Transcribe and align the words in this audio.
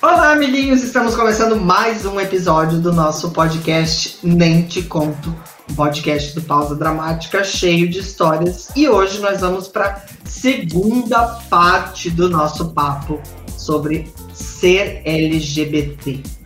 Olá, 0.00 0.30
amiguinhos! 0.30 0.84
Estamos 0.84 1.16
começando 1.16 1.56
mais 1.56 2.06
um 2.06 2.20
episódio 2.20 2.78
do 2.78 2.92
nosso 2.92 3.32
podcast 3.32 4.20
Nem 4.22 4.68
Te 4.68 4.82
Conto, 4.82 5.34
um 5.68 5.74
podcast 5.74 6.32
do 6.36 6.42
Pausa 6.42 6.76
Dramática 6.76 7.42
cheio 7.42 7.90
de 7.90 7.98
histórias. 7.98 8.68
E 8.76 8.88
hoje 8.88 9.18
nós 9.18 9.40
vamos 9.40 9.66
para 9.66 10.06
segunda 10.26 11.26
parte 11.50 12.08
do 12.08 12.30
nosso 12.30 12.70
papo 12.70 13.20
sobre 13.58 14.12
ser 14.32 15.02
LGBT. 15.04 16.39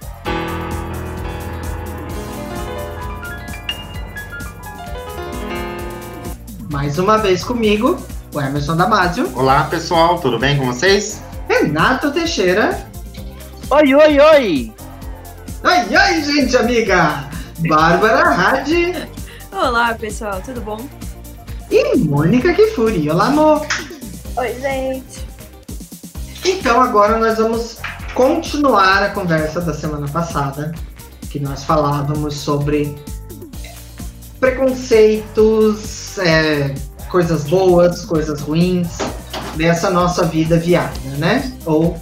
Mais 6.74 6.98
uma 6.98 7.16
vez 7.19 7.45
comigo, 7.45 7.96
o 8.34 8.41
Emerson 8.41 8.77
Damasio, 8.77 9.30
Olá 9.37 9.62
pessoal, 9.70 10.19
tudo 10.19 10.41
bem 10.41 10.59
com 10.59 10.66
vocês? 10.66 11.23
Renato 11.48 12.10
Teixeira. 12.10 12.84
Oi, 13.70 13.95
oi, 13.95 14.19
oi! 14.19 14.74
Ai, 15.62 15.95
ai, 15.95 16.20
gente 16.24 16.56
amiga! 16.56 17.30
Bárbara 17.69 18.24
Hadi 18.34 18.92
Olá, 19.52 19.95
pessoal, 19.95 20.42
tudo 20.45 20.60
bom? 20.62 20.80
e 21.70 21.97
Mônica 21.97 22.52
Kifuri. 22.52 23.09
Olá, 23.09 23.28
amor! 23.28 23.64
Oi, 24.36 24.55
gente. 24.61 25.25
Então 26.45 26.80
agora 26.80 27.20
nós 27.20 27.38
vamos 27.38 27.78
continuar 28.14 29.00
a 29.00 29.11
conversa 29.11 29.61
da 29.61 29.72
semana 29.72 30.09
passada, 30.09 30.72
que 31.30 31.38
nós 31.38 31.62
falávamos 31.62 32.34
sobre 32.34 32.97
preconceitos, 34.41 36.03
é, 36.18 36.75
coisas 37.08 37.44
boas, 37.44 38.05
coisas 38.05 38.41
ruins 38.41 38.98
dessa 39.56 39.91
nossa 39.91 40.25
vida 40.25 40.58
viária, 40.58 41.11
né? 41.19 41.52
Ou 41.64 42.00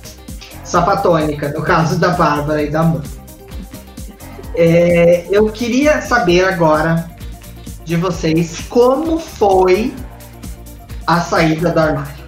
sapatônica, 0.64 1.50
no 1.50 1.62
caso 1.62 1.98
da 1.98 2.10
Bárbara 2.10 2.62
e 2.62 2.70
da 2.70 2.82
Mônica. 2.82 3.22
É, 4.54 5.26
eu 5.30 5.50
queria 5.50 6.00
saber 6.02 6.44
agora 6.44 7.10
de 7.84 7.96
vocês 7.96 8.60
como 8.68 9.18
foi 9.18 9.94
a 11.06 11.20
saída 11.20 11.70
do 11.70 11.80
armário. 11.80 12.22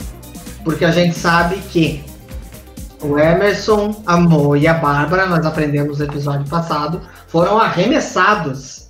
Porque 0.64 0.84
a 0.84 0.91
gente 0.91 1.19
sabe 1.19 1.56
que 1.56 2.05
o 3.00 3.19
Emerson, 3.19 4.03
a 4.06 4.16
Mo 4.16 4.56
e 4.56 4.66
a 4.66 4.75
Bárbara, 4.75 5.27
nós 5.27 5.44
aprendemos 5.44 5.98
no 5.98 6.06
episódio 6.06 6.48
passado, 6.48 7.03
foram 7.28 7.59
arremessados 7.59 8.84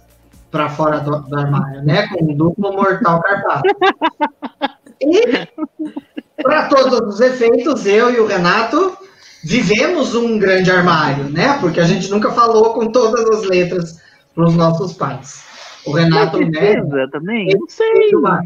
para 0.54 0.68
fora 0.68 1.00
do, 1.00 1.18
do 1.22 1.36
armário, 1.36 1.82
né? 1.82 2.06
Com 2.06 2.26
um 2.26 2.36
duplo 2.36 2.72
mortal 2.72 3.20
carpado. 3.20 3.64
E, 5.00 5.48
para 6.40 6.68
todos 6.68 7.00
os 7.00 7.20
efeitos, 7.20 7.84
eu 7.84 8.14
e 8.14 8.20
o 8.20 8.26
Renato 8.26 8.96
vivemos 9.42 10.14
um 10.14 10.38
grande 10.38 10.70
armário, 10.70 11.24
né? 11.24 11.58
Porque 11.60 11.80
a 11.80 11.84
gente 11.84 12.08
nunca 12.08 12.30
falou 12.30 12.72
com 12.72 12.86
todas 12.86 13.28
as 13.30 13.42
letras 13.42 14.00
para 14.32 14.44
os 14.44 14.54
nossos 14.54 14.92
pais. 14.92 15.42
O 15.84 15.90
Renato, 15.90 16.38
né? 16.38 16.76
Precisa 16.76 17.08
também? 17.10 17.48
Não 17.58 17.68
sei. 17.68 18.14
uma, 18.14 18.40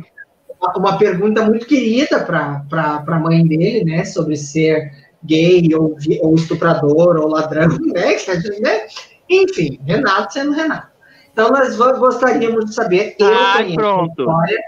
uma 0.79 0.97
pergunta 0.97 1.45
muito 1.45 1.67
querida 1.67 2.21
para 2.21 3.05
a 3.07 3.19
mãe 3.19 3.47
dele, 3.47 3.85
né? 3.85 4.07
Sobre 4.07 4.35
ser 4.35 4.91
gay 5.23 5.69
ou, 5.75 5.95
ou 6.23 6.35
estuprador 6.35 7.19
ou 7.19 7.29
ladrão, 7.29 7.69
né? 7.93 8.17
né? 8.63 8.87
Enfim, 9.29 9.79
Renato 9.85 10.33
sendo 10.33 10.53
Renato. 10.53 10.88
Então, 11.39 11.53
nós 11.53 11.77
gostaríamos 11.77 12.65
de 12.65 12.75
saber, 12.75 13.15
eu 13.17 13.29
Ai, 13.29 13.59
conheço 13.59 13.77
pronto. 13.77 14.11
a 14.11 14.25
história, 14.25 14.59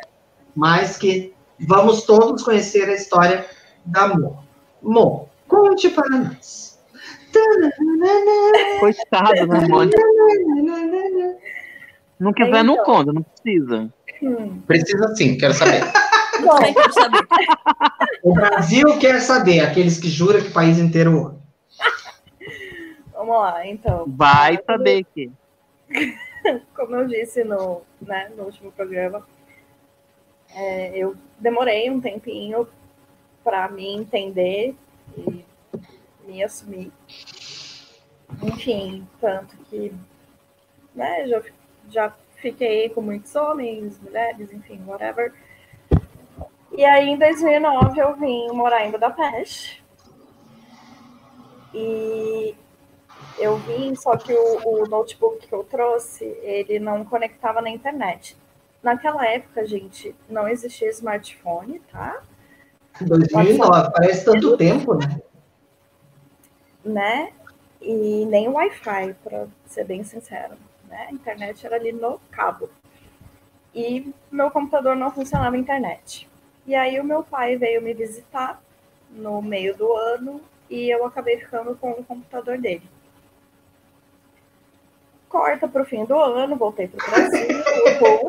mas 0.55 0.97
que 0.97 1.35
vamos 1.59 2.03
todos 2.05 2.45
conhecer 2.45 2.89
a 2.89 2.95
história 2.95 3.45
da 3.85 4.07
Mo. 4.07 4.39
Mo, 4.81 5.29
conte 5.49 5.91
para 5.91 6.09
nós. 6.09 6.79
Coitado, 8.79 9.49
né, 9.49 9.67
Mônica? 9.67 10.01
Não 12.21 12.33
quiser, 12.33 12.63
não 12.63 12.75
Então. 12.75 12.85
conta, 12.85 13.13
não 13.15 13.23
precisa. 13.25 13.93
Hum. 14.23 14.61
Precisa 14.65 15.13
sim, 15.17 15.37
quero 15.37 15.55
saber. 15.55 15.83
Bom, 16.41 16.57
quero 16.57 16.93
saber. 16.93 17.27
O 18.23 18.33
Brasil 18.33 18.97
quer 19.01 19.21
saber, 19.21 19.59
aqueles 19.59 19.99
que 19.99 20.09
juram 20.09 20.41
que 20.41 20.51
o 20.51 20.53
país 20.53 20.79
inteiro 20.79 21.19
ouve. 21.19 21.37
Vamos 23.13 23.41
lá, 23.41 23.67
então. 23.67 24.05
Vai 24.07 24.57
saber 24.65 25.05
que. 25.13 25.33
Como 26.75 26.97
eu 26.97 27.07
disse 27.07 27.45
no, 27.45 27.83
né, 28.01 28.31
no 28.37 28.45
último 28.45 28.73
programa, 28.73 29.27
é, 30.55 30.97
eu 30.97 31.17
demorei 31.39 31.91
um 31.91 32.01
tempinho 32.01 32.69
para 33.45 33.69
me 33.69 33.87
entender 33.87 34.75
e 35.17 35.45
me 36.25 36.43
assumir. 36.43 36.93
Enfim, 38.43 39.07
tanto 39.21 39.57
que 39.65 39.93
né, 40.95 41.27
já, 41.27 41.43
já 41.89 42.17
fiquei 42.37 42.89
com 42.89 43.01
muitos 43.01 43.35
homens, 43.35 44.01
mulheres, 44.01 44.53
enfim, 44.53 44.83
whatever. 44.87 45.33
E 46.73 46.85
aí, 46.85 47.09
em 47.09 47.19
2009, 47.19 48.01
eu 48.01 48.15
vim 48.17 48.49
morar 48.53 48.87
em 48.87 48.91
Budapeste. 48.91 49.83
E 51.75 52.55
eu 53.41 53.57
vim, 53.57 53.95
só 53.95 54.17
que 54.17 54.33
o, 54.33 54.69
o 54.69 54.87
notebook 54.87 55.47
que 55.47 55.53
eu 55.53 55.65
trouxe, 55.65 56.25
ele 56.43 56.79
não 56.79 57.05
conectava 57.05 57.61
na 57.61 57.71
internet. 57.71 58.37
Naquela 58.83 59.27
época, 59.27 59.67
gente, 59.67 60.15
não 60.29 60.47
existia 60.47 60.91
smartphone, 60.91 61.81
tá? 61.91 62.23
2009, 63.01 63.93
parece 63.93 64.25
tanto 64.25 64.57
tempo, 64.57 64.95
né? 64.95 65.21
Né? 66.85 67.33
E 67.81 68.27
nem 68.27 68.49
Wi-Fi, 68.49 69.15
para 69.25 69.47
ser 69.67 69.85
bem 69.85 70.05
sincero. 70.05 70.55
Né? 70.89 71.07
A 71.09 71.13
internet 71.13 71.65
era 71.65 71.77
ali 71.77 71.93
no 71.93 72.21
cabo. 72.31 72.69
E 73.75 74.13
meu 74.31 74.51
computador 74.51 74.97
não 74.97 75.11
funcionava 75.11 75.57
a 75.57 75.59
internet. 75.59 76.29
E 76.67 76.75
aí 76.75 77.01
o 77.01 77.05
meu 77.05 77.23
pai 77.23 77.57
veio 77.57 77.81
me 77.81 77.95
visitar 77.95 78.63
no 79.11 79.41
meio 79.41 79.77
do 79.77 79.93
ano 79.93 80.41
e 80.69 80.91
eu 80.91 81.05
acabei 81.05 81.39
ficando 81.39 81.75
com 81.77 81.91
o 81.93 82.05
computador 82.05 82.59
dele. 82.59 82.83
Corta 85.31 85.67
para 85.67 85.83
o 85.83 85.87
fim 85.87 86.05
do 86.05 86.19
ano, 86.19 86.57
voltei 86.57 86.89
para 86.89 87.07
o 87.07 87.11
Brasil, 87.11 87.49
eu 87.49 88.29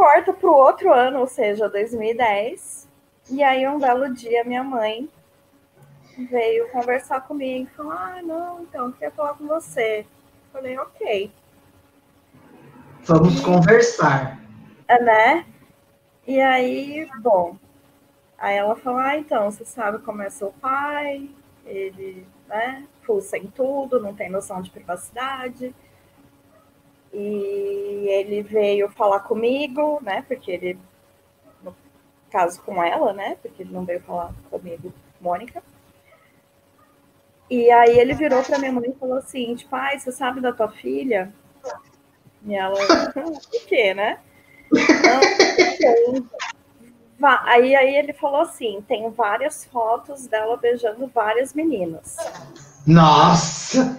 corta 0.00 0.32
para 0.32 0.50
o 0.50 0.54
outro 0.54 0.92
ano, 0.92 1.20
ou 1.20 1.26
seja, 1.26 1.68
2010. 1.68 2.88
E 3.30 3.42
aí 3.42 3.68
um 3.68 3.78
belo 3.78 4.12
dia 4.12 4.42
minha 4.44 4.64
mãe 4.64 5.08
veio 6.30 6.68
conversar 6.70 7.20
comigo 7.20 7.68
e 7.70 7.76
falou: 7.76 7.92
Ah, 7.92 8.20
não, 8.22 8.62
então 8.62 8.86
eu 8.86 8.92
queria 8.92 9.10
falar 9.10 9.34
com 9.34 9.46
você. 9.46 10.04
Falei, 10.52 10.78
ok. 10.78 11.30
Vamos 13.04 13.40
conversar. 13.40 14.38
É, 14.88 15.00
né? 15.02 15.46
E 16.26 16.40
aí, 16.40 17.08
bom. 17.20 17.56
Aí 18.36 18.56
ela 18.56 18.74
falou: 18.76 18.98
Ah, 18.98 19.16
então, 19.16 19.50
você 19.50 19.64
sabe 19.64 19.98
como 19.98 20.22
é 20.22 20.30
seu 20.30 20.52
pai? 20.60 21.30
Ele, 21.64 22.26
né, 22.50 22.84
fuça 23.02 23.38
em 23.38 23.46
tudo, 23.46 24.00
não 24.00 24.14
tem 24.14 24.28
noção 24.28 24.60
de 24.60 24.70
privacidade. 24.70 25.74
E 27.12 28.06
ele 28.08 28.42
veio 28.42 28.88
falar 28.90 29.20
comigo, 29.20 30.00
né? 30.02 30.22
Porque 30.28 30.50
ele, 30.50 30.78
no 31.62 31.74
caso 32.30 32.60
com 32.62 32.82
ela, 32.82 33.12
né? 33.12 33.36
Porque 33.40 33.62
ele 33.62 33.72
não 33.72 33.84
veio 33.84 34.00
falar 34.02 34.34
comigo, 34.50 34.92
Mônica. 35.20 35.62
E 37.48 37.70
aí 37.70 37.98
ele 37.98 38.14
virou 38.14 38.42
para 38.44 38.58
minha 38.58 38.72
mãe 38.72 38.90
e 38.90 38.98
falou 38.98 39.16
assim, 39.16 39.54
tipo, 39.56 39.76
você 39.76 40.12
sabe 40.12 40.40
da 40.40 40.52
tua 40.52 40.68
filha? 40.70 41.32
E 42.46 42.54
ela, 42.54 42.74
o 43.16 43.66
quê, 43.66 43.92
né? 43.92 44.20
Não, 44.70 46.28
Aí, 47.22 47.74
aí 47.74 47.96
ele 47.96 48.12
falou 48.12 48.40
assim, 48.40 48.82
tem 48.88 49.10
várias 49.10 49.64
fotos 49.66 50.26
dela 50.26 50.56
beijando 50.56 51.10
várias 51.14 51.52
meninas. 51.52 52.16
Nossa! 52.86 53.98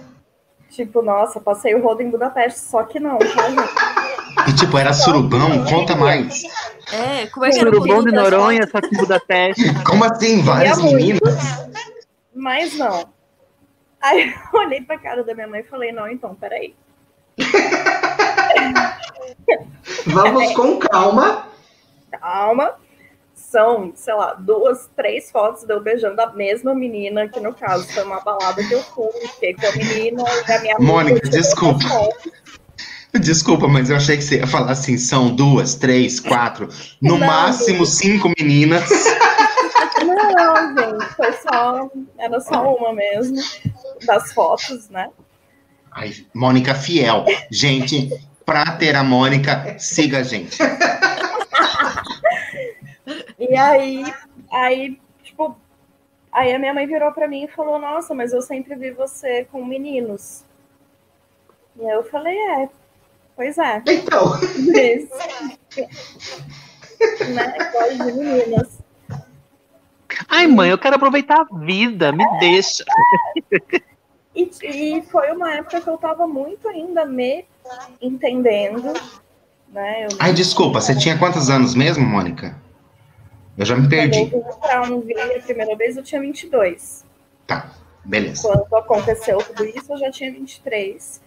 Tipo, 0.70 1.02
nossa, 1.02 1.38
passei 1.38 1.74
o 1.74 1.82
rodo 1.82 2.02
em 2.02 2.10
Budapeste, 2.10 2.58
só 2.58 2.82
que 2.82 2.98
não, 2.98 3.18
tá? 3.18 4.46
E 4.48 4.54
tipo, 4.54 4.76
era 4.78 4.92
surubão? 4.92 5.64
Conta 5.64 5.94
mais. 5.94 6.42
É, 6.92 7.26
como 7.26 7.46
é 7.46 7.50
que 7.50 7.58
era 7.58 7.70
o 7.70 7.74
Surubom 7.74 8.02
de 8.02 8.12
Noronha, 8.12 8.68
só 8.70 8.80
que 8.80 8.96
Budapeste. 8.96 9.62
Como 9.84 10.04
assim? 10.04 10.42
Várias 10.42 10.78
muito. 10.78 10.96
meninas? 10.96 11.68
Mas 12.34 12.76
não. 12.76 13.06
Aí 14.00 14.32
eu 14.52 14.60
olhei 14.60 14.80
pra 14.80 14.98
cara 14.98 15.22
da 15.22 15.34
minha 15.34 15.46
mãe 15.46 15.60
e 15.60 15.64
falei, 15.64 15.92
não, 15.92 16.08
então, 16.08 16.34
peraí. 16.34 16.74
Vamos 20.06 20.54
com 20.54 20.78
calma. 20.78 21.46
calma. 22.10 22.74
São, 23.52 23.92
sei 23.94 24.14
lá, 24.14 24.32
duas, 24.32 24.88
três 24.96 25.30
fotos 25.30 25.64
de 25.64 25.72
eu 25.72 25.80
beijando 25.80 26.20
a 26.22 26.32
mesma 26.32 26.74
menina, 26.74 27.28
que 27.28 27.38
no 27.38 27.52
caso 27.52 27.86
foi 27.92 28.02
uma 28.02 28.20
balada 28.20 28.64
que 28.66 28.72
eu 28.72 28.82
fui, 28.82 29.10
fiquei 29.34 29.54
com 29.54 29.66
a 29.66 29.72
menina 29.72 30.24
e 30.48 30.52
a 30.52 30.60
minha 30.60 30.78
Mônica, 30.78 31.28
desculpa. 31.28 31.86
foto. 31.86 32.32
Desculpa, 33.20 33.68
mas 33.68 33.90
eu 33.90 33.96
achei 33.96 34.16
que 34.16 34.24
você 34.24 34.38
ia 34.38 34.46
falar 34.46 34.72
assim, 34.72 34.96
são 34.96 35.36
duas, 35.36 35.74
três, 35.74 36.18
quatro, 36.18 36.66
no 37.00 37.18
Não. 37.18 37.26
máximo 37.26 37.84
cinco 37.84 38.32
meninas. 38.40 38.88
Não, 40.02 40.74
gente, 40.74 41.14
foi 41.14 41.32
só. 41.34 41.90
Era 42.18 42.40
só 42.40 42.74
uma 42.74 42.94
mesmo. 42.94 43.36
Das 44.06 44.32
fotos, 44.32 44.88
né? 44.88 45.10
Ai, 45.92 46.14
Mônica 46.34 46.74
fiel. 46.74 47.26
Gente, 47.50 48.08
pra 48.46 48.64
ter 48.72 48.96
a 48.96 49.04
Mônica, 49.04 49.76
siga 49.78 50.20
a 50.20 50.22
gente. 50.22 50.56
E 53.48 53.56
aí, 53.56 54.04
aí, 54.52 55.00
tipo, 55.24 55.56
aí 56.30 56.54
a 56.54 56.58
minha 56.60 56.72
mãe 56.72 56.86
virou 56.86 57.10
pra 57.10 57.26
mim 57.26 57.42
e 57.42 57.48
falou, 57.48 57.76
nossa, 57.76 58.14
mas 58.14 58.32
eu 58.32 58.40
sempre 58.40 58.76
vi 58.76 58.92
você 58.92 59.44
com 59.50 59.64
meninos. 59.64 60.44
E 61.76 61.84
aí 61.84 61.92
eu 61.92 62.04
falei, 62.04 62.38
é, 62.38 62.68
pois 63.34 63.58
é, 63.58 63.82
Então, 63.88 64.38
isso. 64.38 65.12
né? 67.34 67.70
Gosto 67.72 67.96
de 67.96 68.12
meninas. 68.12 68.78
Ai, 70.28 70.46
mãe, 70.46 70.70
eu 70.70 70.78
quero 70.78 70.94
aproveitar 70.94 71.40
a 71.40 71.58
vida, 71.58 72.12
me 72.12 72.24
deixa. 72.38 72.84
E, 74.36 74.48
e 74.62 75.02
foi 75.02 75.32
uma 75.32 75.52
época 75.52 75.80
que 75.80 75.90
eu 75.90 75.98
tava 75.98 76.28
muito 76.28 76.68
ainda 76.68 77.04
me 77.04 77.44
entendendo, 78.00 78.92
né? 79.68 80.04
Eu 80.04 80.16
Ai, 80.20 80.32
desculpa, 80.32 80.80
você 80.80 80.96
tinha 80.96 81.18
quantos 81.18 81.50
anos 81.50 81.74
mesmo, 81.74 82.06
Mônica? 82.06 82.61
Eu 83.56 83.66
já 83.66 83.76
me 83.76 83.88
perdi. 83.88 84.30
Quando 84.30 84.34
eu 84.34 84.52
vim 84.52 84.60
pra 84.60 84.82
Unville 84.82 85.20
a 85.20 85.42
primeira 85.42 85.76
vez, 85.76 85.96
eu 85.96 86.02
tinha 86.02 86.20
22. 86.20 87.04
Tá, 87.46 87.70
beleza. 88.04 88.42
Quando 88.42 88.74
aconteceu 88.74 89.38
tudo 89.38 89.64
isso, 89.64 89.92
eu 89.92 89.98
já 89.98 90.10
tinha 90.10 90.32
23. 90.32 91.20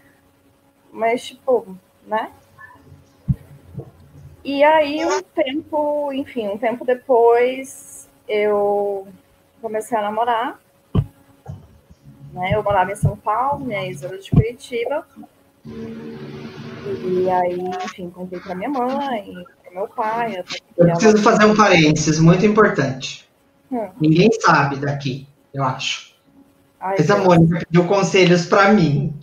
Mas, 0.92 1.26
tipo, 1.28 1.78
né? 2.06 2.32
E 4.44 4.64
aí, 4.64 5.06
um 5.06 5.22
tempo, 5.22 6.12
enfim, 6.14 6.48
um 6.48 6.58
tempo 6.58 6.86
depois, 6.86 8.08
eu 8.28 9.08
comecei 9.62 9.98
a 9.98 10.02
namorar. 10.02 10.60
Né? 12.32 12.52
Eu 12.54 12.62
morava 12.62 12.92
em 12.92 12.96
São 12.96 13.16
Paulo, 13.18 13.66
minha 13.66 13.86
ex 13.86 14.04
era 14.04 14.18
de 14.18 14.30
Curitiba. 14.30 15.08
E 15.66 17.30
aí, 17.30 17.60
enfim, 17.84 18.10
contei 18.10 18.40
pra 18.40 18.54
minha 18.54 18.70
mãe, 18.70 19.34
meu 19.76 19.88
pai. 19.90 20.38
até 20.38 20.44
que 20.44 20.64
eu 20.78 20.86
ela- 20.88 20.96
preciso 20.98 21.22
fazer 21.22 21.46
um 21.46 21.56
parênteses 21.56 22.20
muito 22.20 22.46
importante. 22.46 23.28
Hum. 23.72 23.90
Ninguém 24.00 24.30
sabe 24.42 24.78
daqui, 24.78 25.28
eu 25.54 25.64
acho. 25.64 26.14
Ai, 26.80 26.96
Mas 26.98 27.10
a 27.12 27.16
Deus. 27.16 27.26
Mônica 27.28 27.60
pediu 27.68 27.84
conselhos 27.86 28.46
pra 28.46 28.70
mim. 28.70 29.14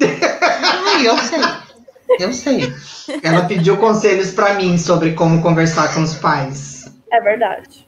Ai, 0.00 1.06
eu 1.06 1.16
sei. 1.18 1.40
Eu 2.20 2.32
sei. 2.32 2.72
Ela 3.22 3.44
pediu 3.46 3.76
conselhos 3.78 4.30
pra 4.30 4.54
mim 4.54 4.78
sobre 4.78 5.12
como 5.14 5.42
conversar 5.42 5.92
com 5.92 6.02
os 6.02 6.14
pais. 6.14 6.92
É 7.10 7.20
verdade. 7.20 7.86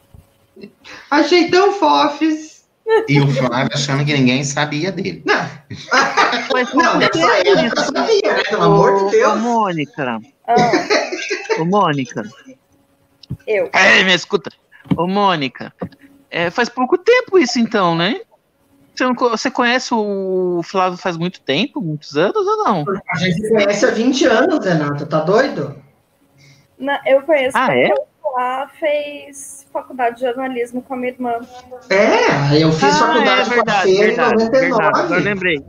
Achei 1.11 1.49
tão 1.51 1.73
fofes. 1.73 2.67
E 3.07 3.21
o 3.21 3.29
Flávio 3.31 3.71
achando 3.75 4.05
que 4.05 4.13
ninguém 4.15 4.43
sabia 4.43 4.91
dele. 4.91 5.23
Não, 5.27 5.47
Mas 6.53 6.73
não, 6.73 7.01
eu 7.01 7.77
sabia, 7.85 8.35
né? 8.35 8.43
Pelo 8.49 8.63
amor 8.65 8.97
de 8.97 9.05
Ô, 9.05 9.11
Deus. 9.11 9.39
Mônica, 9.41 10.21
Ah, 10.49 10.73
ô, 11.61 11.65
Mônica. 11.67 12.23
eu. 13.47 13.69
É, 13.75 14.03
me 14.03 14.15
escuta. 14.15 14.51
Ô, 14.97 15.07
Mônica, 15.07 15.73
é, 16.31 16.51
faz 16.51 16.69
pouco 16.71 16.97
tempo 16.97 17.39
isso 17.39 17.59
então, 17.59 17.95
né? 17.95 18.21
Você, 18.95 19.05
não 19.05 19.15
você 19.15 19.51
conhece 19.51 19.93
o 19.93 20.61
Flávio 20.65 20.99
faz 20.99 21.17
muito 21.17 21.41
tempo, 21.43 21.81
muitos 21.81 22.17
anos 22.17 22.47
ou 22.47 22.57
não? 22.65 22.85
A 23.13 23.19
gente 23.19 23.47
conhece 23.49 23.87
há 23.87 23.91
20 23.91 24.25
anos, 24.27 24.65
Renato. 24.65 25.07
Tá 25.07 25.21
doido? 25.21 25.81
Na- 26.79 27.01
eu 27.07 27.23
conheço 27.23 27.57
Ah, 27.57 27.77
é? 27.77 27.89
porque 27.89 28.03
o 28.25 28.33
lá 28.37 28.69
fez 28.69 29.67
faculdade 29.73 30.17
de 30.17 30.23
jornalismo 30.23 30.81
com 30.83 30.95
a 30.95 30.97
minha 30.97 31.13
irmã. 31.13 31.39
É, 31.91 32.63
eu 32.63 32.73
fiz 32.73 32.95
Ah, 32.97 32.99
faculdade 33.07 33.41
é 33.41 33.45
com 33.45 33.51
a 33.53 33.55
verdade, 33.57 33.91
em 33.91 33.99
verdade, 33.99 34.37
verdade. 34.51 34.67
Agora 34.73 34.93
99. 35.03 35.15
eu 35.15 35.21
lembrei. 35.21 35.65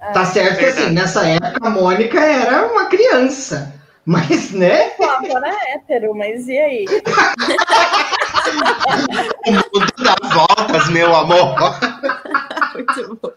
Tá 0.00 0.24
certo 0.24 0.58
que 0.58 0.64
Verdade. 0.64 0.84
assim, 0.86 0.94
nessa 0.94 1.26
época 1.28 1.66
a 1.66 1.70
Mônica 1.70 2.18
era 2.20 2.66
uma 2.72 2.86
criança. 2.86 3.77
Mas, 4.08 4.52
né? 4.52 4.88
O 4.88 4.96
Flávio 4.96 5.36
era 5.36 5.54
hétero, 5.74 6.14
mas 6.14 6.48
e 6.48 6.56
aí? 6.58 6.86
O 9.46 9.52
mundo 9.52 9.92
dá 10.02 10.16
voltas, 10.32 10.88
meu 10.88 11.14
amor. 11.14 11.54
Muito 12.72 13.18
bom. 13.20 13.30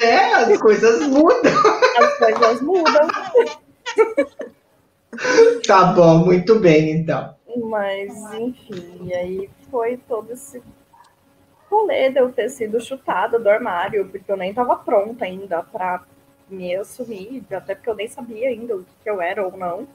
né? 0.00 0.32
As 0.32 0.58
coisas 0.58 1.06
mudam. 1.06 1.52
As 1.98 2.16
coisas 2.16 2.62
mudam. 2.62 3.08
Tá 5.66 5.84
bom, 5.92 6.24
muito 6.24 6.58
bem, 6.58 6.92
então. 6.92 7.36
Mas, 7.68 8.10
enfim, 8.32 9.00
e 9.02 9.14
aí 9.14 9.50
foi 9.70 9.98
todo 10.08 10.32
esse 10.32 10.62
rolê 11.70 12.08
de 12.08 12.20
eu 12.20 12.32
ter 12.32 12.48
sido 12.48 12.80
chutada 12.80 13.38
do 13.38 13.50
armário, 13.50 14.08
porque 14.08 14.32
eu 14.32 14.36
nem 14.38 14.54
tava 14.54 14.76
pronta 14.76 15.26
ainda 15.26 15.62
pra 15.62 16.02
me 16.54 16.74
assumir, 16.76 17.44
até 17.50 17.74
porque 17.74 17.90
eu 17.90 17.94
nem 17.94 18.08
sabia 18.08 18.48
ainda 18.48 18.76
o 18.76 18.84
que 18.84 18.92
que 19.02 19.10
eu 19.10 19.20
era 19.20 19.44
ou 19.44 19.56
não. 19.56 19.86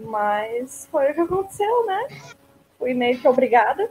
Mas 0.00 0.88
foi 0.90 1.10
o 1.10 1.14
que 1.14 1.20
aconteceu, 1.20 1.86
né? 1.86 2.08
Fui 2.78 2.92
meio 2.92 3.18
que 3.18 3.28
obrigada. 3.28 3.88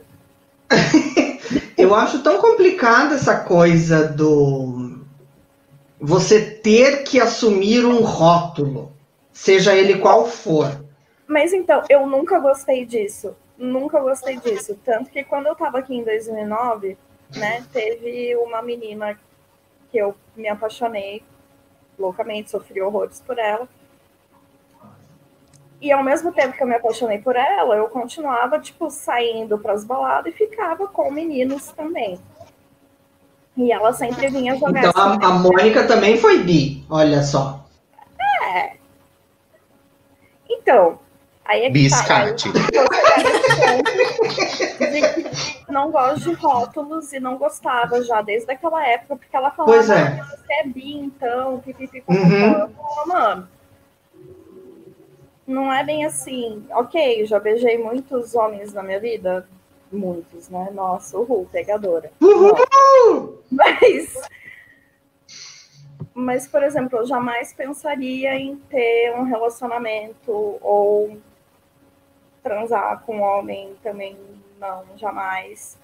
Eu 1.78 1.94
acho 1.94 2.24
tão 2.24 2.42
complicada 2.42 3.16
essa 3.16 3.42
coisa 3.44 4.07
do 4.07 5.02
você 6.00 6.42
ter 6.42 7.04
que 7.04 7.19
assumir 7.19 7.86
um 7.86 8.01
rótulo, 8.01 8.92
seja 9.31 9.75
ele 9.75 10.00
qual 10.00 10.25
for. 10.25 10.86
Mas 11.28 11.54
então, 11.54 11.84
eu 11.90 12.06
nunca 12.06 12.40
gostei 12.40 12.86
disso. 12.86 13.36
Nunca 13.58 14.00
gostei 14.00 14.38
disso. 14.38 14.78
Tanto 14.84 15.10
que 15.10 15.24
quando 15.24 15.48
eu 15.48 15.56
tava 15.56 15.80
aqui 15.80 15.96
em 15.96 16.04
2009, 16.04 16.98
né, 17.36 17.63
teve 17.72 18.36
uma 18.38 18.62
menina 18.62 19.19
que 19.96 20.00
eu 20.00 20.14
me 20.36 20.50
apaixonei 20.50 21.24
loucamente, 21.98 22.52
sofri 22.52 22.82
horrores 22.82 23.22
por 23.26 23.40
ela. 23.40 23.66
E 25.80 25.90
ao 25.90 26.04
mesmo 26.04 26.34
tempo 26.34 26.58
que 26.58 26.62
eu 26.62 26.68
me 26.68 26.76
apaixonei 26.76 27.20
por 27.20 27.38
ela, 27.38 27.78
eu 27.78 27.88
continuava, 27.88 28.60
tipo, 28.60 28.90
saindo 28.90 29.58
pras 29.58 29.86
baladas 29.86 30.34
e 30.34 30.38
ficava 30.38 30.86
com 30.88 31.10
meninos 31.10 31.72
também. 31.72 32.20
E 33.56 33.72
ela 33.72 33.94
sempre 33.94 34.28
vinha 34.28 34.58
jogar 34.58 34.84
Então 34.84 35.14
assim, 35.14 35.24
a, 35.24 35.28
a 35.28 35.34
Mônica 35.40 35.88
também 35.88 36.18
foi 36.18 36.44
bi, 36.44 36.86
olha 36.90 37.24
só. 37.24 37.64
Então, 40.50 41.00
aí 41.46 41.64
é 41.64 41.72
que 41.72 41.90
tá. 41.90 42.24
Aí 42.24 42.36
Não 45.70 45.91
gosto 45.91 46.29
de 46.29 46.34
rótulos 46.34 47.12
e 47.13 47.20
não 47.20 47.38
gostava 47.38 48.01
já 48.03 48.22
desde 48.22 48.51
aquela 48.51 48.86
época, 48.88 49.15
porque 49.17 49.36
ela 49.36 49.51
falava, 49.51 49.77
Pois 49.77 49.89
é. 49.89 50.20
"Ah, 50.22 50.25
você 50.25 50.53
é 50.53 50.67
bi, 50.67 50.94
então, 50.98 51.60
pipipi, 51.60 52.03
Uhum. 52.08 52.70
Mano, 53.08 53.48
não 55.48 55.72
é 55.74 55.84
bem 55.84 56.05
assim. 56.05 56.65
Ok, 56.72 57.25
já 57.25 57.39
beijei 57.39 57.77
muitos 57.77 58.34
homens 58.36 58.74
na 58.74 58.82
minha 58.84 59.00
vida, 59.00 59.48
muitos, 59.91 60.50
né? 60.50 60.70
Nossa, 60.74 61.17
uhul, 61.17 61.48
pegadora. 61.51 62.12
Uhul! 62.22 63.44
Mas, 63.51 64.22
mas, 66.13 66.48
por 66.48 66.63
exemplo, 66.63 67.00
eu 67.00 67.05
jamais 67.05 67.53
pensaria 67.53 68.36
em 68.36 68.55
ter 68.70 69.13
um 69.17 69.24
relacionamento 69.24 70.32
ou 70.62 71.17
transar 72.56 73.02
com 73.08 73.18
um 73.18 73.22
homem 73.24 73.72
também, 73.84 74.16
não, 74.62 74.84
jamais. 74.98 75.75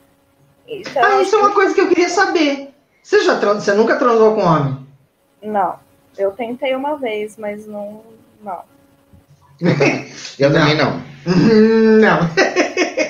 Então, 0.67 1.03
Ah, 1.03 1.21
isso 1.23 1.35
é 1.35 1.39
uma 1.39 1.49
coisa 1.55 1.73
que 1.73 1.81
eu 1.81 1.87
queria 1.89 2.07
saber. 2.07 2.69
Você 3.01 3.23
já 3.23 3.39
tran- 3.39 3.55
você 3.59 3.73
nunca 3.73 3.95
transou 3.97 4.35
com 4.35 4.41
homem? 4.43 4.77
não. 5.41 5.75
Eu 6.17 6.31
tentei 6.33 6.75
uma 6.75 6.97
vez, 6.97 7.37
mas 7.37 7.65
não. 7.65 8.03
Não. 8.43 8.59
Eu 10.37 10.51
também 10.51 10.75
não. 10.77 11.01
Não. 11.99 12.19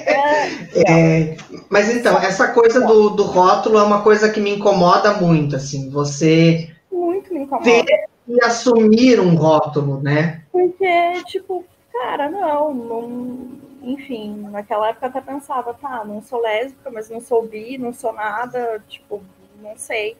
É, 0.88 1.36
mas 1.70 1.90
então, 1.94 2.18
essa 2.20 2.48
coisa 2.50 2.80
do, 2.86 3.10
do 3.10 3.24
rótulo 3.24 3.78
é 3.80 3.84
uma 3.84 4.02
coisa 4.04 4.30
que 4.32 4.40
me 4.40 4.52
incomoda 4.56 5.14
muito, 5.16 5.56
assim, 5.56 5.90
você 5.90 6.70
Muito 6.92 7.34
me 7.34 7.42
incomoda. 7.42 7.66
ter 7.66 7.84
que 8.26 8.44
assumir 8.46 9.20
um 9.20 9.36
rótulo, 9.36 10.02
né? 10.02 10.42
Porque, 10.52 11.24
tipo, 11.26 11.66
cara, 12.02 12.30
não, 12.30 12.74
não. 12.74 13.62
Enfim, 13.84 14.48
naquela 14.52 14.90
época 14.90 15.08
até 15.08 15.22
pensava, 15.22 15.74
tá, 15.74 16.04
não 16.06 16.22
sou 16.22 16.40
lésbica, 16.40 16.92
mas 16.92 17.10
não 17.10 17.20
sou 17.20 17.48
bi, 17.48 17.78
não 17.78 17.92
sou 17.94 18.14
nada, 18.14 18.84
tipo, 18.88 19.24
não 19.60 19.76
sei. 19.76 20.16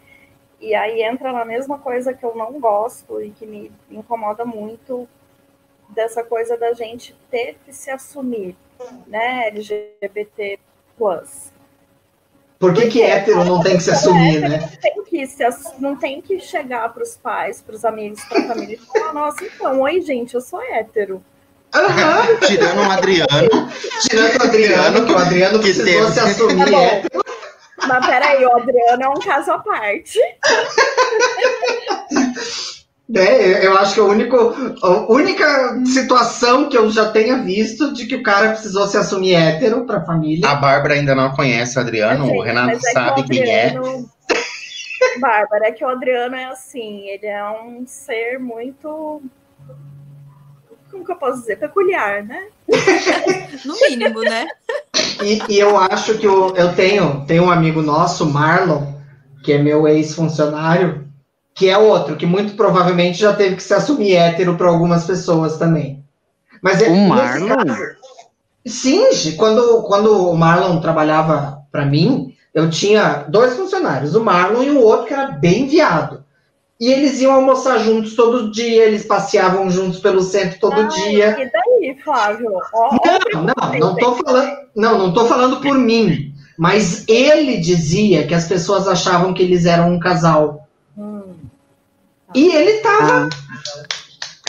E 0.60 0.74
aí 0.74 1.02
entra 1.04 1.32
na 1.32 1.46
mesma 1.46 1.78
coisa 1.78 2.14
que 2.14 2.24
eu 2.24 2.36
não 2.36 2.60
gosto 2.60 3.22
e 3.22 3.32
que 3.32 3.46
me 3.46 3.72
incomoda 3.90 4.46
muito 4.46 5.08
dessa 5.90 6.24
coisa 6.24 6.58
da 6.58 6.74
gente 6.74 7.16
ter 7.30 7.58
que 7.66 7.74
se 7.74 7.92
assumir, 7.92 8.56
né, 9.06 9.48
LGBT+. 9.48 10.60
Por 12.58 12.74
que, 12.74 12.88
que 12.88 13.02
hétero 13.02 13.44
não 13.44 13.62
tem 13.62 13.78
que 13.78 13.84
se 13.84 13.92
assumir, 13.92 14.40
né? 14.40 14.60
Não 14.60 14.78
tem 14.78 15.04
que, 15.04 15.28
se, 15.28 15.44
não 15.80 15.96
tem 15.96 16.22
que 16.22 16.40
chegar 16.40 16.94
para 16.94 17.04
os 17.04 17.18
pais, 17.18 17.62
para 17.62 17.76
os 17.76 17.84
amigos, 17.84 18.24
para 18.26 18.40
a 18.40 18.48
família 18.48 18.76
e 18.76 18.78
falar, 18.78 19.14
nossa, 19.14 19.44
então, 19.44 19.82
oi, 19.82 20.02
gente, 20.02 20.36
eu 20.36 20.42
sou 20.42 20.62
hétero. 20.62 21.24
Aham, 21.74 22.36
Tirando 22.48 22.80
o 22.80 22.92
Adriano, 22.92 23.70
tirando 24.02 24.40
o 24.40 24.44
Adriano, 24.44 25.06
que 25.06 25.12
o 25.14 25.18
Adriano 25.18 25.60
Que 25.60 25.74
precisou 25.74 25.86
teve. 26.06 26.12
se 26.12 26.20
assumir 26.20 26.66
Tá 26.66 26.72
bom. 26.72 27.02
Mas 27.88 28.06
peraí, 28.06 28.46
o 28.46 28.56
Adriano 28.58 29.04
é 29.04 29.10
um 29.10 29.14
caso 29.16 29.52
à 29.52 29.60
parte. 29.60 30.20
É, 33.14 33.66
eu 33.66 33.78
acho 33.78 33.96
que 33.96 34.00
o 34.02 34.08
único, 34.08 34.38
a 34.84 35.12
única 35.12 35.84
situação 35.86 36.70
que 36.70 36.78
eu 36.78 36.90
já 36.90 37.12
tenha 37.12 37.38
visto 37.40 37.92
de 37.94 38.06
que 38.06 38.16
o 38.16 38.24
cara 38.24 38.52
precisou 38.52 38.88
se 38.88 38.96
assumir 38.98 39.34
hétero 39.36 39.86
pra 39.86 40.06
família. 40.06 40.48
a 40.48 40.56
Bárbara 40.56 40.94
ainda 40.94 41.14
não 41.14 41.32
conhece 41.36 41.78
o 41.78 41.82
Adriano, 41.82 42.26
o 42.32 42.42
Renato 42.42 42.78
é 42.78 42.92
sabe 42.92 43.24
que 43.24 43.40
o 43.40 43.42
quem 43.44 43.50
é. 43.52 43.66
Adriano- 43.68 44.10
Bárbara, 45.20 45.68
é 45.68 45.72
que 45.74 45.84
o 45.84 45.90
Adriano 45.90 46.36
é 46.36 46.46
assim, 46.46 47.10
ele 47.10 47.26
é 47.26 47.44
um 47.44 47.84
ser 47.86 48.40
muito. 48.40 49.22
Como 50.92 51.06
que 51.06 51.12
eu 51.12 51.16
posso 51.16 51.40
dizer? 51.42 51.58
Peculiar, 51.58 52.24
né? 52.24 52.48
No 53.66 53.76
mínimo, 53.90 54.22
né? 54.22 54.48
E, 55.24 55.42
e 55.54 55.60
eu 55.60 55.78
acho 55.78 56.18
que 56.18 56.26
eu, 56.26 56.56
eu 56.56 56.74
tenho, 56.76 57.26
tenho 57.28 57.44
um 57.44 57.52
amigo 57.52 57.82
nosso, 57.82 58.26
Marlon, 58.26 58.94
que 59.44 59.54
é 59.54 59.58
meu 59.62 59.88
ex-funcionário, 59.88 61.08
que 61.54 61.70
é 61.70 61.78
outro, 61.78 62.16
que 62.16 62.26
muito 62.26 62.56
provavelmente 62.56 63.20
já 63.20 63.34
teve 63.34 63.56
que 63.56 63.64
se 63.64 63.74
assumir 63.74 64.16
hétero 64.16 64.56
para 64.58 64.68
algumas 64.70 65.06
pessoas 65.06 65.58
também. 65.58 66.04
Mas 66.62 66.82
é, 66.82 66.88
O 66.90 67.08
Marlon? 67.08 67.48
caso- 67.66 67.96
sim, 68.66 69.04
quando, 69.38 69.84
quando 69.84 70.30
o 70.30 70.36
Marlon 70.38 70.80
trabalhava 70.80 71.60
para 71.72 71.86
mim, 71.86 72.36
eu 72.54 72.70
tinha 72.70 73.26
dois 73.28 73.56
funcionários, 73.56 74.16
o 74.16 74.24
Marlon 74.24 74.64
e 74.64 74.72
o 74.72 74.82
outro 74.82 75.08
que 75.08 75.14
era 75.14 75.28
bem 75.32 75.68
viado. 75.68 76.21
E 76.82 76.92
eles 76.92 77.22
iam 77.22 77.34
almoçar 77.34 77.80
juntos 77.80 78.16
todo 78.16 78.52
dia, 78.52 78.86
eles 78.86 79.06
passeavam 79.06 79.72
juntos 79.72 80.02
pelo 80.02 80.22
centro 80.24 80.60
todo 80.60 80.90
Ai, 80.90 80.90
dia. 80.90 81.38
E 81.38 81.52
daí, 81.52 82.02
Flávio? 82.04 82.68
Ó, 82.74 82.90
Não, 83.34 83.44
não, 83.44 83.80
não 83.80 83.96
tô 84.00 84.16
falando, 84.16 84.58
não, 84.76 84.98
não 84.98 85.14
tô 85.14 85.26
falando 85.28 85.62
por 85.62 85.78
mim, 85.78 86.34
mas 86.58 87.06
ele 87.08 87.58
dizia 87.60 88.26
que 88.28 88.34
as 88.34 88.48
pessoas 88.48 88.88
achavam 88.88 89.34
que 89.34 89.44
eles 89.44 89.66
eram 89.66 89.92
um 89.94 90.00
casal. 90.00 90.68
hum, 90.98 91.52
E 92.34 92.54
ele 92.54 92.82
tava 92.82 93.30
Ah, 93.30 93.30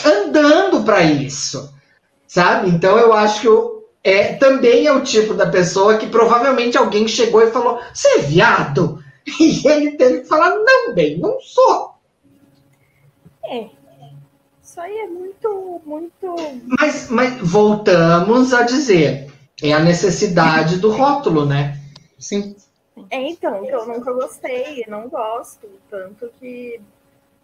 andando 0.05 0.83
para 0.83 1.03
isso. 1.03 1.73
Sabe? 2.27 2.69
Então 2.69 2.97
eu 2.99 3.13
acho 3.13 3.41
que 3.41 3.47
eu, 3.47 3.85
é, 4.03 4.33
também 4.35 4.87
é 4.87 4.93
o 4.93 5.03
tipo 5.03 5.33
da 5.35 5.47
pessoa 5.47 5.97
que 5.97 6.07
provavelmente 6.07 6.77
alguém 6.77 7.07
chegou 7.07 7.41
e 7.43 7.51
falou: 7.51 7.79
"Você 7.93 8.07
é 8.09 8.19
viado?" 8.19 9.03
E 9.39 9.67
ele 9.67 9.91
teve 9.97 10.21
que 10.21 10.27
falar: 10.27 10.51
"Não, 10.55 10.93
bem, 10.95 11.19
não 11.19 11.39
sou". 11.41 11.92
É. 13.45 13.69
Isso 14.61 14.79
aí 14.79 14.97
é 14.97 15.07
muito, 15.07 15.81
muito. 15.85 16.35
Mas, 16.79 17.09
mas 17.09 17.37
voltamos 17.41 18.53
a 18.53 18.63
dizer, 18.63 19.31
é 19.61 19.73
a 19.73 19.79
necessidade 19.79 20.77
do 20.77 20.89
rótulo, 20.91 21.45
né? 21.45 21.77
Sim. 22.17 22.55
É, 23.09 23.21
então, 23.21 23.61
que 23.65 23.71
eu 23.71 23.85
nunca 23.85 24.13
gostei, 24.13 24.85
não 24.87 25.09
gosto. 25.09 25.67
Tanto 25.89 26.31
que 26.39 26.79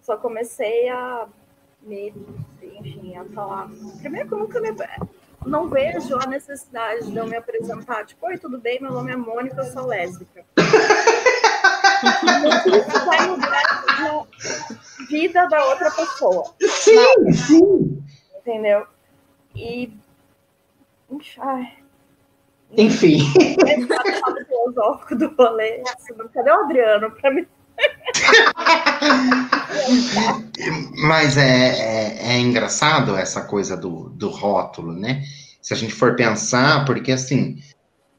só 0.01 0.15
comecei 0.17 0.89
a 0.89 1.27
me, 1.81 2.13
enfim, 2.63 3.15
a 3.15 3.25
falar. 3.25 3.69
Primeiro 3.99 4.27
que 4.27 4.33
eu 4.33 4.39
nunca 4.39 4.59
me. 4.59 4.69
Não 5.45 5.69
vejo 5.69 6.17
a 6.19 6.27
necessidade 6.27 7.11
de 7.11 7.17
eu 7.17 7.27
me 7.27 7.35
apresentar, 7.35 8.05
tipo, 8.05 8.25
oi, 8.25 8.37
tudo 8.37 8.57
bem? 8.57 8.81
Meu 8.81 8.91
nome 8.91 9.11
é 9.11 9.15
Mônica, 9.15 9.57
eu 9.57 9.65
sou 9.65 9.85
lésbica. 9.85 10.45
Isso 12.03 13.05
vai 13.05 13.27
mudar 13.27 13.83
a 13.87 14.25
vida 15.07 15.47
da 15.47 15.65
outra 15.65 15.91
pessoa, 15.91 16.53
Sim, 16.61 17.31
sim. 17.33 18.03
entendeu? 18.37 18.85
E. 19.55 19.91
Ai, 21.39 21.73
Enfim. 22.77 23.19
lado 23.89 24.45
filosófico 24.45 25.15
do 25.15 25.35
rolê. 25.35 25.81
assim, 25.95 26.13
Cadê 26.33 26.51
o 26.51 26.63
Adriano 26.65 27.11
pra 27.11 27.31
me 27.31 27.47
Mas 31.07 31.37
é, 31.37 31.41
é, 31.41 32.33
é 32.33 32.39
engraçado 32.39 33.15
essa 33.15 33.41
coisa 33.45 33.75
do, 33.75 34.09
do 34.09 34.29
rótulo, 34.29 34.93
né? 34.93 35.23
Se 35.61 35.73
a 35.73 35.77
gente 35.77 35.93
for 35.93 36.15
pensar, 36.15 36.85
porque 36.85 37.11
assim, 37.11 37.57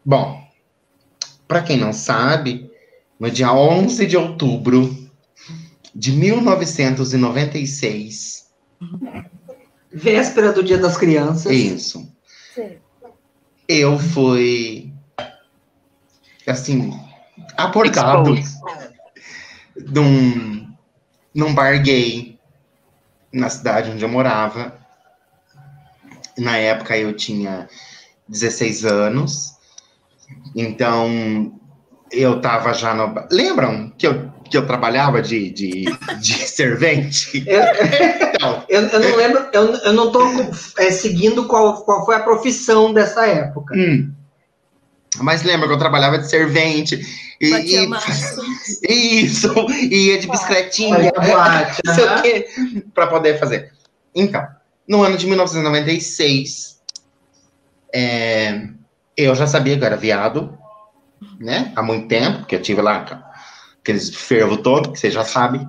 bom, 0.04 0.40
para 1.46 1.62
quem 1.62 1.76
não 1.78 1.92
sabe, 1.92 2.69
no 3.20 3.30
dia 3.30 3.52
11 3.52 4.06
de 4.06 4.16
outubro 4.16 4.98
de 5.94 6.10
1996, 6.12 8.48
Véspera 9.92 10.52
do 10.52 10.62
Dia 10.62 10.78
das 10.78 10.96
Crianças. 10.96 11.52
isso, 11.52 12.08
Sim. 12.54 12.78
eu 13.68 13.98
fui, 13.98 14.94
assim, 16.46 16.98
abordado 17.56 18.36
num, 19.76 20.72
num 21.34 21.52
bar 21.54 21.82
gay 21.82 22.38
na 23.32 23.50
cidade 23.50 23.90
onde 23.90 24.02
eu 24.02 24.08
morava. 24.08 24.78
Na 26.38 26.56
época 26.56 26.96
eu 26.96 27.14
tinha 27.14 27.68
16 28.28 28.86
anos, 28.86 29.56
então 30.54 31.59
eu 32.12 32.40
tava 32.40 32.72
já 32.74 32.94
no. 32.94 33.14
Lembram 33.30 33.90
que 33.96 34.06
eu, 34.06 34.30
que 34.50 34.56
eu 34.56 34.66
trabalhava 34.66 35.22
de, 35.22 35.50
de, 35.50 35.84
de 36.20 36.34
servente? 36.48 37.42
Eu, 37.46 37.62
Então, 38.34 38.64
eu, 38.68 38.82
eu 38.88 39.00
não 39.00 39.16
lembro, 39.16 39.46
eu, 39.52 39.74
eu 39.76 39.92
não 39.92 40.10
tô 40.12 40.22
é, 40.78 40.90
seguindo 40.90 41.46
qual, 41.46 41.82
qual 41.84 42.04
foi 42.04 42.16
a 42.16 42.20
profissão 42.20 42.92
dessa 42.92 43.26
época. 43.26 43.74
hum. 43.76 44.12
Mas 45.18 45.42
lembra 45.42 45.66
que 45.66 45.74
eu 45.74 45.78
trabalhava 45.78 46.18
de 46.18 46.28
servente? 46.30 47.00
E, 47.40 47.46
e- 47.48 47.86
maço. 47.88 48.40
Isso, 48.88 49.52
e 49.90 50.08
ia 50.12 50.18
de 50.20 50.28
bicicletinha. 50.28 50.94
Fazia 50.94 51.12
boate, 51.12 51.80
não 51.84 51.94
sei 51.94 52.04
aham. 52.04 52.18
o 52.18 52.22
quê, 52.22 52.46
para 52.94 53.06
poder 53.08 53.38
fazer. 53.38 53.72
Então, 54.14 54.46
no 54.88 55.02
ano 55.02 55.16
de 55.16 55.26
1996, 55.26 56.80
é, 57.92 58.68
eu 59.16 59.34
já 59.34 59.46
sabia 59.46 59.76
que 59.76 59.82
eu 59.82 59.86
era 59.86 59.96
viado, 59.96 60.56
né? 61.40 61.72
Há 61.74 61.82
muito 61.82 62.06
tempo, 62.06 62.40
porque 62.40 62.54
eu 62.54 62.62
tive 62.62 62.82
lá 62.82 63.24
aqueles 63.80 64.14
fervo 64.14 64.58
todo, 64.58 64.92
que 64.92 64.98
você 64.98 65.10
já 65.10 65.24
sabe. 65.24 65.66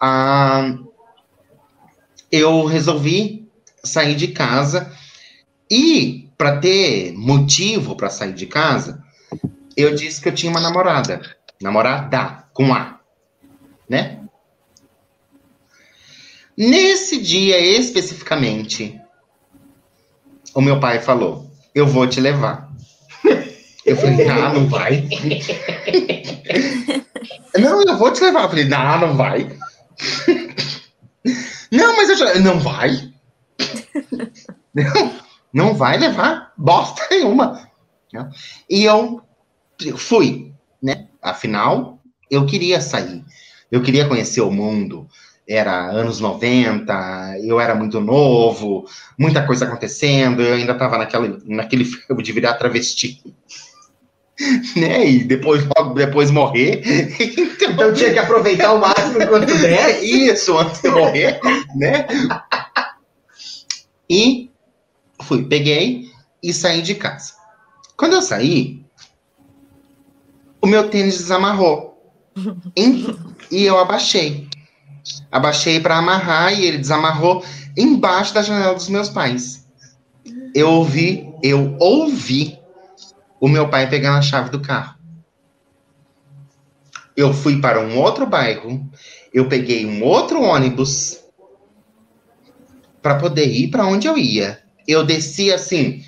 Ah, 0.00 0.76
eu 2.30 2.64
resolvi 2.64 3.48
sair 3.84 4.16
de 4.16 4.28
casa 4.28 4.92
e, 5.70 6.28
para 6.36 6.58
ter 6.58 7.14
motivo 7.16 7.94
para 7.94 8.10
sair 8.10 8.34
de 8.34 8.46
casa, 8.46 9.02
eu 9.76 9.94
disse 9.94 10.20
que 10.20 10.28
eu 10.28 10.34
tinha 10.34 10.50
uma 10.50 10.60
namorada. 10.60 11.20
Namorada, 11.62 12.44
com 12.52 12.74
A, 12.74 13.00
né? 13.88 14.20
Nesse 16.56 17.20
dia 17.20 17.58
especificamente, 17.60 19.00
o 20.54 20.60
meu 20.60 20.80
pai 20.80 21.00
falou: 21.00 21.50
Eu 21.74 21.86
vou 21.86 22.06
te 22.06 22.20
levar. 22.20 22.65
Eu 23.86 23.96
falei: 23.96 24.28
Ah, 24.28 24.52
não 24.52 24.68
vai. 24.68 25.08
não, 27.56 27.82
eu 27.82 27.96
vou 27.96 28.12
te 28.12 28.20
levar. 28.20 28.42
Eu 28.42 28.48
falei: 28.48 28.64
Não, 28.64 29.00
não 29.00 29.16
vai. 29.16 29.56
não, 31.70 31.96
mas 31.96 32.10
eu 32.10 32.16
já. 32.16 32.34
Não 32.40 32.58
vai. 32.58 33.12
não, 34.74 35.14
não 35.52 35.74
vai 35.74 35.98
levar 35.98 36.52
bosta 36.56 37.06
nenhuma. 37.10 37.64
E 38.68 38.84
eu 38.84 39.22
fui, 39.96 40.52
né? 40.82 41.06
Afinal, 41.22 42.00
eu 42.28 42.44
queria 42.44 42.80
sair. 42.80 43.24
Eu 43.70 43.82
queria 43.82 44.08
conhecer 44.08 44.40
o 44.40 44.50
mundo 44.50 45.08
era 45.48 45.92
anos 45.92 46.18
90, 46.18 47.38
eu 47.44 47.60
era 47.60 47.74
muito 47.74 48.00
novo, 48.00 48.84
muita 49.16 49.46
coisa 49.46 49.64
acontecendo, 49.64 50.42
eu 50.42 50.54
ainda 50.54 50.72
estava 50.72 50.98
naquele 50.98 51.84
filme 51.84 52.22
de 52.22 52.32
virar 52.32 52.54
travesti. 52.54 53.22
né? 54.76 55.08
E 55.08 55.24
depois, 55.24 55.64
logo 55.76 55.94
depois 55.94 56.30
morrer. 56.30 56.82
então, 57.20 57.70
Então 57.72 57.92
tinha 57.92 58.12
que 58.12 58.18
aproveitar 58.18 58.72
o 58.72 58.80
máximo 58.80 59.22
enquanto 59.22 59.58
der. 59.58 60.02
isso, 60.04 60.56
antes 60.56 60.82
de 60.82 60.90
morrer, 60.90 61.40
né? 61.74 62.06
E 64.08 64.50
fui, 65.22 65.44
peguei 65.44 66.10
e 66.42 66.52
saí 66.52 66.82
de 66.82 66.94
casa. 66.94 67.34
Quando 67.96 68.14
eu 68.14 68.22
saí, 68.22 68.84
o 70.60 70.66
meu 70.66 70.88
tênis 70.88 71.18
desamarrou. 71.18 71.96
E 73.50 73.64
eu 73.64 73.78
abaixei. 73.78 74.48
Abaixei 75.32 75.80
para 75.80 75.96
amarrar 75.96 76.52
e 76.52 76.66
ele 76.66 76.78
desamarrou. 76.78 77.44
embaixo 77.76 78.34
da 78.34 78.42
janela 78.42 78.74
dos 78.74 78.88
meus 78.88 79.08
pais. 79.08 79.66
Eu 80.54 80.70
ouvi, 80.70 81.28
eu 81.42 81.76
ouvi 81.78 82.58
o 83.46 83.48
meu 83.48 83.68
pai 83.68 83.88
pegando 83.88 84.18
a 84.18 84.22
chave 84.22 84.50
do 84.50 84.58
carro. 84.58 84.96
Eu 87.16 87.32
fui 87.32 87.60
para 87.60 87.80
um 87.80 87.96
outro 87.96 88.26
bairro, 88.26 88.84
eu 89.32 89.48
peguei 89.48 89.86
um 89.86 90.02
outro 90.02 90.42
ônibus 90.42 91.20
para 93.00 93.14
poder 93.14 93.46
ir 93.46 93.68
para 93.68 93.86
onde 93.86 94.08
eu 94.08 94.18
ia. 94.18 94.60
Eu 94.86 95.06
desci 95.06 95.52
assim, 95.52 96.04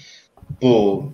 vou, 0.61 1.13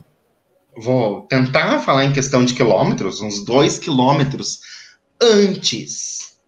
vou 0.74 1.26
tentar 1.26 1.80
falar 1.80 2.06
em 2.06 2.12
questão 2.12 2.42
de 2.42 2.54
quilômetros, 2.54 3.20
uns 3.20 3.44
dois 3.44 3.78
quilômetros 3.78 4.60
antes. 5.20 6.38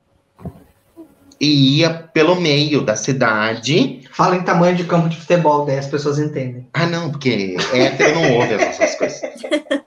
E 1.38 1.80
ia 1.80 1.90
pelo 1.90 2.40
meio 2.40 2.80
da 2.80 2.96
cidade. 2.96 4.05
Fala 4.16 4.34
em 4.34 4.42
tamanho 4.42 4.74
de 4.74 4.84
campo 4.84 5.10
de 5.10 5.18
futebol, 5.18 5.66
daí 5.66 5.76
as 5.78 5.88
pessoas 5.88 6.18
entendem. 6.18 6.66
Ah, 6.72 6.86
não, 6.86 7.10
porque 7.10 7.54
hétero 7.74 8.14
não 8.14 8.32
ouve 8.36 8.54
essas 8.54 8.94
coisas. 8.94 9.20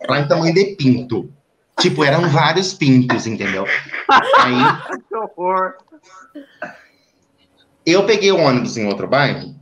Fala 0.06 0.20
em 0.20 0.28
tamanho 0.28 0.54
de 0.54 0.66
pinto. 0.76 1.34
Tipo, 1.80 2.04
eram 2.04 2.30
vários 2.30 2.72
pintos, 2.74 3.26
entendeu? 3.26 3.66
Aí 4.38 5.00
Que 5.08 5.16
horror. 5.16 5.74
eu 7.84 8.06
peguei 8.06 8.32
o 8.32 8.38
ônibus 8.38 8.78
em 8.78 8.86
outro 8.86 9.08
bairro. 9.08 9.56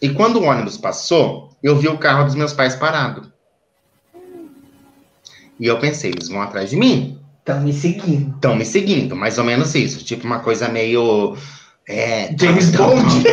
E 0.00 0.10
quando 0.10 0.40
o 0.40 0.44
ônibus 0.44 0.76
passou, 0.76 1.50
eu 1.62 1.76
vi 1.76 1.86
o 1.86 1.96
carro 1.98 2.24
dos 2.24 2.34
meus 2.34 2.52
pais 2.52 2.74
parado. 2.74 3.32
E 5.60 5.66
eu 5.66 5.78
pensei, 5.78 6.10
eles 6.10 6.28
vão 6.28 6.42
atrás 6.42 6.70
de 6.70 6.76
mim. 6.76 7.20
Estão 7.38 7.60
me 7.60 7.72
seguindo. 7.72 8.34
Estão 8.34 8.56
me 8.56 8.64
seguindo, 8.64 9.14
mais 9.14 9.38
ou 9.38 9.44
menos 9.44 9.72
isso. 9.76 10.04
Tipo 10.04 10.26
uma 10.26 10.40
coisa 10.40 10.68
meio. 10.68 11.36
É, 11.88 12.34
James 12.38 12.70
Bond. 12.70 13.24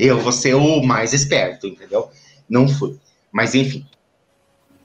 Eu 0.00 0.18
vou 0.20 0.32
ser 0.32 0.54
o 0.54 0.82
mais 0.82 1.12
esperto, 1.12 1.66
entendeu? 1.66 2.08
Não 2.48 2.68
fui. 2.68 2.96
Mas 3.30 3.54
enfim. 3.54 3.86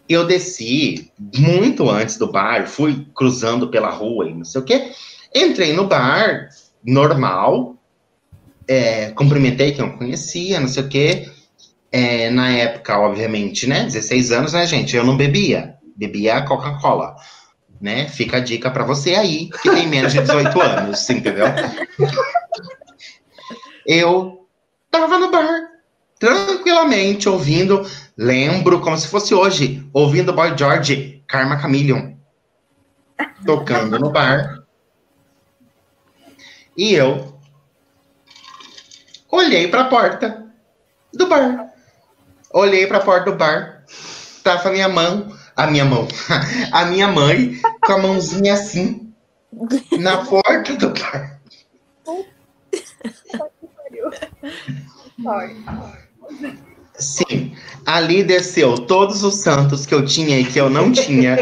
Eu 0.07 0.27
desci 0.27 1.11
muito 1.37 1.89
antes 1.89 2.17
do 2.17 2.31
bar, 2.31 2.67
fui 2.67 3.07
cruzando 3.15 3.69
pela 3.69 3.89
rua 3.89 4.29
e 4.29 4.33
não 4.33 4.43
sei 4.45 4.61
o 4.61 4.63
quê. 4.63 4.91
Entrei 5.33 5.73
no 5.73 5.87
bar, 5.87 6.49
normal. 6.85 7.75
é, 8.67 9.11
cumprimentei 9.11 9.71
quem 9.71 9.85
eu 9.85 9.97
conhecia, 9.97 10.59
não 10.59 10.67
sei 10.67 10.83
o 10.83 10.89
quê. 10.89 11.29
É, 11.91 12.29
na 12.29 12.49
época, 12.49 12.97
obviamente, 12.99 13.67
né? 13.67 13.83
16 13.83 14.31
anos, 14.31 14.53
né, 14.53 14.65
gente? 14.65 14.95
Eu 14.95 15.03
não 15.03 15.15
bebia. 15.17 15.75
Bebia 15.95 16.41
Coca-Cola. 16.41 17.15
Né? 17.83 18.07
Fica 18.07 18.37
a 18.37 18.39
dica 18.39 18.71
pra 18.71 18.85
você 18.85 19.13
aí, 19.13 19.49
que 19.49 19.69
tem 19.69 19.85
menos 19.85 20.13
de 20.13 20.21
18 20.21 20.61
anos, 20.61 21.09
entendeu? 21.09 21.47
Eu 23.85 24.47
tava 24.89 25.19
no 25.19 25.29
bar, 25.29 25.69
tranquilamente, 26.17 27.27
ouvindo, 27.27 27.85
lembro 28.17 28.79
como 28.79 28.97
se 28.97 29.09
fosse 29.09 29.35
hoje, 29.35 29.85
ouvindo 29.91 30.31
Boy 30.31 30.57
George, 30.57 31.21
Karma 31.27 31.59
Chameleon, 31.59 32.13
tocando 33.45 33.99
no 33.99 34.11
bar. 34.11 34.63
E 36.77 36.93
eu 36.93 37.37
olhei 39.29 39.67
pra 39.67 39.89
porta 39.89 40.45
do 41.13 41.27
bar. 41.27 41.69
Olhei 42.49 42.87
pra 42.87 43.01
porta 43.01 43.29
do 43.29 43.37
bar. 43.37 43.83
Tava 44.41 44.69
a 44.69 44.71
minha 44.71 44.87
mão, 44.87 45.37
a 45.55 45.67
minha 45.67 45.86
mão, 45.86 46.07
a 46.72 46.86
minha 46.86 47.07
mãe 47.07 47.60
com 47.81 47.93
a 47.93 47.98
mãozinha 47.98 48.53
assim 48.53 49.13
na 50.00 50.17
porta 50.25 50.75
do 50.75 50.89
bar. 50.89 51.39
Sorry. 55.22 55.55
Sim, 56.95 57.55
ali 57.86 58.24
desceu 58.24 58.77
todos 58.77 59.24
os 59.24 59.36
santos 59.36 59.86
que 59.86 59.93
eu 59.93 60.05
tinha 60.05 60.39
e 60.39 60.45
que 60.45 60.60
eu 60.60 60.69
não 60.69 60.91
tinha 60.91 61.38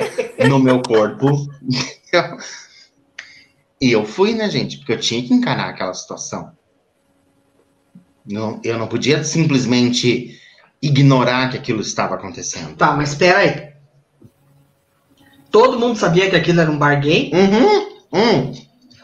no 0.47 0.59
meu 0.59 0.81
corpo. 0.81 1.49
E 3.79 3.91
eu 3.91 4.05
fui, 4.05 4.33
né, 4.33 4.49
gente? 4.49 4.77
Porque 4.77 4.93
eu 4.93 4.99
tinha 4.99 5.21
que 5.23 5.33
encarar 5.33 5.69
aquela 5.69 5.93
situação. 5.93 6.51
Não, 8.25 8.61
eu 8.63 8.77
não 8.77 8.87
podia 8.87 9.23
simplesmente 9.23 10.39
ignorar 10.81 11.49
que 11.49 11.57
aquilo 11.57 11.81
estava 11.81 12.15
acontecendo. 12.15 12.75
Tá, 12.75 12.93
mas 12.95 13.09
espera 13.09 13.39
aí. 13.39 13.70
Todo 15.51 15.77
mundo 15.79 15.97
sabia 15.99 16.29
que 16.29 16.35
aquilo 16.35 16.61
era 16.61 16.71
um 16.71 16.77
bar 16.77 16.99
gay? 17.01 17.31
Uhum, 17.33 17.87
hum. 18.13 18.53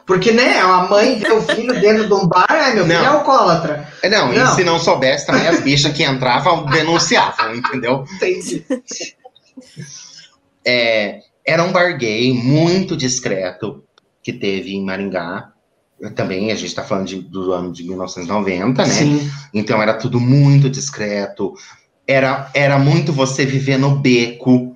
Porque, 0.05 0.31
né, 0.31 0.59
a 0.61 0.87
mãe 0.89 1.19
vê 1.19 1.29
o 1.33 1.41
filho 1.41 1.73
dentro 1.81 2.07
de 2.07 2.13
um 2.13 2.25
bar, 2.25 2.45
ai, 2.49 2.73
meu 2.73 2.85
filho 2.85 2.97
Não. 2.97 3.03
é 3.03 3.07
alcoólatra. 3.07 3.87
Não, 4.09 4.33
e 4.33 4.37
Não. 4.37 4.55
se 4.55 4.63
não 4.63 4.79
soubesse 4.79 5.25
também, 5.27 5.45
as 5.47 5.59
bichas 5.59 5.91
que 5.91 6.01
entravam 6.03 6.65
denunciavam, 6.65 7.53
entendeu? 7.55 8.05
Entendi. 8.15 8.65
É, 10.65 11.19
era 11.45 11.63
um 11.63 11.71
bar 11.71 11.97
gay 11.97 12.33
muito 12.33 12.95
discreto 12.95 13.83
que 14.23 14.33
teve 14.33 14.73
em 14.75 14.83
Maringá. 14.83 15.49
Eu 15.99 16.13
também, 16.13 16.51
a 16.51 16.55
gente 16.55 16.67
está 16.67 16.83
falando 16.83 17.07
de- 17.07 17.21
do 17.21 17.51
ano 17.53 17.71
de 17.73 17.83
1990, 17.83 18.83
né? 18.85 18.89
Sim. 18.93 19.31
Então 19.53 19.81
era 19.81 19.93
tudo 19.93 20.19
muito 20.19 20.69
discreto. 20.69 21.53
Era, 22.05 22.49
era 22.53 22.77
muito 22.77 23.11
você 23.11 23.45
viver 23.45 23.77
no 23.77 23.95
beco, 23.97 24.66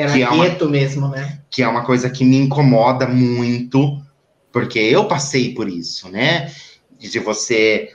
Era 0.00 0.12
Que 0.12 0.22
é 0.22 0.28
uma- 0.28 0.44
gueto 0.48 0.68
mesmo, 0.68 1.08
né? 1.08 1.38
que 1.50 1.62
é 1.62 1.68
uma 1.68 1.84
coisa 1.84 2.08
que 2.08 2.24
me 2.24 2.36
incomoda 2.36 3.06
muito, 3.08 4.00
porque 4.52 4.78
eu 4.78 5.06
passei 5.08 5.52
por 5.54 5.68
isso, 5.68 6.08
né? 6.08 6.52
De 6.98 7.18
você 7.18 7.90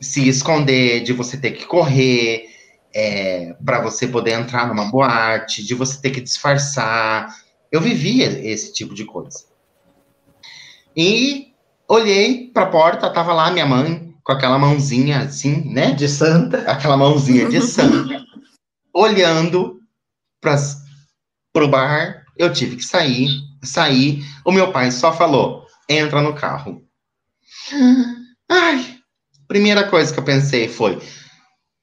se 0.00 0.28
esconder, 0.28 1.02
de 1.02 1.12
você 1.12 1.36
ter 1.36 1.52
que 1.52 1.64
correr 1.64 2.44
é, 2.94 3.54
para 3.64 3.80
você 3.82 4.06
poder 4.06 4.32
entrar 4.32 4.66
numa 4.68 4.90
boate, 4.90 5.64
de 5.64 5.74
você 5.74 6.00
ter 6.00 6.10
que 6.10 6.20
disfarçar. 6.20 7.34
Eu 7.70 7.80
vivia 7.80 8.26
esse 8.46 8.72
tipo 8.72 8.94
de 8.94 9.04
coisa. 9.04 9.44
E 10.96 11.48
olhei 11.88 12.50
para 12.52 12.64
a 12.64 12.70
porta, 12.70 13.10
tava 13.10 13.32
lá 13.32 13.50
minha 13.50 13.66
mãe 13.66 14.14
com 14.24 14.32
aquela 14.32 14.58
mãozinha 14.58 15.20
assim, 15.20 15.62
né? 15.70 15.92
De 15.92 16.08
santa. 16.08 16.58
aquela 16.70 16.96
mãozinha 16.96 17.48
de 17.48 17.60
santa, 17.60 18.22
olhando 18.92 19.80
para 20.40 20.56
o 21.62 21.68
bar. 21.68 22.24
Eu 22.36 22.52
tive 22.52 22.76
que 22.76 22.84
sair, 22.84 23.28
sair. 23.62 24.24
O 24.44 24.52
meu 24.52 24.70
pai 24.72 24.90
só 24.90 25.12
falou: 25.12 25.66
entra 25.88 26.20
no 26.20 26.34
carro. 26.34 26.82
Ai, 28.48 28.96
primeira 29.46 29.84
coisa 29.84 30.12
que 30.12 30.18
eu 30.18 30.24
pensei 30.24 30.68
foi: 30.68 30.98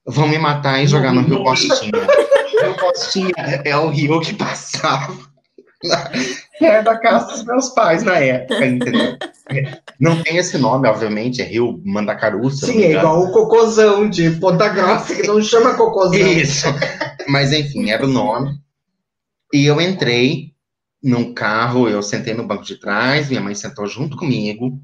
vão 0.05 0.27
me 0.27 0.37
matar 0.37 0.81
e 0.81 0.87
jogar 0.87 1.13
no 1.13 1.21
Rio 1.21 1.43
Postinha. 1.43 1.91
Rio 2.61 2.73
Postinha 2.75 3.33
é 3.65 3.75
o 3.75 3.89
rio 3.89 4.21
que 4.21 4.33
passava 4.33 5.17
perto 6.59 6.85
da 6.85 6.97
casa 6.97 7.27
dos 7.27 7.43
meus 7.43 7.69
pais 7.69 8.01
na 8.03 8.17
época, 8.17 8.65
entendeu? 8.65 9.17
Não 9.99 10.23
tem 10.23 10.37
esse 10.37 10.57
nome, 10.57 10.87
obviamente, 10.87 11.41
é 11.41 11.45
Rio 11.45 11.81
Mandacaru. 11.83 12.49
Sim, 12.49 12.83
é 12.83 12.91
igual 12.93 13.23
o 13.23 13.31
cocôzão 13.31 14.09
de 14.09 14.31
Ponta 14.31 14.69
Grossa, 14.69 15.15
que 15.15 15.27
não 15.27 15.41
chama 15.41 15.75
cocôzão. 15.75 16.15
Isso. 16.15 16.67
Mas 17.27 17.51
enfim, 17.51 17.89
era 17.89 18.05
o 18.05 18.09
nome. 18.09 18.57
E 19.55 19.65
eu 19.67 19.79
entrei 19.79 20.51
num 21.01 21.33
carro, 21.33 21.87
eu 21.87 22.03
sentei 22.03 22.33
no 22.33 22.45
banco 22.45 22.65
de 22.65 22.75
trás, 22.75 23.29
minha 23.29 23.39
mãe 23.39 23.55
sentou 23.55 23.87
junto 23.87 24.17
comigo, 24.17 24.77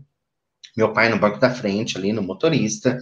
meu 0.77 0.93
pai 0.93 1.09
no 1.09 1.19
banco 1.19 1.41
da 1.41 1.49
frente, 1.49 1.97
ali 1.97 2.13
no 2.13 2.23
motorista. 2.23 2.97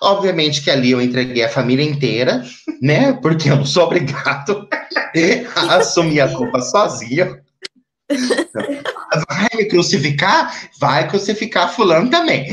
Obviamente 0.00 0.62
que 0.62 0.70
ali 0.70 0.92
eu 0.92 1.02
entreguei 1.02 1.44
a 1.44 1.50
família 1.50 1.84
inteira, 1.84 2.42
né? 2.80 3.12
Porque 3.12 3.50
eu 3.50 3.56
não 3.56 3.66
sou 3.66 3.84
obrigado 3.84 4.66
a 5.56 5.76
assumir 5.76 6.22
a 6.22 6.34
culpa 6.34 6.62
sozinho. 6.62 7.38
Vai 9.28 9.48
me 9.54 9.66
crucificar? 9.66 10.68
Vai 10.78 11.08
crucificar 11.08 11.74
fulano 11.74 12.10
também. 12.10 12.46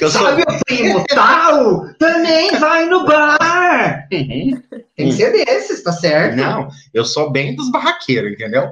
Eu 0.00 0.10
sou... 0.10 0.22
Sabe 0.22 0.42
o 0.42 0.64
primo 0.64 1.04
tal? 1.08 1.92
Também 1.94 2.50
vai 2.58 2.84
no 2.86 3.04
bar. 3.06 4.06
Uhum. 4.12 4.62
Tem 4.96 5.08
que 5.08 5.12
ser 5.12 5.32
desses, 5.32 5.82
tá 5.82 5.92
certo? 5.92 6.36
Não, 6.36 6.68
eu 6.92 7.04
sou 7.04 7.30
bem 7.30 7.54
dos 7.54 7.70
barraqueiros, 7.70 8.32
entendeu? 8.32 8.70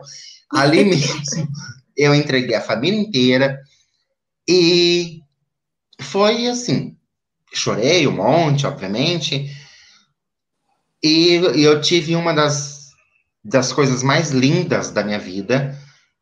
Ali 0.52 0.84
mesmo, 0.86 1.48
eu 1.96 2.14
entreguei 2.14 2.54
a 2.54 2.60
família 2.60 3.00
inteira 3.00 3.60
e 4.48 5.20
foi 6.00 6.46
assim. 6.48 6.96
Chorei 7.52 8.06
um 8.06 8.12
monte, 8.12 8.66
obviamente. 8.66 9.50
E 11.02 11.34
eu 11.54 11.80
tive 11.80 12.16
uma 12.16 12.32
das, 12.32 12.75
das 13.48 13.72
coisas 13.72 14.02
mais 14.02 14.30
lindas 14.30 14.90
da 14.90 15.04
minha 15.04 15.18
vida 15.18 15.78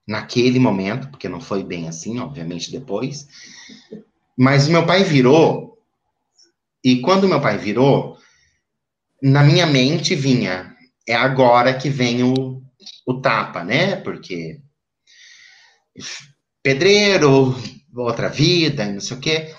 naquele 0.06 0.58
momento, 0.58 1.08
porque 1.08 1.28
não 1.28 1.40
foi 1.40 1.64
bem 1.64 1.88
assim, 1.88 2.18
obviamente, 2.18 2.70
depois. 2.70 3.26
Mas 4.36 4.68
meu 4.68 4.84
pai 4.84 5.02
virou, 5.02 5.78
e 6.84 7.00
quando 7.00 7.28
meu 7.28 7.40
pai 7.40 7.56
virou, 7.56 8.18
na 9.22 9.42
minha 9.42 9.66
mente 9.66 10.14
vinha, 10.14 10.76
é 11.08 11.14
agora 11.14 11.72
que 11.72 11.88
vem 11.88 12.22
o, 12.22 12.62
o 13.06 13.20
tapa, 13.20 13.64
né? 13.64 13.96
Porque 13.96 14.60
pedreiro, 16.62 17.56
outra 17.96 18.28
vida, 18.28 18.84
não 18.84 19.00
sei 19.00 19.16
o 19.16 19.20
quê. 19.20 19.54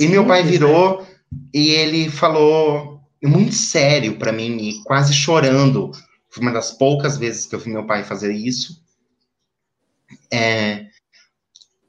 E 0.00 0.08
meu 0.08 0.26
pai 0.26 0.42
Simples, 0.42 0.58
virou 0.58 1.06
e 1.54 1.68
ele 1.70 2.10
falou 2.10 3.00
muito 3.22 3.54
sério 3.54 4.18
pra 4.18 4.32
mim, 4.32 4.56
e 4.56 4.82
quase 4.82 5.14
chorando. 5.14 5.92
Foi 6.36 6.42
uma 6.42 6.52
das 6.52 6.70
poucas 6.70 7.16
vezes 7.16 7.46
que 7.46 7.54
eu 7.54 7.58
vi 7.58 7.70
meu 7.70 7.86
pai 7.86 8.04
fazer 8.04 8.30
isso. 8.30 8.84
É, 10.30 10.84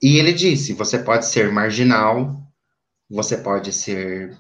e 0.02 0.18
ele 0.18 0.32
disse: 0.32 0.72
você 0.72 0.98
pode 0.98 1.26
ser 1.26 1.52
marginal, 1.52 2.42
você 3.10 3.36
pode 3.36 3.74
ser 3.74 4.38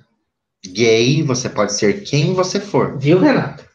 gay, 0.65 1.22
você 1.24 1.50
pode 1.50 1.74
ser 1.74 2.06
quem 2.06 2.34
você 2.34 2.58
for. 2.58 2.98
Viu, 2.98 3.20
Renato? 3.20 3.67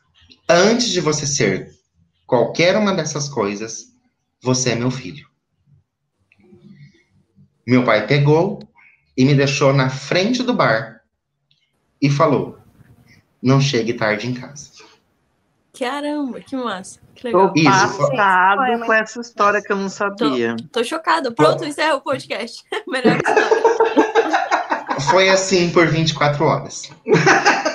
Antes 0.49 0.89
de 0.89 1.03
você 1.03 1.27
ser 1.27 1.71
qualquer 2.27 2.79
uma 2.79 2.95
dessas 2.95 3.29
coisas, 3.29 3.93
você 4.43 4.71
é 4.71 4.75
meu 4.75 4.91
filho. 4.91 5.29
Meu 7.67 7.85
pai 7.85 8.07
pegou 8.07 8.67
e 9.15 9.27
me 9.27 9.35
deixou 9.35 9.75
na 9.75 9.91
frente 9.91 10.43
do 10.43 10.55
bar 10.55 11.03
e 12.01 12.09
falou: 12.09 12.59
Não 13.43 13.61
chegue 13.61 13.93
tarde 13.93 14.27
em 14.27 14.33
casa. 14.33 14.92
Caramba, 15.79 16.41
que 16.41 16.55
massa. 16.55 17.01
Que 17.15 17.29
legal. 17.29 17.53
Tô 17.53 17.61
Isso, 17.61 18.11
passado 18.11 18.85
com 18.85 18.93
essa 18.93 19.21
história 19.21 19.63
que 19.63 19.73
eu 19.73 19.77
não 19.77 19.89
sabia. 19.89 20.55
Tô 20.71 20.85
chocada. 20.85 21.33
Pronto, 21.33 21.65
encerra 21.65 21.95
o 21.95 22.01
podcast. 22.01 22.63
Melhor 22.87 23.17
história. 23.17 23.63
Foi 25.11 25.31
assim 25.31 25.71
por 25.71 25.87
24 25.87 26.45
horas. 26.45 26.91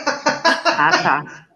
Ah, 0.80 0.92
tá. 0.92 1.48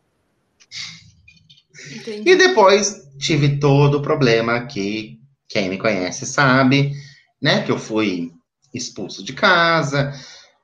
Entendi. 1.91 2.31
E 2.31 2.35
depois 2.35 3.07
tive 3.19 3.59
todo 3.59 3.99
o 3.99 4.01
problema 4.01 4.65
que 4.65 5.19
quem 5.47 5.69
me 5.69 5.77
conhece 5.77 6.25
sabe, 6.25 6.91
né? 7.39 7.61
Que 7.61 7.71
eu 7.71 7.77
fui 7.77 8.31
expulso 8.73 9.23
de 9.23 9.33
casa 9.33 10.11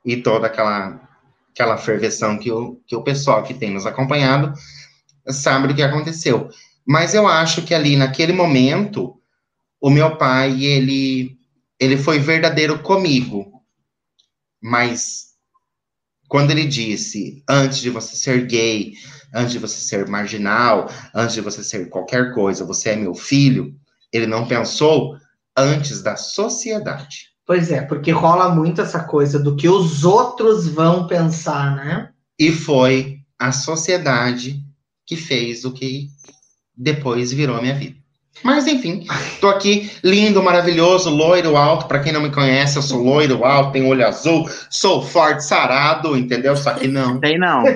e 0.03 0.17
toda 0.17 0.47
aquela, 0.47 0.99
aquela 1.51 1.77
ferveção 1.77 2.39
que 2.39 2.51
o, 2.51 2.81
que 2.87 2.95
o 2.95 3.03
pessoal 3.03 3.43
que 3.43 3.53
tem 3.53 3.69
nos 3.69 3.85
acompanhado 3.85 4.51
sabe 5.29 5.67
do 5.67 5.75
que 5.75 5.81
aconteceu. 5.81 6.49
Mas 6.85 7.13
eu 7.13 7.27
acho 7.27 7.63
que 7.63 7.73
ali 7.73 7.95
naquele 7.95 8.33
momento 8.33 9.15
o 9.81 9.89
meu 9.89 10.17
pai 10.17 10.63
ele 10.63 11.37
ele 11.79 11.97
foi 11.97 12.19
verdadeiro 12.19 12.79
comigo. 12.79 13.61
Mas 14.61 15.27
quando 16.27 16.51
ele 16.51 16.65
disse 16.65 17.43
antes 17.47 17.79
de 17.79 17.89
você 17.89 18.15
ser 18.15 18.45
gay, 18.47 18.93
antes 19.33 19.51
de 19.51 19.59
você 19.59 19.79
ser 19.79 20.07
marginal, 20.07 20.89
antes 21.13 21.35
de 21.35 21.41
você 21.41 21.63
ser 21.63 21.89
qualquer 21.89 22.33
coisa, 22.33 22.65
você 22.65 22.89
é 22.89 22.95
meu 22.95 23.13
filho, 23.13 23.75
ele 24.11 24.25
não 24.25 24.47
pensou 24.47 25.15
antes 25.55 26.01
da 26.01 26.15
sociedade. 26.15 27.27
Pois 27.45 27.71
é, 27.71 27.81
porque 27.81 28.11
rola 28.11 28.53
muito 28.53 28.81
essa 28.81 29.03
coisa 29.03 29.39
do 29.39 29.55
que 29.55 29.69
os 29.69 30.03
outros 30.03 30.67
vão 30.67 31.07
pensar, 31.07 31.75
né? 31.75 32.09
E 32.37 32.51
foi 32.51 33.19
a 33.39 33.51
sociedade 33.51 34.61
que 35.07 35.15
fez 35.15 35.63
o 35.63 35.71
que 35.71 36.09
depois 36.75 37.31
virou 37.31 37.55
a 37.55 37.61
minha 37.61 37.73
vida. 37.73 37.95
Mas 38.43 38.67
enfim, 38.67 39.07
tô 39.41 39.47
aqui 39.47 39.89
lindo, 40.03 40.43
maravilhoso, 40.43 41.09
loiro 41.09 41.57
alto. 41.57 41.87
Pra 41.87 41.99
quem 41.99 42.11
não 42.11 42.21
me 42.21 42.29
conhece, 42.29 42.77
eu 42.77 42.83
sou 42.83 43.01
loiro 43.01 43.43
alto, 43.43 43.71
tenho 43.71 43.87
olho 43.87 44.05
azul, 44.05 44.47
sou 44.69 45.01
forte, 45.01 45.43
sarado, 45.43 46.15
entendeu? 46.15 46.55
Só 46.55 46.73
que 46.73 46.87
não. 46.87 47.19
Tem 47.19 47.39
não. 47.39 47.63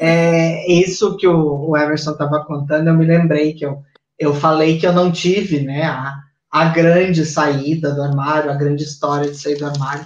É, 0.00 0.72
isso 0.72 1.16
que 1.16 1.28
o, 1.28 1.68
o 1.68 1.76
Emerson 1.76 2.10
estava 2.10 2.44
contando, 2.44 2.88
eu 2.88 2.94
me 2.94 3.06
lembrei 3.06 3.54
que 3.54 3.64
eu, 3.64 3.80
eu 4.18 4.34
falei 4.34 4.76
que 4.76 4.84
eu 4.84 4.92
não 4.92 5.12
tive, 5.12 5.60
né, 5.60 5.84
a, 5.84 6.16
a 6.50 6.64
grande 6.64 7.24
saída 7.24 7.94
do 7.94 8.02
armário, 8.02 8.50
a 8.50 8.54
grande 8.54 8.82
história 8.82 9.30
de 9.30 9.36
sair 9.36 9.56
do 9.56 9.66
armário, 9.66 10.04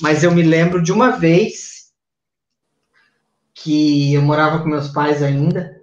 mas 0.00 0.24
eu 0.24 0.32
me 0.32 0.42
lembro 0.42 0.82
de 0.82 0.90
uma 0.90 1.10
vez 1.10 1.71
que 3.62 4.14
eu 4.14 4.22
morava 4.22 4.58
com 4.58 4.68
meus 4.68 4.88
pais 4.88 5.22
ainda, 5.22 5.80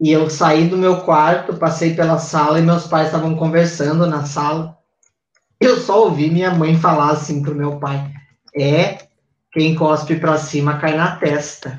e 0.00 0.10
eu 0.10 0.28
saí 0.28 0.66
do 0.66 0.76
meu 0.76 1.02
quarto, 1.02 1.56
passei 1.56 1.94
pela 1.94 2.18
sala 2.18 2.58
e 2.58 2.62
meus 2.62 2.86
pais 2.86 3.06
estavam 3.06 3.36
conversando 3.36 4.06
na 4.06 4.24
sala. 4.24 4.76
Eu 5.60 5.78
só 5.78 6.04
ouvi 6.04 6.28
minha 6.28 6.50
mãe 6.50 6.76
falar 6.76 7.10
assim 7.10 7.42
pro 7.42 7.54
meu 7.54 7.78
pai: 7.78 8.10
é, 8.56 9.06
quem 9.52 9.74
cospe 9.74 10.16
pra 10.16 10.38
cima 10.38 10.78
cai 10.78 10.96
na 10.96 11.16
testa. 11.16 11.76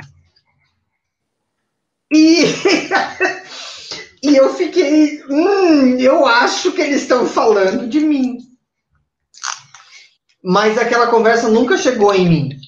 E, 2.13 2.45
e 4.23 4.35
eu 4.35 4.53
fiquei, 4.53 5.21
hum, 5.29 5.97
eu 5.97 6.25
acho 6.25 6.71
que 6.71 6.81
eles 6.81 7.01
estão 7.01 7.25
falando 7.25 7.89
de 7.89 7.99
mim. 7.99 8.37
Mas 10.41 10.77
aquela 10.77 11.07
conversa 11.07 11.49
nunca 11.49 11.77
chegou 11.77 12.13
em 12.13 12.29
mim. 12.29 12.62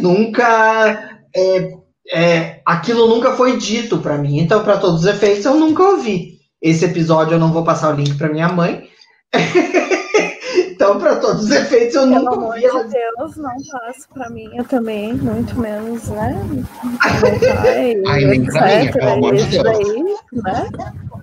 Nunca. 0.00 1.20
é, 1.34 1.72
é, 2.12 2.60
aquilo 2.66 3.06
nunca 3.08 3.32
foi 3.32 3.56
dito 3.56 3.98
para 3.98 4.18
mim. 4.18 4.38
Então, 4.38 4.62
para 4.64 4.78
todos 4.78 5.00
os 5.00 5.06
efeitos, 5.06 5.44
eu 5.44 5.54
nunca 5.54 5.82
ouvi. 5.82 6.32
Esse 6.60 6.84
episódio 6.84 7.34
eu 7.34 7.40
não 7.40 7.52
vou 7.52 7.64
passar 7.64 7.92
o 7.92 7.96
link 7.96 8.16
para 8.16 8.28
minha 8.28 8.48
mãe. 8.48 8.84
então, 10.70 10.98
para 10.98 11.16
todos 11.16 11.44
os 11.44 11.50
efeitos, 11.50 11.94
eu 11.94 12.02
Pelo 12.02 12.14
nunca 12.14 12.34
amor 12.34 12.54
ouvi 12.54 12.64
ela 12.64 12.84
de 12.84 12.90
Deus, 12.90 13.36
não 13.36 13.50
passa 13.72 14.06
pra 14.12 14.30
mim, 14.30 14.48
eu 14.54 14.64
também, 14.64 15.14
muito 15.14 15.58
menos, 15.58 16.08
né? 16.08 16.40
Meu 16.50 17.38
pai, 17.40 17.94
Ai, 18.06 18.24
nem 18.26 18.44
pra 18.44 18.66
mim, 18.66 18.72
etc. 18.72 18.92
pelo 18.92 19.10
amor 19.10 19.36
de 19.36 19.44
Deus. 19.46 19.62
daí, 19.64 20.02
né? 20.32 20.70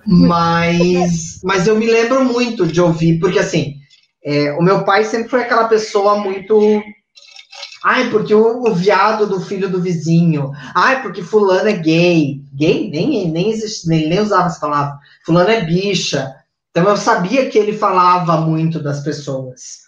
Mas, 0.06 1.40
mas 1.44 1.66
eu 1.66 1.76
me 1.76 1.86
lembro 1.86 2.24
muito 2.24 2.66
de 2.66 2.80
ouvir, 2.80 3.18
porque 3.20 3.38
assim, 3.38 3.74
é, 4.24 4.52
o 4.52 4.62
meu 4.62 4.84
pai 4.84 5.04
sempre 5.04 5.28
foi 5.28 5.42
aquela 5.42 5.68
pessoa 5.68 6.18
muito. 6.18 6.82
Ai, 7.84 8.10
porque 8.10 8.34
o, 8.34 8.68
o 8.68 8.74
viado 8.74 9.26
do 9.26 9.40
filho 9.40 9.68
do 9.68 9.80
vizinho. 9.80 10.52
Ai, 10.74 11.02
porque 11.02 11.22
fulano 11.22 11.68
é 11.68 11.72
gay. 11.72 12.42
Gay? 12.52 12.90
Nem, 12.90 13.30
nem 13.30 13.30
nem, 13.86 14.08
nem 14.08 14.20
usava 14.20 14.46
essa 14.46 14.60
palavra. 14.60 14.98
Fulano 15.24 15.50
é 15.50 15.64
bicha. 15.64 16.34
Então 16.70 16.88
eu 16.88 16.96
sabia 16.96 17.48
que 17.48 17.58
ele 17.58 17.72
falava 17.72 18.40
muito 18.40 18.82
das 18.82 19.00
pessoas. 19.02 19.80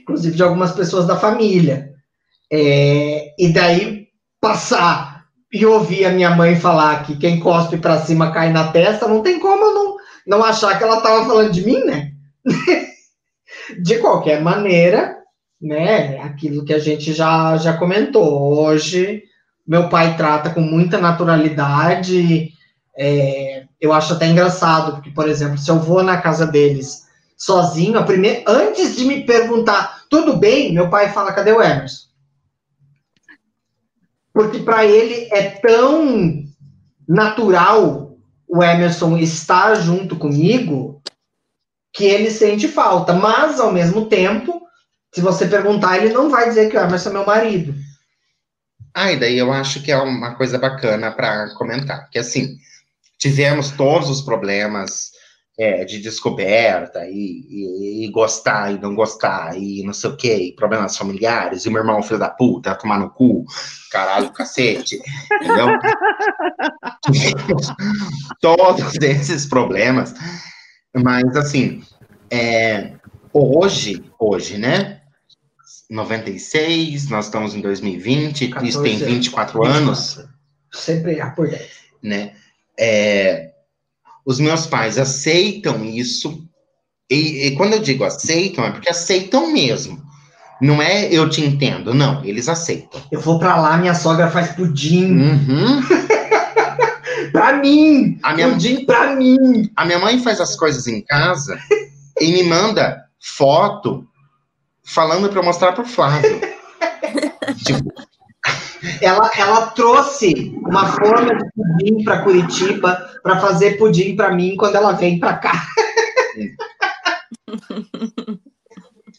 Inclusive 0.00 0.36
de 0.36 0.42
algumas 0.42 0.72
pessoas 0.72 1.06
da 1.06 1.16
família. 1.16 1.92
É, 2.50 3.34
e 3.38 3.52
daí 3.52 4.06
passar 4.40 5.26
e 5.52 5.64
ouvir 5.64 6.04
a 6.04 6.12
minha 6.12 6.30
mãe 6.30 6.54
falar 6.54 7.04
que 7.04 7.16
quem 7.16 7.40
cospe 7.40 7.78
pra 7.78 8.00
cima 8.00 8.30
cai 8.30 8.52
na 8.52 8.70
testa, 8.72 9.08
não 9.08 9.22
tem 9.22 9.40
como 9.40 9.64
eu 9.64 9.74
não, 9.74 9.96
não 10.26 10.44
achar 10.44 10.76
que 10.76 10.84
ela 10.84 11.00
tava 11.00 11.24
falando 11.24 11.50
de 11.50 11.64
mim, 11.64 11.82
né? 11.84 12.12
de 13.82 13.98
qualquer 13.98 14.40
maneira, 14.42 15.15
né? 15.60 16.18
Aquilo 16.20 16.64
que 16.64 16.74
a 16.74 16.78
gente 16.78 17.12
já, 17.12 17.56
já 17.56 17.76
comentou. 17.76 18.58
Hoje, 18.58 19.22
meu 19.66 19.88
pai 19.88 20.16
trata 20.16 20.50
com 20.50 20.60
muita 20.60 20.98
naturalidade. 20.98 22.52
é, 22.96 23.64
eu 23.80 23.92
acho 23.92 24.14
até 24.14 24.26
engraçado, 24.26 24.92
porque, 24.92 25.10
por 25.10 25.28
exemplo, 25.28 25.58
se 25.58 25.70
eu 25.70 25.78
vou 25.78 26.02
na 26.02 26.20
casa 26.20 26.46
deles 26.46 27.06
sozinho, 27.36 27.98
a 27.98 28.02
primeira, 28.02 28.42
antes 28.46 28.96
de 28.96 29.04
me 29.04 29.24
perguntar, 29.24 30.04
tudo 30.08 30.36
bem? 30.36 30.72
Meu 30.72 30.88
pai 30.88 31.12
fala, 31.12 31.32
cadê 31.32 31.52
o 31.52 31.62
Emerson? 31.62 32.06
Porque 34.32 34.58
para 34.60 34.84
ele 34.84 35.28
é 35.32 35.50
tão 35.50 36.44
natural 37.08 38.16
o 38.48 38.62
Emerson 38.62 39.16
estar 39.18 39.74
junto 39.74 40.16
comigo 40.16 41.02
que 41.92 42.04
ele 42.04 42.30
sente 42.30 42.68
falta. 42.68 43.12
Mas, 43.14 43.58
ao 43.58 43.72
mesmo 43.72 44.06
tempo, 44.06 44.65
se 45.16 45.22
você 45.22 45.46
perguntar, 45.46 45.96
ele 45.96 46.12
não 46.12 46.28
vai 46.28 46.46
dizer 46.46 46.68
que 46.68 46.76
o 46.76 46.80
Emerson 46.80 47.08
é 47.08 47.12
meu 47.14 47.24
marido. 47.24 47.74
Ah, 48.94 49.12
e 49.12 49.16
daí 49.18 49.38
eu 49.38 49.50
acho 49.50 49.82
que 49.82 49.90
é 49.90 49.96
uma 49.96 50.34
coisa 50.34 50.58
bacana 50.58 51.10
para 51.10 51.54
comentar, 51.54 52.10
que 52.10 52.18
assim, 52.18 52.58
tivemos 53.18 53.70
todos 53.70 54.10
os 54.10 54.20
problemas 54.20 55.12
é, 55.58 55.86
de 55.86 56.02
descoberta 56.02 57.06
e, 57.06 57.46
e- 57.48 58.04
e 58.04 58.10
gostar 58.10 58.74
e 58.74 58.78
não 58.78 58.94
gostar 58.94 59.56
e 59.56 59.82
não 59.86 59.94
sei 59.94 60.10
o 60.10 60.16
quê, 60.18 60.36
e 60.36 60.54
problemas 60.54 60.98
familiares, 60.98 61.64
e 61.64 61.70
o 61.70 61.72
meu 61.72 61.80
irmão, 61.80 62.02
filho 62.02 62.18
da 62.18 62.28
puta, 62.28 62.74
tomar 62.74 62.98
no 62.98 63.08
cu, 63.08 63.42
caralho, 63.90 64.30
cacete, 64.34 65.00
entendeu? 65.40 65.68
Todos 68.42 68.94
esses 69.00 69.46
problemas, 69.46 70.14
mas 70.94 71.34
assim, 71.38 71.82
é, 72.30 72.92
hoje, 73.32 74.04
hoje, 74.18 74.58
né? 74.58 75.00
96, 75.90 77.08
nós 77.08 77.26
estamos 77.26 77.54
em 77.54 77.60
2020, 77.60 78.50
isso 78.62 78.82
tem 78.82 78.98
14 78.98 79.04
24 79.04 79.64
anos, 79.64 80.20
Sempre 80.72 81.20
a 81.20 81.30
por 81.30 81.48
10. 81.48 81.62
né? 82.02 82.32
É, 82.78 83.50
os 84.24 84.38
meus 84.40 84.66
pais 84.66 84.98
aceitam 84.98 85.84
isso, 85.84 86.44
e, 87.10 87.46
e 87.46 87.56
quando 87.56 87.74
eu 87.74 87.78
digo 87.80 88.04
aceitam, 88.04 88.64
é 88.64 88.70
porque 88.70 88.90
aceitam 88.90 89.52
mesmo. 89.52 90.04
Não 90.60 90.80
é 90.80 91.12
eu 91.12 91.28
te 91.28 91.42
entendo, 91.42 91.92
não, 91.94 92.24
eles 92.24 92.48
aceitam. 92.48 93.00
Eu 93.12 93.20
vou 93.20 93.38
pra 93.38 93.56
lá, 93.60 93.76
minha 93.76 93.94
sogra 93.94 94.30
faz 94.30 94.52
pudim. 94.52 95.18
Uhum. 95.18 95.82
Pra 97.32 97.54
mim! 97.58 98.18
A 98.22 98.34
minha- 98.34 98.48
Pudim 98.50 98.84
pra 98.86 99.14
mim! 99.14 99.70
A 99.76 99.84
minha 99.84 99.98
mãe 99.98 100.18
faz 100.22 100.40
as 100.40 100.56
coisas 100.56 100.86
em 100.86 101.02
casa 101.02 101.58
e 102.20 102.30
me 102.32 102.42
manda 102.44 103.04
foto 103.20 104.06
falando 104.86 105.30
eu 105.36 105.42
mostrar 105.42 105.72
pro 105.72 105.84
Flávio. 105.84 106.40
tipo, 107.64 107.92
Ela, 109.00 109.30
ela 109.36 109.66
trouxe 109.68 110.54
uma 110.64 110.86
forma 110.92 111.34
de 111.34 111.44
pudim 111.54 112.04
para 112.04 112.22
Curitiba 112.22 113.18
para 113.22 113.40
fazer 113.40 113.78
pudim 113.78 114.14
para 114.14 114.32
mim 114.32 114.56
quando 114.56 114.76
ela 114.76 114.92
vem 114.92 115.18
para 115.18 115.34
cá. 115.34 115.66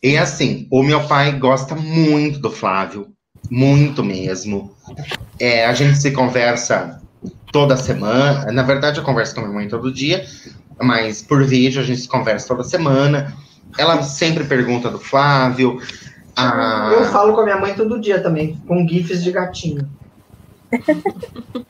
E 0.02 0.18
assim, 0.18 0.68
o 0.72 0.84
meu 0.84 1.06
pai 1.08 1.34
gosta 1.34 1.76
muito 1.76 2.40
do 2.40 2.52
Flávio, 2.52 3.08
muito 3.50 4.04
mesmo. 4.04 4.76
É, 5.40 5.66
a 5.66 5.74
gente 5.74 5.98
se 5.98 6.12
conversa 6.12 7.02
toda 7.52 7.76
semana. 7.76 8.52
Na 8.52 8.64
verdade, 8.64 9.00
eu 9.00 9.04
converso 9.04 9.34
com 9.34 9.42
a 9.42 9.44
minha 9.44 9.56
mãe 9.56 9.68
todo 9.68 9.92
dia, 9.92 10.26
mas 10.80 11.22
por 11.22 11.44
vídeo 11.44 11.82
a 11.82 11.84
gente 11.84 12.02
se 12.02 12.08
conversa 12.08 12.48
toda 12.48 12.64
semana. 12.64 13.36
Ela 13.78 14.02
sempre 14.04 14.44
pergunta 14.46 14.90
do 14.90 15.00
Flávio. 15.00 15.80
Ah, 16.36 16.92
Eu 16.94 17.06
falo 17.06 17.34
com 17.34 17.42
a 17.42 17.44
minha 17.44 17.58
mãe 17.58 17.74
todo 17.74 18.00
dia 18.00 18.22
também, 18.22 18.58
com 18.68 18.88
gifs 18.88 19.24
de 19.24 19.32
gatinho. 19.32 19.90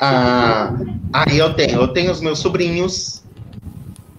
Ah, 0.00 0.72
aí 1.12 1.38
eu 1.38 1.54
tenho, 1.54 1.80
eu 1.80 1.88
tenho 1.88 2.10
os 2.10 2.20
meus 2.20 2.38
sobrinhos, 2.40 3.22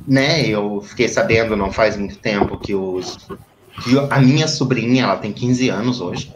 né? 0.07 0.47
Eu 0.47 0.81
fiquei 0.81 1.07
sabendo 1.07 1.55
não 1.55 1.71
faz 1.71 1.97
muito 1.97 2.17
tempo 2.19 2.59
que 2.59 2.73
os 2.73 3.17
que 3.83 3.97
a 4.09 4.19
minha 4.19 4.47
sobrinha, 4.47 5.03
ela 5.03 5.17
tem 5.17 5.33
15 5.33 5.69
anos 5.69 5.99
hoje. 5.99 6.33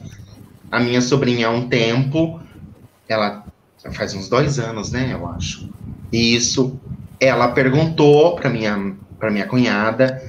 A 0.72 0.80
minha 0.80 1.02
sobrinha 1.02 1.48
há 1.48 1.52
um 1.52 1.68
tempo, 1.70 2.40
ela 3.08 3.44
faz 3.94 4.14
uns 4.14 4.30
dois 4.30 4.60
anos, 4.60 4.92
né? 4.92 5.14
Eu 5.14 5.28
acho. 5.28 5.70
Isso. 6.12 6.80
Ela 7.20 7.52
perguntou 7.52 8.36
para 8.36 8.50
minha 8.50 8.96
para 9.20 9.30
minha 9.30 9.46
cunhada 9.46 10.24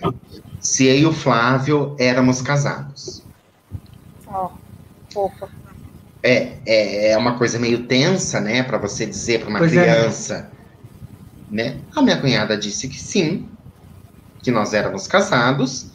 se 0.59 0.87
eu 0.87 0.99
e 0.99 1.07
o 1.07 1.13
Flávio 1.13 1.97
éramos 1.99 2.43
casados. 2.43 3.23
Ó, 4.27 4.51
fofa. 5.13 5.49
É, 6.23 6.59
é, 6.67 7.13
é 7.13 7.17
uma 7.17 7.39
coisa 7.39 7.59
meio 7.59 7.85
tensa, 7.85 8.41
né, 8.41 8.63
para 8.63 8.77
você 8.77 9.07
dizer 9.07 9.41
para 9.41 9.49
uma 9.49 9.59
Pois 9.59 9.75
é. 9.75 9.81
criança, 9.83 10.51
né? 11.51 11.79
A 11.97 12.03
minha 12.03 12.21
cunhada 12.21 12.59
disse 12.59 12.89
que 12.89 12.99
sim, 13.01 13.49
que 14.43 14.51
nós 14.51 14.75
éramos 14.75 15.07
casados. 15.07 15.87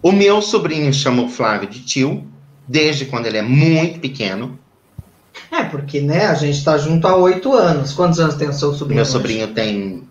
O 0.00 0.12
meu 0.12 0.40
sobrinho 0.40 0.92
chama 0.92 1.24
o 1.24 1.28
Flávio 1.28 1.68
de 1.68 1.80
tio, 1.80 2.24
desde 2.68 3.06
quando 3.06 3.26
ele 3.26 3.38
é 3.38 3.42
muito 3.42 3.98
pequeno. 3.98 4.56
É, 5.50 5.64
porque, 5.64 6.00
né, 6.00 6.26
a 6.26 6.34
gente 6.34 6.62
tá 6.64 6.78
junto 6.78 7.06
há 7.08 7.16
oito 7.16 7.52
anos. 7.52 7.92
Quantos 7.92 8.20
anos 8.20 8.36
tem 8.36 8.48
o 8.48 8.52
seu 8.52 8.72
sobrinho? 8.72 8.96
Meu 8.96 9.02
hoje? 9.02 9.12
sobrinho 9.12 9.48
tem 9.48 10.07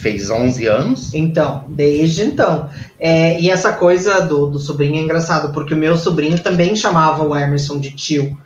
fez 0.00 0.30
11 0.30 0.66
anos. 0.66 1.14
Então, 1.14 1.64
desde 1.68 2.22
então. 2.24 2.68
É, 2.98 3.40
e 3.40 3.50
essa 3.50 3.72
coisa 3.72 4.20
do, 4.20 4.46
do 4.46 4.58
sobrinho 4.58 4.96
é 4.96 5.02
engraçado, 5.02 5.52
porque 5.52 5.74
o 5.74 5.76
meu 5.76 5.96
sobrinho 5.96 6.38
também 6.38 6.74
chamava 6.74 7.22
o 7.22 7.36
Emerson 7.36 7.78
de 7.78 7.90
tio. 7.90 8.36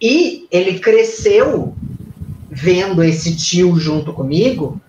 E 0.00 0.46
ele 0.50 0.78
cresceu 0.78 1.74
vendo 2.50 3.02
esse 3.02 3.34
tio 3.34 3.78
junto 3.78 4.12
comigo. 4.12 4.80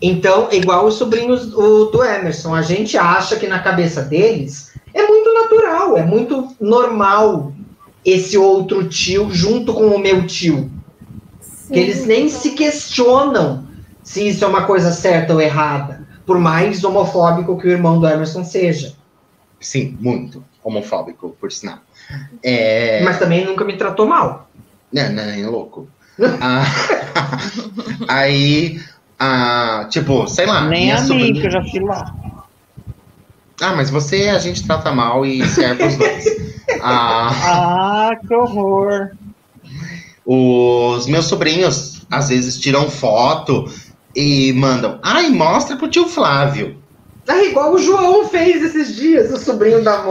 Então, 0.00 0.48
igual 0.52 0.86
os 0.86 0.94
sobrinhos 0.94 1.54
o- 1.54 1.86
do 1.86 2.04
Emerson, 2.04 2.54
a 2.54 2.62
gente 2.62 2.96
acha 2.98 3.36
que 3.36 3.46
na 3.46 3.60
cabeça 3.60 4.02
deles 4.02 4.72
é 4.92 5.06
muito 5.06 5.32
natural, 5.32 5.96
é 5.96 6.04
muito 6.04 6.48
normal 6.60 7.52
esse 8.04 8.36
outro 8.36 8.88
tio 8.88 9.28
junto 9.30 9.72
com 9.72 9.86
o 9.86 9.98
meu 9.98 10.26
tio. 10.26 10.70
Que 11.72 11.78
eles 11.78 12.04
nem 12.04 12.28
se 12.28 12.50
questionam 12.50 13.71
se 14.02 14.26
isso 14.28 14.44
é 14.44 14.48
uma 14.48 14.64
coisa 14.64 14.90
certa 14.92 15.32
ou 15.34 15.40
errada, 15.40 16.06
por 16.26 16.38
mais 16.38 16.82
homofóbico 16.84 17.58
que 17.58 17.66
o 17.66 17.70
irmão 17.70 17.98
do 18.00 18.06
Emerson 18.06 18.44
seja. 18.44 18.94
Sim, 19.60 19.96
muito 20.00 20.44
homofóbico, 20.62 21.36
por 21.40 21.50
sinal. 21.52 21.78
É, 22.42 23.02
Mas 23.04 23.18
também 23.18 23.44
nunca 23.44 23.64
me 23.64 23.76
tratou 23.76 24.06
mal. 24.06 24.48
Não, 24.92 25.10
não, 25.12 25.22
é 25.22 25.46
louco. 25.46 25.88
Ah, 26.40 26.64
aí, 28.08 28.80
ah, 29.18 29.86
tipo, 29.90 30.26
sei 30.28 30.46
lá. 30.46 30.62
Nem 30.68 30.92
a 30.92 31.00
mim, 31.00 31.06
sobrinha- 31.06 31.40
que 31.40 31.46
eu 31.46 31.50
já 31.50 31.62
fui 31.64 31.80
lá. 31.80 32.14
Ah, 33.60 33.74
mas 33.76 33.90
você 33.90 34.28
a 34.28 34.38
gente 34.38 34.66
trata 34.66 34.92
mal 34.92 35.24
e 35.24 35.46
serve 35.48 35.84
os 35.84 35.96
dois. 35.96 36.24
Ah, 36.84 37.30
Ah, 38.10 38.16
que 38.26 38.34
horror. 38.34 39.10
os 40.24 41.06
meus 41.06 41.26
sobrinhos 41.26 42.02
às 42.10 42.28
vezes 42.28 42.58
tiram 42.58 42.88
foto 42.90 43.70
e 44.14 44.52
mandam. 44.52 44.98
Ai, 45.02 45.28
mostra 45.30 45.76
pro 45.76 45.88
tio 45.88 46.06
Flávio. 46.08 46.80
Ah, 47.28 47.42
igual 47.44 47.72
o 47.72 47.78
João 47.78 48.28
fez 48.28 48.62
esses 48.62 48.94
dias, 48.96 49.30
o 49.32 49.36
sobrinho 49.38 49.82
da. 49.82 50.02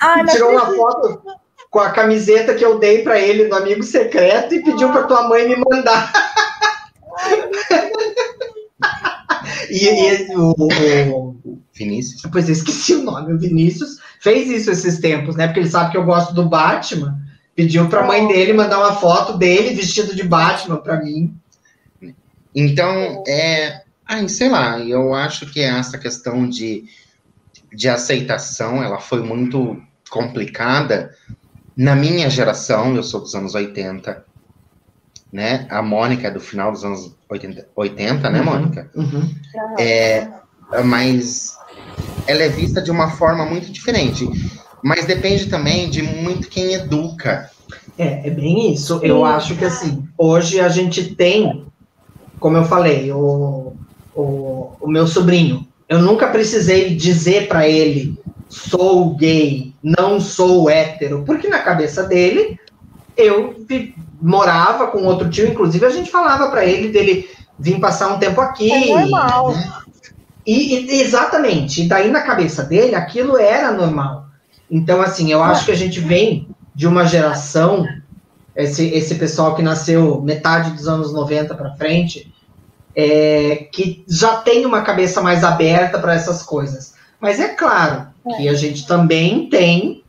Ai, 0.00 0.22
não 0.22 0.26
tirou 0.32 0.50
uma 0.50 0.62
acredito. 0.62 0.80
foto 0.82 1.22
com 1.70 1.80
a 1.80 1.90
camiseta 1.90 2.54
que 2.54 2.64
eu 2.64 2.78
dei 2.78 3.02
pra 3.02 3.18
ele 3.18 3.46
do 3.46 3.54
amigo 3.56 3.82
secreto 3.82 4.54
e 4.54 4.62
pediu 4.62 4.90
pra 4.90 5.02
tua 5.04 5.28
mãe 5.28 5.48
me 5.48 5.56
mandar. 5.56 6.12
e, 9.70 9.86
e 9.86 10.36
o, 10.36 10.54
o- 10.58 11.58
Vinícius. 11.74 12.22
Pois 12.32 12.48
eu 12.48 12.52
esqueci 12.54 12.94
o 12.94 13.02
nome. 13.04 13.32
O 13.34 13.38
Vinícius 13.38 13.98
fez 14.20 14.48
isso 14.48 14.70
esses 14.70 14.98
tempos, 14.98 15.36
né? 15.36 15.46
Porque 15.46 15.60
ele 15.60 15.70
sabe 15.70 15.92
que 15.92 15.96
eu 15.96 16.04
gosto 16.04 16.34
do 16.34 16.48
Batman. 16.48 17.16
Pediu 17.54 17.88
pra 17.88 18.02
mãe 18.04 18.26
dele 18.28 18.52
mandar 18.52 18.78
uma 18.78 18.94
foto 18.94 19.36
dele 19.38 19.74
vestido 19.74 20.14
de 20.14 20.22
Batman 20.24 20.76
pra 20.78 20.96
mim. 21.02 21.32
Então, 22.60 23.22
é. 23.28 23.82
Ai, 24.04 24.28
sei 24.28 24.48
lá, 24.48 24.80
eu 24.80 25.14
acho 25.14 25.46
que 25.46 25.60
essa 25.60 25.96
questão 25.96 26.48
de, 26.48 26.84
de 27.72 27.88
aceitação, 27.88 28.82
ela 28.82 28.98
foi 28.98 29.22
muito 29.22 29.80
complicada. 30.10 31.14
Na 31.76 31.94
minha 31.94 32.28
geração, 32.28 32.96
eu 32.96 33.02
sou 33.02 33.20
dos 33.20 33.34
anos 33.34 33.54
80, 33.54 34.24
né? 35.32 35.66
A 35.70 35.82
Mônica 35.82 36.26
é 36.26 36.30
do 36.30 36.40
final 36.40 36.72
dos 36.72 36.84
anos 36.84 37.14
80, 37.28 37.68
80 37.76 38.30
né, 38.30 38.38
Uhum. 38.40 38.44
Mônica? 38.44 38.90
Uhum. 38.94 39.34
É, 39.78 40.26
mas 40.84 41.56
ela 42.26 42.42
é 42.42 42.48
vista 42.48 42.82
de 42.82 42.90
uma 42.90 43.10
forma 43.10 43.44
muito 43.44 43.70
diferente. 43.70 44.26
Mas 44.82 45.06
depende 45.06 45.46
também 45.46 45.88
de 45.88 46.02
muito 46.02 46.48
quem 46.48 46.72
educa. 46.72 47.50
É, 47.96 48.26
é 48.26 48.30
bem 48.30 48.72
isso. 48.72 48.98
Eu 49.02 49.24
acho 49.24 49.54
que 49.54 49.64
assim, 49.64 50.08
hoje 50.16 50.60
a 50.60 50.68
gente 50.68 51.14
tem, 51.14 51.67
como 52.38 52.56
eu 52.56 52.64
falei, 52.64 53.10
o, 53.12 53.74
o, 54.14 54.72
o 54.80 54.88
meu 54.88 55.06
sobrinho. 55.06 55.66
Eu 55.88 56.00
nunca 56.00 56.28
precisei 56.28 56.94
dizer 56.94 57.48
pra 57.48 57.68
ele 57.68 58.18
sou 58.48 59.14
gay, 59.16 59.72
não 59.82 60.20
sou 60.20 60.68
hétero, 60.70 61.22
porque 61.24 61.48
na 61.48 61.58
cabeça 61.60 62.02
dele 62.02 62.58
eu 63.16 63.54
vi- 63.68 63.94
morava 64.20 64.86
com 64.88 65.04
outro 65.04 65.28
tio, 65.28 65.48
inclusive 65.48 65.84
a 65.84 65.90
gente 65.90 66.10
falava 66.10 66.50
pra 66.50 66.64
ele 66.64 66.88
dele 66.88 67.28
vir 67.58 67.78
passar 67.80 68.08
um 68.08 68.18
tempo 68.18 68.40
aqui. 68.40 68.70
É 68.70 68.86
normal. 68.86 69.54
E, 70.46 70.74
e- 70.74 71.00
exatamente, 71.02 71.82
e 71.82 71.88
daí 71.88 72.10
na 72.10 72.22
cabeça 72.22 72.62
dele 72.62 72.94
aquilo 72.94 73.36
era 73.36 73.72
normal. 73.72 74.26
Então, 74.70 75.00
assim, 75.00 75.32
eu 75.32 75.42
acho 75.42 75.64
que 75.64 75.72
a 75.72 75.76
gente 75.76 76.00
vem 76.00 76.48
de 76.74 76.86
uma 76.86 77.04
geração, 77.04 77.86
esse, 78.58 78.88
esse 78.88 79.14
pessoal 79.14 79.54
que 79.54 79.62
nasceu 79.62 80.20
metade 80.20 80.72
dos 80.72 80.88
anos 80.88 81.12
90 81.12 81.54
para 81.54 81.76
frente, 81.76 82.34
é, 82.94 83.68
que 83.72 84.04
já 84.08 84.38
tem 84.38 84.66
uma 84.66 84.82
cabeça 84.82 85.20
mais 85.20 85.44
aberta 85.44 85.96
para 86.00 86.14
essas 86.14 86.42
coisas. 86.42 86.94
Mas 87.20 87.38
é 87.38 87.48
claro 87.48 88.08
que 88.36 88.48
a 88.48 88.54
gente 88.54 88.84
também 88.84 89.48
tem 89.48 90.02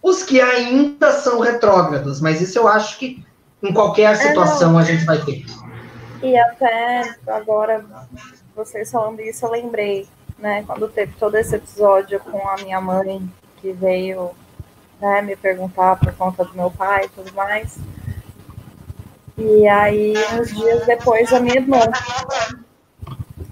os 0.00 0.22
que 0.22 0.40
ainda 0.40 1.10
são 1.12 1.40
retrógrados, 1.40 2.20
mas 2.20 2.40
isso 2.40 2.56
eu 2.56 2.68
acho 2.68 2.96
que 2.96 3.24
em 3.60 3.72
qualquer 3.72 4.16
situação 4.16 4.78
a 4.78 4.84
gente 4.84 5.04
vai 5.04 5.18
ter. 5.24 5.44
E 6.22 6.38
até 6.38 7.16
agora, 7.26 7.84
vocês 8.54 8.88
falando 8.88 9.20
isso, 9.20 9.44
eu 9.44 9.50
lembrei, 9.50 10.06
né, 10.38 10.62
quando 10.64 10.86
teve 10.88 11.12
todo 11.18 11.34
esse 11.34 11.56
episódio 11.56 12.20
com 12.20 12.48
a 12.48 12.54
minha 12.62 12.80
mãe, 12.80 13.28
que 13.56 13.72
veio 13.72 14.30
né, 15.00 15.22
me 15.22 15.34
perguntar 15.34 15.96
por 15.96 16.12
conta 16.12 16.44
do 16.44 16.54
meu 16.54 16.70
pai 16.70 17.06
e 17.06 17.08
tudo 17.08 17.34
mais. 17.34 17.76
E 19.38 19.68
aí, 19.68 20.14
uns 20.34 20.54
dias 20.54 20.86
depois, 20.86 21.32
a 21.32 21.40
minha 21.40 21.56
irmã 21.56 21.80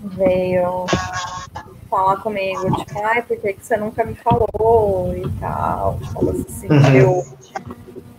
veio 0.02 0.86
falar 1.90 2.16
comigo, 2.18 2.74
tipo, 2.76 3.02
ai, 3.04 3.22
por 3.22 3.36
que, 3.36 3.52
que 3.52 3.64
você 3.64 3.76
nunca 3.76 4.04
me 4.04 4.14
falou 4.14 5.14
e 5.16 5.28
tal. 5.40 5.98
Falou 6.12 6.34
se 6.34 6.52
sentiu 6.52 7.22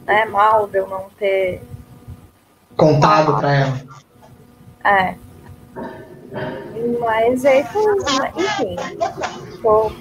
né, 0.06 0.26
mal 0.26 0.68
de 0.68 0.78
eu 0.78 0.88
não 0.88 1.10
ter 1.18 1.62
Contado 2.78 3.38
para 3.40 3.54
ela. 3.54 3.82
É. 4.84 5.16
Mas 7.00 7.46
aí 7.46 7.64
foi, 7.64 7.96
enfim, 8.38 8.76
ficou 9.52 9.92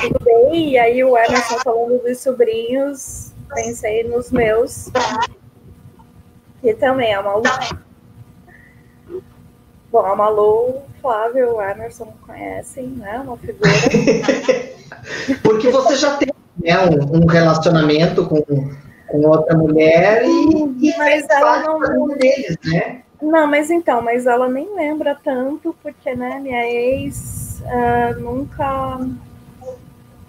tudo 0.00 0.18
bem. 0.24 0.70
E 0.70 0.78
aí 0.78 1.04
o 1.04 1.16
Emerson 1.16 1.58
falando 1.58 2.02
dos 2.02 2.20
sobrinhos, 2.20 3.32
pensei 3.54 4.04
nos 4.04 4.30
meus, 4.30 4.90
que 6.62 6.72
também 6.74 7.10
é 7.10 7.16
a 7.16 7.22
Malu. 7.22 7.42
Bom, 9.90 10.06
a 10.06 10.16
Malu, 10.16 10.68
o 10.68 10.82
Flávio 11.02 11.56
o 11.56 11.62
Emerson 11.62 12.14
conhecem, 12.24 12.86
né? 12.86 13.18
Uma 13.18 13.36
figura. 13.36 13.68
Porque 15.42 15.68
você 15.68 15.96
né, 16.62 16.78
um, 16.78 17.22
um 17.22 17.26
relacionamento 17.26 18.26
com, 18.26 18.40
com 19.08 19.26
outra 19.26 19.56
mulher 19.56 20.22
e, 20.24 20.88
e 20.88 20.96
Mas 20.96 21.26
fez 21.26 21.26
ela 21.30 21.60
não- 21.62 22.08
deles, 22.16 22.56
né? 22.64 23.02
Não, 23.20 23.46
mas 23.46 23.70
então, 23.70 24.02
mas 24.02 24.26
ela 24.26 24.48
nem 24.48 24.74
lembra 24.74 25.16
tanto, 25.22 25.76
porque, 25.80 26.12
né, 26.12 26.40
minha 26.40 26.66
ex 26.66 27.62
ah, 27.66 28.14
nunca 28.18 28.98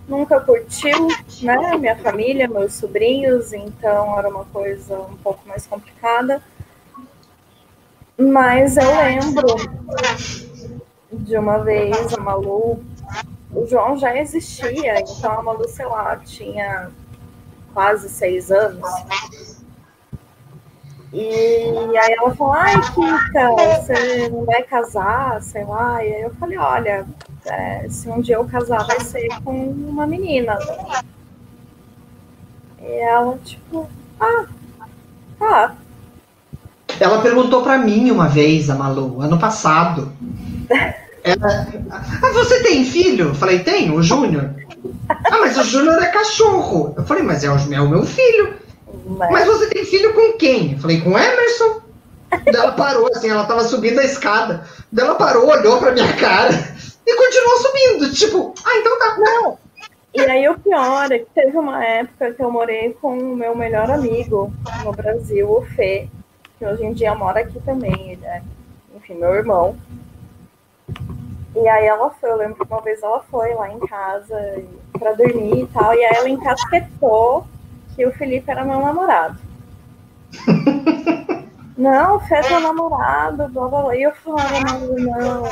nunca 0.07 0.39
curtiu, 0.39 1.07
né, 1.41 1.77
minha 1.77 1.95
família, 1.97 2.47
meus 2.47 2.73
sobrinhos, 2.73 3.53
então 3.53 4.17
era 4.17 4.29
uma 4.29 4.45
coisa 4.45 4.99
um 4.99 5.15
pouco 5.17 5.47
mais 5.47 5.65
complicada. 5.65 6.41
Mas 8.17 8.77
eu 8.77 8.87
lembro 8.95 9.47
de 11.11 11.37
uma 11.37 11.59
vez 11.59 12.13
a 12.13 12.19
Malu, 12.19 12.83
o 13.51 13.65
João 13.65 13.97
já 13.97 14.15
existia, 14.15 14.99
então 14.99 15.31
a 15.31 15.41
Malu, 15.41 15.67
sei 15.67 15.85
lá, 15.85 16.15
tinha 16.17 16.91
quase 17.73 18.09
seis 18.09 18.51
anos. 18.51 18.87
E 21.11 21.95
aí 21.97 22.15
ela 22.17 22.35
falou, 22.35 22.53
ai, 22.53 22.73
Kika, 22.91 23.49
você 23.51 24.29
não 24.29 24.45
vai 24.45 24.63
casar, 24.63 25.41
sei 25.43 25.63
lá. 25.63 26.03
E 26.03 26.11
aí 26.11 26.21
eu 26.23 26.33
falei, 26.35 26.57
olha, 26.57 27.05
é, 27.45 27.87
se 27.89 28.09
um 28.09 28.21
dia 28.21 28.35
eu 28.35 28.45
casar, 28.45 28.85
vai 28.85 28.99
ser 29.01 29.27
com 29.43 29.69
uma 29.69 30.07
menina. 30.07 30.57
E 32.81 32.99
ela, 33.01 33.37
tipo, 33.43 33.89
ah, 34.19 34.45
tá. 35.37 35.75
Ela 36.99 37.21
perguntou 37.21 37.63
pra 37.63 37.77
mim 37.77 38.11
uma 38.11 38.29
vez, 38.29 38.69
a 38.69 38.75
Malu, 38.75 39.21
ano 39.21 39.37
passado. 39.37 40.11
Ela, 41.23 41.67
ah, 41.89 42.31
você 42.33 42.61
tem 42.63 42.83
filho? 42.83 43.29
Eu 43.29 43.35
falei, 43.35 43.59
tenho, 43.59 43.95
o 43.95 44.03
Júnior. 44.03 44.53
Ah, 45.07 45.39
mas 45.39 45.57
o 45.57 45.63
Júnior 45.63 46.03
é 46.03 46.07
cachorro. 46.07 46.93
Eu 46.97 47.05
falei, 47.05 47.23
mas 47.23 47.45
é 47.45 47.49
o, 47.49 47.55
é 47.55 47.79
o 47.79 47.89
meu 47.89 48.05
filho. 48.05 48.55
Mas, 49.05 49.31
Mas 49.31 49.47
você 49.47 49.67
tem 49.67 49.85
filho 49.85 50.13
com 50.13 50.37
quem? 50.37 50.73
Eu 50.73 50.79
falei, 50.79 50.99
com 50.99 51.11
o 51.11 51.17
Emerson. 51.17 51.81
Daí 52.29 52.55
ela 52.55 52.73
parou, 52.73 53.07
assim, 53.07 53.29
ela 53.29 53.45
tava 53.45 53.63
subindo 53.63 53.99
a 53.99 54.03
escada. 54.03 54.65
Daí 54.91 55.05
ela 55.05 55.15
parou, 55.15 55.47
olhou 55.47 55.77
pra 55.77 55.93
minha 55.93 56.11
cara 56.17 56.73
e 57.05 57.15
continuou 57.15 57.57
subindo. 57.57 58.13
Tipo, 58.13 58.53
ah, 58.65 58.77
então 58.77 58.99
tá. 58.99 59.17
não. 59.17 59.57
E 60.13 60.21
aí 60.21 60.47
o 60.47 60.59
pior 60.59 61.11
é 61.11 61.19
que 61.19 61.29
teve 61.33 61.57
uma 61.57 61.83
época 61.83 62.33
que 62.33 62.43
eu 62.43 62.51
morei 62.51 62.93
com 62.93 63.17
o 63.17 63.35
meu 63.35 63.55
melhor 63.55 63.89
amigo 63.89 64.53
no 64.83 64.91
Brasil, 64.91 65.49
o 65.49 65.65
Fê, 65.75 66.07
que 66.59 66.65
hoje 66.65 66.85
em 66.85 66.93
dia 66.93 67.15
mora 67.15 67.39
aqui 67.39 67.59
também, 67.61 68.11
ele 68.11 68.25
é, 68.25 68.43
enfim, 68.95 69.15
meu 69.15 69.33
irmão. 69.33 69.75
E 71.55 71.67
aí 71.67 71.85
ela 71.87 72.11
foi, 72.11 72.29
eu 72.29 72.37
lembro 72.37 72.55
que 72.55 72.71
uma 72.71 72.81
vez 72.81 73.01
ela 73.01 73.23
foi 73.23 73.55
lá 73.55 73.71
em 73.71 73.79
casa 73.79 74.63
pra 74.99 75.13
dormir 75.13 75.63
e 75.63 75.67
tal, 75.67 75.95
e 75.95 76.05
aí 76.05 76.15
ela 76.15 76.29
encasquetou 76.29 77.47
que 77.95 78.05
o 78.05 78.13
Felipe 78.13 78.51
era 78.51 78.63
meu 78.63 78.79
namorado. 78.79 79.39
Não, 81.75 82.17
o 82.17 82.19
Fê 82.19 82.35
é 82.35 82.41
teu 82.41 82.59
namorado, 82.59 83.47
blá 83.49 83.67
blá 83.67 83.81
blá. 83.81 83.95
E 83.95 84.03
eu 84.03 84.13
falava, 84.13 84.59
não, 84.59 84.95
não, 84.95 85.43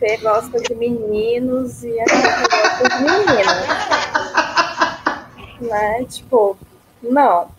Fê 0.00 0.16
gosta 0.16 0.58
de 0.58 0.74
meninos 0.74 1.84
e 1.84 2.00
a 2.00 2.06
gente 2.08 2.22
gosta 2.50 2.88
de 2.88 3.04
meninas. 3.04 3.68
Né? 5.60 6.04
Tipo, 6.06 6.56
não. 7.02 7.50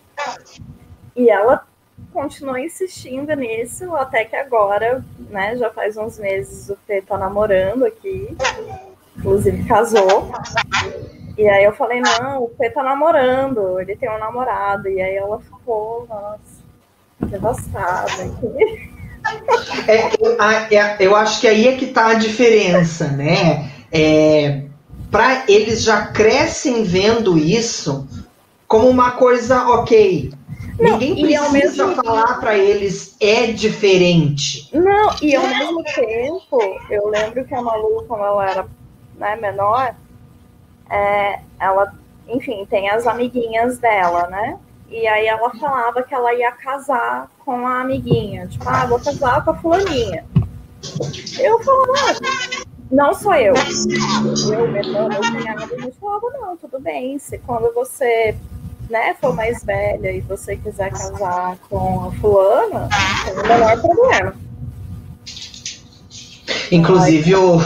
E 1.16 1.30
ela 1.30 1.64
continuou 2.12 2.58
insistindo 2.58 3.32
nisso, 3.36 3.96
até 3.96 4.26
que 4.26 4.36
agora, 4.36 5.06
né, 5.30 5.56
já 5.56 5.70
faz 5.70 5.96
uns 5.98 6.18
meses 6.18 6.68
o 6.70 6.76
Fê 6.88 7.00
tá 7.02 7.16
namorando 7.16 7.86
aqui, 7.86 8.36
inclusive 9.16 9.64
casou. 9.66 10.32
E 11.38 11.48
aí 11.48 11.64
eu 11.64 11.74
falei, 11.74 12.02
não, 12.02 12.46
o 12.46 12.50
Fê 12.58 12.72
tá 12.72 12.82
namorando, 12.82 13.80
ele 13.80 13.96
tem 13.96 14.10
um 14.10 14.18
namorado. 14.18 14.90
E 14.90 15.00
aí 15.00 15.16
ela 15.16 15.40
ficou, 15.40 16.08
nossa, 16.10 16.64
devastada. 17.28 18.10
É, 19.88 20.76
é- 20.76 20.98
eu 21.00 21.16
acho 21.16 21.42
que 21.42 21.48
aí 21.48 21.68
é 21.68 21.76
que 21.76 21.88
tá 21.88 22.08
a 22.08 22.14
diferença, 22.16 23.08
né? 23.08 23.72
É, 23.92 24.64
pra, 25.10 25.44
eles 25.48 25.84
já 25.84 26.08
crescem 26.08 26.84
vendo 26.84 27.38
isso 27.38 28.08
como 28.68 28.88
uma 28.88 29.12
coisa 29.12 29.68
ok. 29.68 30.32
Não, 30.80 30.98
Ninguém 30.98 31.26
precisa 31.26 31.50
mesmo 31.52 31.96
falar 32.04 32.40
pra 32.40 32.58
eles 32.58 33.16
é 33.20 33.48
diferente. 33.48 34.70
Não, 34.74 35.16
e 35.22 35.36
ao 35.36 35.48
mesmo 35.48 35.84
tempo, 35.84 36.80
eu 36.90 37.08
lembro 37.10 37.46
que 37.46 37.54
a 37.54 37.62
Malu, 37.62 38.06
quando 38.08 38.24
ela 38.24 38.50
era 38.50 38.68
né, 39.18 39.36
menor, 39.36 39.94
é, 40.90 41.40
ela, 41.60 41.94
enfim, 42.28 42.66
tem 42.70 42.90
as 42.90 43.06
amiguinhas 43.06 43.78
dela, 43.78 44.28
né? 44.28 44.58
E 44.92 45.08
aí 45.08 45.26
ela 45.26 45.50
falava 45.52 46.04
que 46.04 46.14
ela 46.14 46.34
ia 46.34 46.52
casar 46.52 47.32
com 47.46 47.66
a 47.66 47.80
amiguinha. 47.80 48.46
Tipo, 48.48 48.68
ah, 48.68 48.86
vou 48.86 49.00
casar 49.00 49.44
com 49.44 49.52
a 49.52 49.56
fulaninha. 49.56 50.26
Eu 51.40 51.64
falava, 51.64 51.94
ah, 51.96 52.66
não 52.92 53.14
sou 53.14 53.34
eu. 53.34 53.54
Eu, 53.56 54.76
irmão, 54.76 55.08
meu 55.08 55.22
cunhado, 55.22 55.80
gente 55.80 55.98
falava, 55.98 56.30
não, 56.34 56.58
tudo 56.58 56.78
bem. 56.78 57.18
Se 57.18 57.38
quando 57.38 57.74
você 57.74 58.36
né, 58.90 59.16
for 59.22 59.34
mais 59.34 59.64
velha 59.64 60.12
e 60.12 60.20
você 60.20 60.58
quiser 60.58 60.92
casar 60.92 61.58
com 61.70 62.08
a 62.08 62.12
fulana, 62.20 62.90
tem 63.24 63.34
o 63.34 63.48
menor 63.48 63.82
problema. 63.82 64.36
Inclusive, 66.70 67.36
o, 67.36 67.60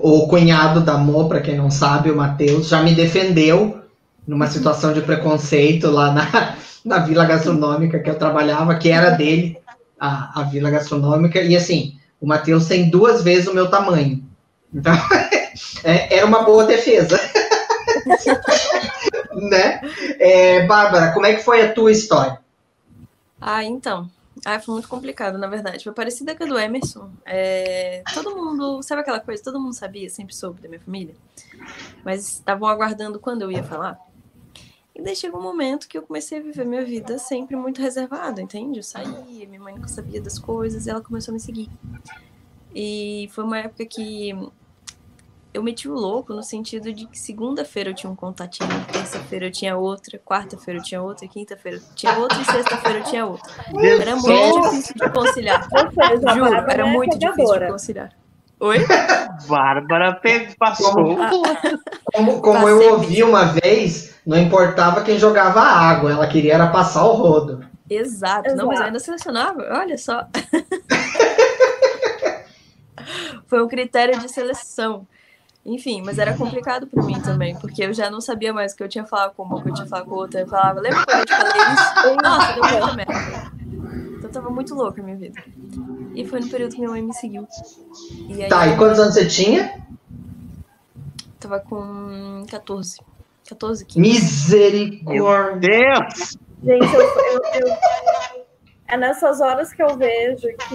o 0.00 0.26
cunhado 0.26 0.80
da 0.80 0.98
Mo, 0.98 1.28
pra 1.28 1.40
quem 1.40 1.56
não 1.56 1.70
sabe, 1.70 2.10
o 2.10 2.16
Matheus, 2.16 2.68
já 2.68 2.82
me 2.82 2.92
defendeu 2.92 3.80
numa 4.26 4.48
situação 4.48 4.92
de 4.92 5.00
preconceito 5.00 5.88
lá 5.90 6.12
na, 6.12 6.56
na 6.84 6.98
vila 6.98 7.24
gastronômica 7.24 7.98
que 7.98 8.10
eu 8.10 8.18
trabalhava, 8.18 8.76
que 8.76 8.88
era 8.88 9.10
dele, 9.10 9.58
a, 9.98 10.40
a 10.40 10.42
vila 10.44 10.70
gastronômica. 10.70 11.40
E 11.40 11.56
assim, 11.56 11.98
o 12.20 12.26
Matheus 12.26 12.66
tem 12.66 12.90
duas 12.90 13.22
vezes 13.22 13.48
o 13.48 13.54
meu 13.54 13.70
tamanho. 13.70 14.24
Então, 14.72 14.94
é- 15.84 16.16
era 16.16 16.26
uma 16.26 16.42
boa 16.42 16.64
defesa. 16.64 17.18
né? 19.50 19.80
É, 20.18 20.66
Bárbara, 20.66 21.12
como 21.12 21.26
é 21.26 21.34
que 21.34 21.42
foi 21.42 21.62
a 21.62 21.72
tua 21.72 21.90
história? 21.90 22.38
Ah, 23.40 23.64
então. 23.64 24.08
Ah, 24.44 24.58
foi 24.58 24.74
muito 24.74 24.88
complicado, 24.88 25.38
na 25.38 25.46
verdade. 25.46 25.84
Foi 25.84 25.92
parecida 25.92 26.34
com 26.34 26.44
a 26.44 26.46
do 26.46 26.58
Emerson. 26.58 27.10
É, 27.24 28.02
todo 28.14 28.34
mundo, 28.34 28.82
sabe 28.82 29.02
aquela 29.02 29.20
coisa? 29.20 29.42
Todo 29.42 29.60
mundo 29.60 29.74
sabia, 29.74 30.08
sempre 30.08 30.34
soube 30.34 30.60
da 30.60 30.68
minha 30.68 30.80
família. 30.80 31.14
Mas 32.04 32.34
estavam 32.34 32.68
aguardando 32.68 33.20
quando 33.20 33.42
eu 33.42 33.50
ia 33.50 33.62
falar. 33.62 33.98
E 34.94 35.02
daí 35.02 35.16
chegou 35.16 35.40
um 35.40 35.42
momento 35.42 35.88
que 35.88 35.96
eu 35.96 36.02
comecei 36.02 36.38
a 36.38 36.42
viver 36.42 36.66
minha 36.66 36.84
vida 36.84 37.16
sempre 37.18 37.56
muito 37.56 37.80
reservada, 37.80 38.42
entende? 38.42 38.78
Eu 38.78 38.82
saía, 38.82 39.46
minha 39.48 39.60
mãe 39.60 39.74
não 39.78 39.88
sabia 39.88 40.20
das 40.20 40.38
coisas 40.38 40.86
e 40.86 40.90
ela 40.90 41.00
começou 41.00 41.32
a 41.32 41.34
me 41.34 41.40
seguir. 41.40 41.70
E 42.74 43.28
foi 43.32 43.44
uma 43.44 43.58
época 43.58 43.86
que 43.86 44.34
eu 45.54 45.62
meti 45.62 45.88
o 45.88 45.94
louco 45.94 46.32
no 46.32 46.42
sentido 46.42 46.92
de 46.92 47.06
que 47.06 47.18
segunda-feira 47.18 47.90
eu 47.90 47.94
tinha 47.94 48.10
um 48.10 48.16
contatinho, 48.16 48.68
terça-feira 48.90 49.46
eu 49.46 49.50
tinha 49.50 49.76
outra, 49.76 50.18
quarta-feira 50.18 50.80
eu 50.80 50.82
tinha 50.84 51.02
outra, 51.02 51.28
quinta-feira 51.28 51.78
eu 51.78 51.94
tinha 51.94 52.18
outra 52.18 52.40
e 52.40 52.44
sexta-feira 52.44 52.98
eu 53.00 53.04
tinha 53.04 53.26
outra. 53.26 53.52
Era 54.00 54.16
muito 54.16 54.62
difícil 54.62 54.94
de 54.94 55.10
conciliar. 55.10 55.68
Juro, 56.34 56.70
era 56.70 56.86
muito 56.86 57.18
difícil 57.18 57.58
de 57.60 57.66
conciliar. 57.72 58.21
Oi? 58.62 58.78
Bárbara 59.48 60.20
passou. 60.56 61.16
Como, 62.14 62.40
como 62.40 62.60
Passei 62.60 62.70
eu 62.70 62.92
ouvi 62.92 63.24
uma 63.24 63.46
vez, 63.46 64.14
não 64.24 64.38
importava 64.38 65.02
quem 65.02 65.18
jogava 65.18 65.60
água, 65.60 66.12
ela 66.12 66.28
queria 66.28 66.54
era 66.54 66.68
passar 66.68 67.04
o 67.04 67.14
rodo. 67.14 67.66
Exato. 67.90 68.54
Não, 68.54 68.66
mas 68.66 68.66
eu 68.66 68.72
Exato. 68.72 68.84
ainda 68.84 69.00
selecionava. 69.00 69.66
Olha 69.68 69.98
só. 69.98 70.28
Foi 73.48 73.60
um 73.60 73.66
critério 73.66 74.20
de 74.20 74.28
seleção. 74.28 75.08
Enfim, 75.66 76.00
mas 76.04 76.20
era 76.20 76.36
complicado 76.36 76.86
pra 76.86 77.02
mim 77.02 77.20
também, 77.20 77.56
porque 77.56 77.82
eu 77.84 77.92
já 77.92 78.08
não 78.10 78.20
sabia 78.20 78.52
mais 78.52 78.72
o 78.72 78.76
que 78.76 78.84
eu 78.84 78.88
tinha 78.88 79.04
falado 79.04 79.34
com 79.34 79.42
uma, 79.42 79.56
o 79.56 79.62
que 79.62 79.70
eu 79.70 79.74
tinha 79.74 79.88
falado 79.88 80.06
com 80.06 80.14
outra. 80.14 80.38
Eu 80.40 80.46
falava, 80.46 80.80
lembra 80.80 81.04
quando 81.04 81.18
eu 81.18 81.26
te 81.26 81.36
falei 81.36 81.52
isso? 81.52 82.16
Nossa, 82.22 82.52
deu 82.52 82.62
muita 82.62 82.94
merda. 82.94 83.61
Tava 84.32 84.50
muito 84.50 84.74
louca 84.74 85.00
a 85.00 85.04
minha 85.04 85.16
vida. 85.16 85.42
E 86.14 86.26
foi 86.26 86.40
no 86.40 86.48
período 86.48 86.72
que 86.72 86.78
minha 86.78 86.90
mãe 86.90 87.02
me 87.02 87.12
seguiu. 87.14 87.46
E 88.28 88.42
aí 88.44 88.48
Tá, 88.48 88.66
e 88.66 88.76
quantos 88.76 88.98
anos 88.98 89.14
você 89.14 89.26
tinha? 89.26 89.80
tava 91.38 91.58
com 91.60 92.44
14. 92.48 93.00
14, 93.48 93.84
15. 93.84 94.00
Misericórdia. 94.00 95.58
Deus! 95.58 96.36
Gente, 96.64 96.94
eu, 96.94 97.00
eu- 97.02 97.66
eu- 97.66 97.76
é 98.88 98.96
nessas 98.96 99.40
horas 99.40 99.72
que 99.72 99.82
eu 99.82 99.96
vejo 99.96 100.46
que 100.68 100.74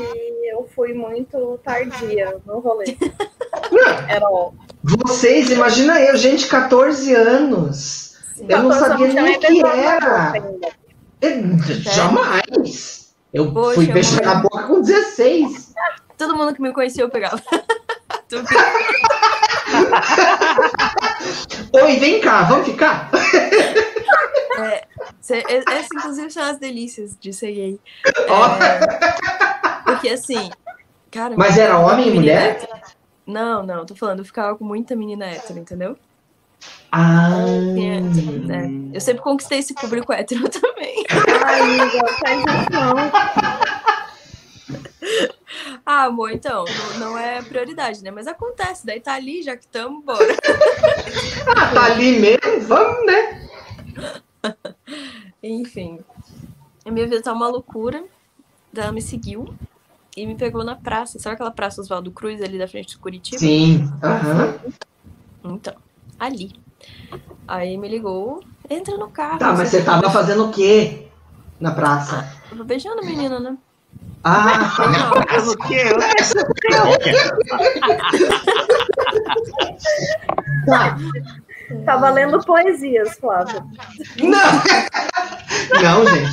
eu 0.51 0.67
fui 0.75 0.93
muito 0.93 1.57
tardia 1.63 2.37
no 2.45 2.59
rolê. 2.59 2.97
Era. 4.09 4.27
Vocês, 4.83 5.49
imagina 5.49 5.99
eu, 6.01 6.15
gente, 6.17 6.47
14 6.47 7.13
anos. 7.13 8.15
Eu 8.47 8.63
não 8.63 8.71
sabia 8.71 9.07
nem 9.21 9.37
o 9.37 9.39
que 9.39 9.65
era. 9.65 10.33
Eu- 11.21 11.57
Jamais. 11.81 13.06
Eu 13.37 13.51
Poxa, 13.53 13.75
fui 13.75 13.85
beijar 13.87 14.21
na 14.23 14.35
boca 14.35 14.63
com 14.63 14.81
16. 14.81 15.73
Todo 16.17 16.35
mundo 16.35 16.55
que 16.55 16.61
me 16.61 16.73
conhecia 16.73 17.03
eu 17.03 17.09
pegava. 17.09 17.39
Oi, 21.73 21.95
vem 21.97 22.19
cá, 22.21 22.43
vamos 22.43 22.67
ficar? 22.67 23.09
Cê- 25.21 25.43
e- 25.47 25.63
Essa, 25.71 25.87
inclusive, 25.95 26.29
são 26.31 26.43
as 26.43 26.57
delícias 26.57 27.15
de 27.19 27.31
ser 27.33 27.51
gay. 27.51 27.79
É, 28.05 29.81
porque, 29.83 30.09
assim, 30.09 30.49
cara... 31.11 31.35
Mas 31.37 31.57
era 31.57 31.77
homem 31.77 32.07
e 32.07 32.11
mulher? 32.13 32.51
hétero- 32.55 32.71
Não, 33.25 33.63
não, 33.63 33.85
tô 33.85 33.93
falando, 33.95 34.19
eu 34.19 34.25
ficava 34.25 34.57
com 34.57 34.63
muita 34.65 34.95
menina 34.95 35.25
hétero, 35.25 35.59
entendeu? 35.59 35.95
Ah. 36.91 37.45
Né? 38.45 38.69
Eu 38.93 39.01
sempre 39.01 39.21
conquistei 39.21 39.59
esse 39.59 39.73
público 39.75 40.11
hétero 40.13 40.47
também. 40.49 41.03
Ai, 41.45 41.61
amiga, 41.61 42.07
faz 42.19 42.39
isso 42.39 42.71
não. 42.71 42.95
Ah, 45.85 46.03
amor, 46.03 46.31
então, 46.31 46.65
não, 46.99 47.17
é 47.17 47.41
prioridade, 47.41 48.03
né? 48.03 48.11
Mas 48.11 48.27
acontece, 48.27 48.85
daí 48.85 48.99
tá 48.99 49.13
ali, 49.13 49.41
já 49.41 49.55
que 49.55 49.63
estamos, 49.63 50.03
bora. 50.03 50.19
Ah, 51.55 51.73
tá 51.73 51.85
ali 51.85 52.19
mesmo? 52.19 52.67
Vamos, 52.67 53.05
né? 53.05 53.47
Enfim, 55.41 55.99
a 56.85 56.91
minha 56.91 57.05
vida 57.07 57.21
tá 57.21 57.31
uma 57.31 57.47
loucura. 57.47 58.03
Ela 58.75 58.91
me 58.91 59.01
seguiu 59.01 59.45
e 60.15 60.27
me 60.27 60.35
pegou 60.35 60.63
na 60.63 60.75
praça. 60.75 61.17
Sabe 61.19 61.35
aquela 61.35 61.51
praça 61.51 61.81
Oswaldo 61.81 62.11
Cruz 62.11 62.41
ali 62.41 62.59
da 62.59 62.67
frente 62.67 62.95
do 62.95 62.99
Curitiba? 62.99 63.39
Sim. 63.39 63.89
Aham. 64.03 64.59
Então, 65.45 65.73
ali. 66.19 66.53
Aí 67.47 67.77
me 67.77 67.87
ligou, 67.87 68.43
entra 68.69 68.97
no 68.97 69.09
carro. 69.09 69.39
Tá, 69.39 69.53
mas 69.53 69.69
você 69.69 69.81
tava 69.83 70.11
fazendo 70.11 70.49
o 70.49 70.51
quê 70.51 71.06
na 71.59 71.71
praça? 71.71 72.27
Tava 72.49 72.63
beijando 72.63 72.99
a 73.01 73.05
menina, 73.05 73.39
né? 73.39 73.57
Ah, 74.23 74.73
Não, 74.91 75.51
O 75.51 75.57
quê? 75.67 75.83
tá. 80.65 80.97
Tava 81.85 82.09
lendo 82.09 82.39
poesias, 82.45 83.17
Flávia. 83.19 83.63
Não! 84.17 84.39
Não, 85.81 86.05
gente. 86.07 86.31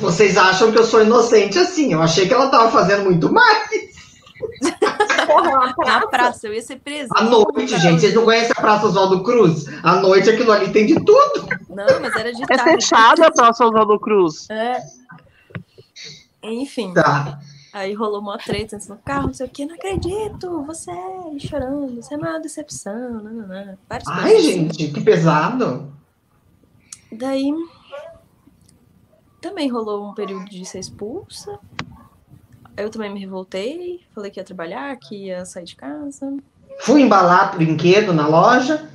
Vocês 0.00 0.36
acham 0.36 0.70
que 0.70 0.78
eu 0.78 0.84
sou 0.84 1.02
inocente 1.02 1.58
assim? 1.58 1.92
Eu 1.94 2.02
achei 2.02 2.28
que 2.28 2.34
ela 2.34 2.50
tava 2.50 2.70
fazendo 2.70 3.04
muito 3.04 3.32
mais. 3.32 3.93
Porra, 5.26 5.50
na 5.66 5.74
praça. 5.74 6.06
praça, 6.08 6.46
eu 6.46 6.54
ia 6.54 6.62
ser 6.62 6.76
presa. 6.76 7.08
À 7.16 7.22
noite, 7.24 7.78
gente. 7.78 8.00
Vocês 8.00 8.14
não 8.14 8.24
conhecem 8.24 8.52
a 8.56 8.60
Praça 8.60 8.86
Oswaldo 8.86 9.22
Cruz? 9.22 9.64
À 9.82 9.96
noite 9.96 10.28
aquilo 10.30 10.52
ali 10.52 10.70
tem 10.72 10.86
de 10.86 10.94
tudo. 10.96 11.48
Não, 11.68 12.00
mas 12.00 12.14
era 12.16 12.32
de 12.32 12.42
É 12.42 12.46
tarde. 12.46 12.62
fechada 12.72 13.26
a 13.26 13.32
Praça 13.32 13.64
Oswaldo 13.66 13.98
Cruz. 13.98 14.48
É. 14.50 14.82
Enfim, 16.42 16.92
Tá. 16.92 17.38
aí 17.72 17.94
rolou 17.94 18.20
uma 18.20 18.36
treta 18.36 18.76
assim, 18.76 18.90
no 18.90 18.98
carro, 18.98 19.28
não 19.28 19.34
sei 19.34 19.46
o 19.46 19.48
que, 19.48 19.64
não 19.64 19.74
acredito, 19.74 20.62
você 20.66 20.90
é 20.90 21.38
chorando, 21.38 21.96
você 22.02 22.14
é 22.14 22.16
uma 22.18 22.38
decepção, 22.38 23.22
nananã, 23.22 23.78
várias 23.88 24.06
Ai, 24.08 24.30
coisas. 24.32 24.44
gente, 24.44 24.88
que 24.88 25.00
pesado. 25.00 25.90
Daí 27.10 27.50
também 29.40 29.68
rolou 29.70 30.06
um 30.10 30.14
período 30.14 30.44
de 30.50 30.64
ser 30.66 30.80
expulsa. 30.80 31.58
Eu 32.76 32.90
também 32.90 33.12
me 33.12 33.20
revoltei, 33.20 34.00
falei 34.14 34.30
que 34.30 34.40
ia 34.40 34.44
trabalhar, 34.44 34.96
que 34.96 35.26
ia 35.26 35.44
sair 35.44 35.64
de 35.64 35.76
casa. 35.76 36.36
Fui 36.80 37.02
embalar 37.02 37.56
brinquedo 37.56 38.12
na 38.12 38.26
loja. 38.26 38.88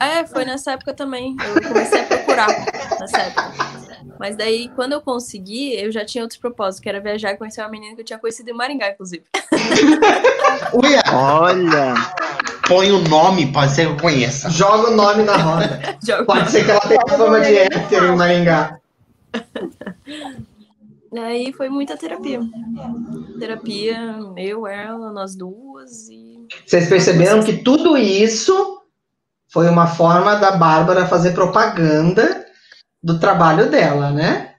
É, 0.00 0.26
foi 0.26 0.44
nessa 0.44 0.72
época 0.72 0.92
também. 0.92 1.36
Eu 1.44 1.68
comecei 1.68 2.00
a 2.00 2.04
procurar 2.04 2.48
nessa 3.00 3.18
época. 3.18 3.76
Mas 4.18 4.36
daí, 4.36 4.68
quando 4.74 4.92
eu 4.94 5.00
consegui, 5.00 5.74
eu 5.78 5.92
já 5.92 6.04
tinha 6.04 6.24
outro 6.24 6.40
propósito, 6.40 6.82
que 6.82 6.88
era 6.88 7.00
viajar 7.00 7.32
e 7.32 7.36
conhecer 7.36 7.60
uma 7.60 7.68
menina 7.68 7.94
que 7.94 8.00
eu 8.00 8.04
tinha 8.04 8.18
conhecido 8.18 8.50
em 8.50 8.54
Maringá, 8.54 8.90
inclusive. 8.90 9.24
Uia, 10.72 11.02
Olha. 11.12 11.94
põe 12.66 12.90
o 12.90 12.98
nome, 13.08 13.52
pode 13.52 13.72
ser 13.72 13.86
que 13.86 13.92
eu 13.92 13.96
conheça. 13.96 14.50
Joga 14.50 14.90
o 14.90 14.96
nome 14.96 15.22
na 15.22 15.36
roda. 15.36 15.80
Pode 16.26 16.50
ser 16.50 16.64
que 16.64 16.70
ela 16.70 16.80
tenha 16.80 17.00
fama 17.08 17.40
de 17.40 17.56
hétero 17.56 18.06
em 18.06 18.16
Maringá. 18.16 18.78
Aí 21.14 21.52
foi 21.52 21.68
muita 21.68 21.96
terapia. 21.96 22.40
Terapia, 23.38 24.18
eu, 24.36 24.66
ela, 24.66 25.12
nós 25.12 25.36
duas 25.36 26.08
e. 26.08 26.46
Vocês 26.66 26.88
perceberam 26.88 27.42
que 27.42 27.58
tudo 27.58 27.96
isso 27.96 28.82
foi 29.48 29.68
uma 29.68 29.86
forma 29.86 30.36
da 30.36 30.52
Bárbara 30.52 31.06
fazer 31.06 31.32
propaganda 31.32 32.46
do 33.02 33.18
trabalho 33.18 33.70
dela, 33.70 34.10
né? 34.10 34.54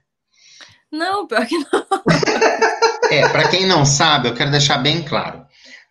Não, 0.90 1.26
pior 1.26 1.46
que 1.46 1.56
não. 1.58 1.86
É, 3.10 3.26
pra 3.26 3.48
quem 3.48 3.66
não 3.66 3.86
sabe, 3.86 4.28
eu 4.28 4.34
quero 4.34 4.50
deixar 4.50 4.76
bem 4.76 5.02
claro. 5.02 5.46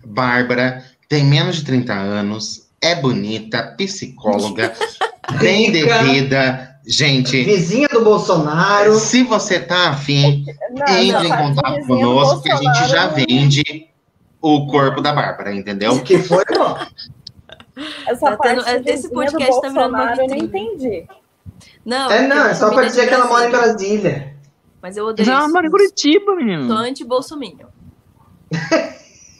Bárbara 0.06 0.86
tem 1.10 1.26
menos 1.26 1.56
de 1.56 1.66
30 1.66 1.92
anos, 1.92 2.68
é 2.80 2.94
bonita, 2.94 3.74
psicóloga, 3.76 4.72
bem 5.40 5.72
de 5.72 5.82
Rica. 5.82 6.04
vida. 6.04 6.77
Gente, 6.88 7.44
Vizinha 7.44 7.88
do 7.90 8.02
Bolsonaro. 8.04 8.94
se 8.96 9.22
você 9.24 9.60
tá 9.60 9.90
afim, 9.90 10.46
Não, 10.72 10.88
entre 10.88 11.28
em 11.28 11.30
não, 11.30 11.38
contato 11.38 11.76
vizinha 11.76 11.82
do 11.82 11.88
conosco 12.14 12.42
que 12.44 12.52
a 12.52 12.56
gente 12.56 12.88
já 12.88 13.08
vende 13.08 13.90
o 14.42 14.68
corpo 14.68 15.02
da 15.02 15.12
Bárbara, 15.14 15.54
entendeu? 15.54 15.94
O 15.94 16.02
que 16.04 16.18
foi, 16.20 16.44
ó? 16.58 16.78
Essa 18.08 18.32
Tá 18.32 18.38
parte 18.38 18.64
tendo- 18.64 18.84
do 18.84 18.90
esse 18.90 19.02
vizinho 19.10 19.14
podcast 19.14 19.62
tá 19.62 19.68
virando 19.70 19.78
uma 19.90 19.98
Bolsonaro, 19.98 20.22
eu 20.22 20.28
não 20.30 20.36
vitrine. 20.40 20.66
entendi. 20.70 21.08
Não, 21.86 22.12
É, 22.12 22.28
não, 22.28 22.46
é 22.48 22.54
só 22.54 22.70
pra 22.74 22.84
dizer 22.86 23.08
que 23.08 23.14
ela 23.14 23.28
mora 23.28 23.48
em 23.48 23.52
Brasília. 23.52 24.34
Mas 24.82 24.96
eu 24.96 25.06
odeio. 25.08 25.26
Já 25.26 25.48
mora 25.48 25.68
em. 25.68 25.70
Curitiba, 25.70 26.26
Sou 26.26 26.36
menino. 26.38 26.74
anti-bolsominion. 26.74 27.68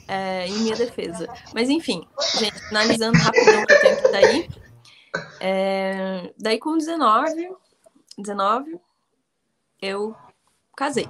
É, 0.06 0.46
em 0.46 0.52
minha 0.60 0.74
defesa. 0.76 1.28
Mas 1.54 1.68
enfim, 1.68 2.02
gente, 2.38 2.54
analisando 2.70 3.18
rapidão 3.18 3.64
que 3.66 3.72
eu 3.72 3.80
tenho 3.80 3.96
que 4.02 4.08
daí. 4.08 4.48
É, 5.40 6.32
daí 6.38 6.58
com 6.58 6.76
19, 6.76 7.50
19, 8.16 8.78
eu 9.80 10.14
casei. 10.76 11.08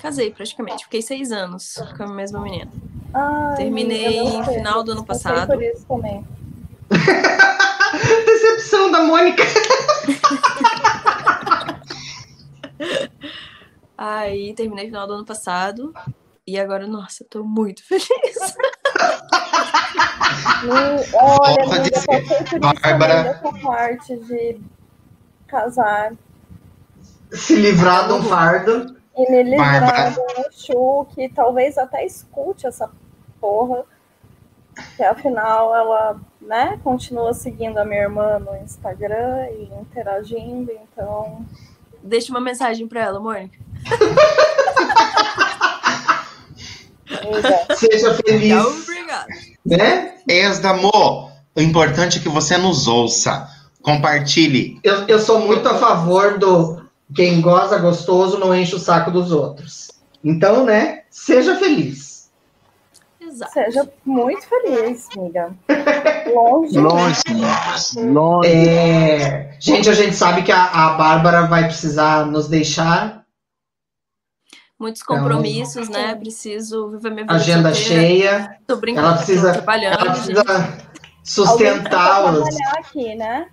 Casei 0.00 0.30
praticamente. 0.30 0.84
Fiquei 0.84 1.02
seis 1.02 1.32
anos 1.32 1.74
com 1.96 2.04
a 2.04 2.08
mesma 2.08 2.40
menina. 2.40 2.70
Ai, 3.12 3.56
Terminei 3.56 4.20
sei. 4.44 4.54
final 4.54 4.82
do 4.82 4.92
ano 4.92 5.04
passado. 5.04 5.52
por 5.52 5.62
isso 5.62 5.86
também. 5.86 6.26
Decepção 8.26 8.90
da 8.90 9.02
Mônica. 9.02 9.42
Aí 13.96 14.52
terminei 14.54 14.86
final 14.86 15.06
do 15.06 15.14
ano 15.14 15.24
passado. 15.24 15.94
E 16.46 16.58
agora, 16.58 16.86
nossa, 16.86 17.24
eu 17.24 17.28
tô 17.28 17.42
muito 17.44 17.82
feliz. 17.84 18.06
Olha, 21.14 21.56
Porra, 21.64 21.78
disse- 21.80 22.06
passei 22.06 22.38
por 22.44 22.46
isso 22.46 22.58
Bárbara. 22.82 23.22
dessa 23.24 23.52
parte 23.60 24.16
de 24.16 24.60
casar 25.46 26.12
Se 27.32 27.54
livrar 27.56 28.06
de 28.06 28.12
um 28.14 28.22
fardo. 28.22 28.96
e 29.16 29.30
me 29.30 29.42
livrar 29.42 29.80
Bárbara. 29.80 30.10
do 30.10 30.52
Chu, 30.52 31.06
que 31.14 31.28
talvez 31.28 31.76
até 31.78 32.04
escute 32.06 32.66
essa 32.66 32.90
porra. 33.40 33.84
Que 34.96 35.02
afinal 35.02 35.74
ela, 35.74 36.20
né, 36.40 36.78
continua 36.84 37.32
seguindo 37.34 37.78
a 37.78 37.84
minha 37.84 38.02
irmã 38.02 38.38
no 38.38 38.56
Instagram 38.58 39.48
e 39.50 39.64
interagindo, 39.80 40.70
então. 40.72 41.44
Deixa 42.02 42.30
uma 42.30 42.40
mensagem 42.40 42.86
pra 42.86 43.00
ela, 43.02 43.18
Mônica. 43.18 43.58
Seja 47.76 48.14
feliz, 48.14 48.64
Obrigada. 48.64 49.26
né? 49.64 50.14
Ex-Damo, 50.28 51.30
o 51.54 51.60
importante 51.60 52.18
é 52.18 52.22
que 52.22 52.28
você 52.28 52.56
nos 52.56 52.86
ouça. 52.86 53.48
Compartilhe. 53.82 54.80
Eu, 54.82 55.06
eu 55.06 55.18
sou 55.18 55.40
muito 55.40 55.68
a 55.68 55.74
favor 55.78 56.38
do 56.38 56.84
quem 57.14 57.40
goza 57.40 57.78
gostoso 57.78 58.38
não 58.38 58.54
enche 58.54 58.74
o 58.74 58.80
saco 58.80 59.10
dos 59.10 59.30
outros. 59.30 59.92
Então, 60.24 60.64
né? 60.64 61.02
Seja 61.08 61.56
feliz. 61.56 62.16
Exato. 63.20 63.52
seja 63.52 63.88
muito 64.04 64.46
feliz, 64.48 65.06
amiga. 65.16 65.50
Longe. 66.34 66.78
Longe. 66.78 67.22
Longe. 67.96 68.48
É, 68.48 69.56
gente, 69.60 69.88
a 69.90 69.92
gente 69.92 70.16
sabe 70.16 70.42
que 70.42 70.52
a, 70.52 70.64
a 70.64 70.90
Bárbara 70.94 71.46
vai 71.46 71.64
precisar 71.64 72.26
nos 72.26 72.48
deixar. 72.48 73.24
Muitos 74.78 75.02
Então, 75.02 75.16
compromissos, 75.18 75.88
né? 75.88 76.14
Preciso 76.14 76.90
viver 76.90 77.10
minha 77.10 77.22
vida 77.24 77.34
Agenda 77.34 77.74
solteira. 77.74 78.00
cheia. 78.02 78.58
Tô 78.66 78.76
brincando, 78.76 79.06
Ela 79.06 79.16
precisa- 79.16 79.46
tô 79.48 79.52
trabalhando, 79.54 80.00
Ela 80.00 80.10
precisa 80.12 80.44
sustentar 81.24 82.22
precisa 82.22 82.42
os, 82.42 82.48
trabalhar 82.56 82.72
aqui, 82.78 83.14
né? 83.14 83.46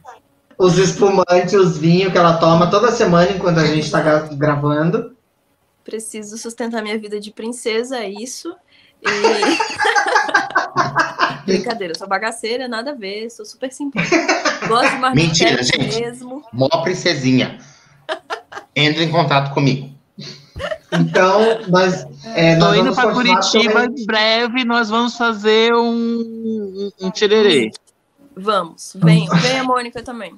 os 0.58 0.78
espumantes, 0.78 1.54
os 1.54 1.78
vinhos 1.78 2.12
que 2.12 2.18
ela 2.18 2.38
toma 2.38 2.70
toda 2.70 2.92
semana 2.92 3.32
enquanto 3.32 3.60
a 3.60 3.66
gente 3.66 3.86
está 3.86 4.02
gravando. 4.34 5.16
Preciso 5.84 6.38
sustentar 6.38 6.82
minha 6.82 6.98
vida 7.00 7.20
de 7.20 7.32
princesa, 7.32 7.98
é 8.00 8.10
isso. 8.10 8.54
E... 9.02 9.08
Brincadeira, 11.46 11.94
sou 11.98 12.08
bagaceira, 12.08 12.68
nada 12.68 12.92
a 12.92 12.96
ver, 12.96 13.30
sou 13.30 13.46
super 13.46 13.72
simpática. 13.72 14.16
Gosto 14.68 14.92
de 14.96 15.16
Mentira, 15.16 15.62
gente. 15.64 16.00
mesmo. 16.00 16.44
Mó 16.54 16.68
princesinha. 16.84 17.58
Entre 18.76 19.04
em 19.04 19.12
contato 19.12 19.54
comigo. 19.54 19.93
Então, 20.92 21.62
nós, 21.68 22.06
é, 22.36 22.56
Tô 22.58 22.74
indo 22.74 22.94
continuar 22.96 23.14
Curitiba 23.14 23.86
em 23.86 24.06
breve. 24.06 24.64
Nós 24.64 24.90
vamos 24.90 25.18
fazer 25.18 25.74
um, 25.74 26.92
um, 27.02 27.12
tirerê. 27.12 27.72
Vamos, 28.36 28.94
venham, 28.96 29.36
venha 29.38 29.64
Mônica 29.64 30.02
também. 30.04 30.36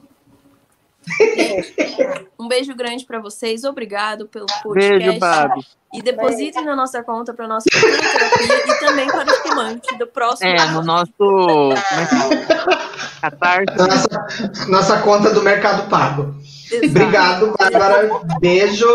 Um 2.38 2.48
beijo 2.48 2.76
grande 2.76 3.06
pra 3.06 3.20
vocês, 3.20 3.64
obrigado 3.64 4.28
pelo 4.28 4.46
podcast. 4.62 5.00
Beijo, 5.00 5.20
Babi. 5.20 5.62
E 5.94 6.02
depositem 6.02 6.66
na 6.66 6.76
nossa 6.76 7.02
conta 7.02 7.34
para 7.34 7.48
nossa 7.48 7.66
terapia 7.72 8.64
e 8.68 8.80
também 8.80 9.08
para 9.08 9.26
o 9.26 9.32
espumante 9.32 9.98
do 9.98 10.06
próximo. 10.08 10.50
É, 10.50 10.72
no 10.72 10.84
nosso. 10.84 11.12
Como 11.18 11.74
é 11.74 12.06
que 12.06 12.54
é? 12.54 12.96
Catarse. 13.22 13.78
Nossa, 13.78 14.68
nossa 14.68 15.02
conta 15.02 15.34
do 15.34 15.42
Mercado 15.42 15.90
Pago. 15.90 16.36
Exato. 16.72 16.86
Obrigado, 16.88 17.56
Bárbara. 17.58 18.10
Beijo. 18.40 18.86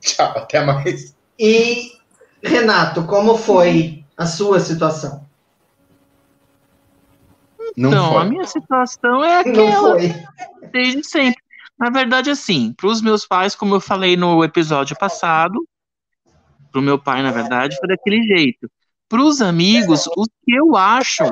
Tchau, 0.00 0.32
até 0.36 0.64
mais. 0.64 1.14
E, 1.38 1.92
Renato, 2.42 3.04
como 3.04 3.36
foi 3.36 4.04
a 4.16 4.26
sua 4.26 4.60
situação? 4.60 5.26
Não 7.76 7.90
Então, 7.90 8.12
foi. 8.12 8.22
a 8.22 8.24
minha 8.24 8.44
situação 8.44 9.24
é 9.24 9.44
Não 9.44 9.68
aquela 9.68 9.90
foi. 9.98 10.14
desde 10.72 11.04
sempre. 11.04 11.40
Na 11.78 11.88
verdade, 11.88 12.30
assim, 12.30 12.74
para 12.76 12.88
os 12.88 13.00
meus 13.00 13.26
pais, 13.26 13.54
como 13.54 13.74
eu 13.74 13.80
falei 13.80 14.16
no 14.16 14.44
episódio 14.44 14.96
passado, 14.98 15.54
para 16.70 16.78
o 16.80 16.82
meu 16.84 16.98
pai, 16.98 17.22
na 17.22 17.30
verdade, 17.30 17.76
foi 17.78 17.88
daquele 17.88 18.22
jeito. 18.22 18.70
Para 19.08 19.22
os 19.22 19.40
amigos, 19.40 20.06
o 20.08 20.24
que 20.24 20.52
eu 20.54 20.76
acho 20.76 21.24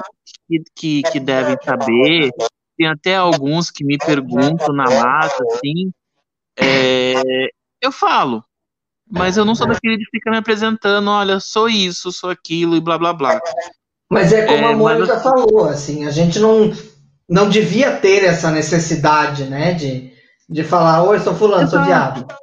que, 0.49 0.63
que, 0.75 1.03
que 1.13 1.21
devem 1.21 1.57
saber, 1.63 2.31
tem 2.79 2.87
até 2.87 3.17
alguns 3.17 3.71
que 3.73 3.85
me 3.85 3.99
perguntam 3.99 4.73
na 4.73 4.85
lata, 4.85 5.35
assim, 5.43 5.91
é, 6.57 7.49
eu 7.83 7.91
falo, 7.91 8.45
mas 9.11 9.37
eu 9.37 9.45
não 9.45 9.57
sou 9.57 9.67
daquele 9.67 9.97
de 9.97 10.09
ficar 10.11 10.31
me 10.31 10.37
apresentando, 10.37 11.11
olha, 11.11 11.41
sou 11.41 11.69
isso, 11.69 12.13
sou 12.13 12.31
aquilo 12.31 12.77
e 12.77 12.81
blá 12.81 12.97
blá 12.97 13.13
blá. 13.13 13.41
Mas 14.09 14.33
é 14.33 14.47
como 14.47 14.65
É, 14.65 14.73
a 14.73 14.77
Mônica 14.77 15.15
mas- 15.15 15.23
falou, 15.23 15.65
assim, 15.65 16.07
a 16.07 16.11
gente 16.11 16.39
não, 16.39 16.73
não 17.29 17.49
devia 17.49 17.97
ter 17.97 18.23
essa 18.25 18.51
necessidade, 18.51 19.45
né, 19.45 19.75
de, 19.75 20.13
de 20.49 20.63
falar, 20.63 21.03
oi, 21.03 21.19
sou 21.19 21.35
fulano, 21.35 21.69
sou 21.69 21.81
Exato. 21.81 22.21
viado. 22.21 22.39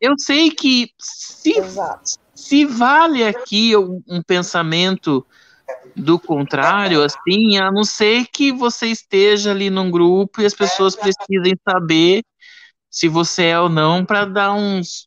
Eu 0.00 0.14
sei 0.16 0.50
que 0.50 0.90
se 0.98 1.58
Exato. 1.58 2.12
se 2.34 2.64
vale 2.64 3.24
aqui 3.24 3.76
um, 3.76 4.02
um 4.08 4.22
pensamento 4.22 5.24
do 5.94 6.18
contrário, 6.18 7.02
assim, 7.02 7.58
a 7.58 7.70
não 7.70 7.84
ser 7.84 8.26
que 8.32 8.52
você 8.52 8.86
esteja 8.86 9.50
ali 9.50 9.70
num 9.70 9.90
grupo 9.90 10.40
e 10.40 10.46
as 10.46 10.54
pessoas 10.54 10.96
precisem 10.96 11.54
saber 11.68 12.22
se 12.90 13.08
você 13.08 13.44
é 13.46 13.60
ou 13.60 13.68
não 13.68 14.04
para 14.04 14.24
dar 14.24 14.52
uns, 14.52 15.06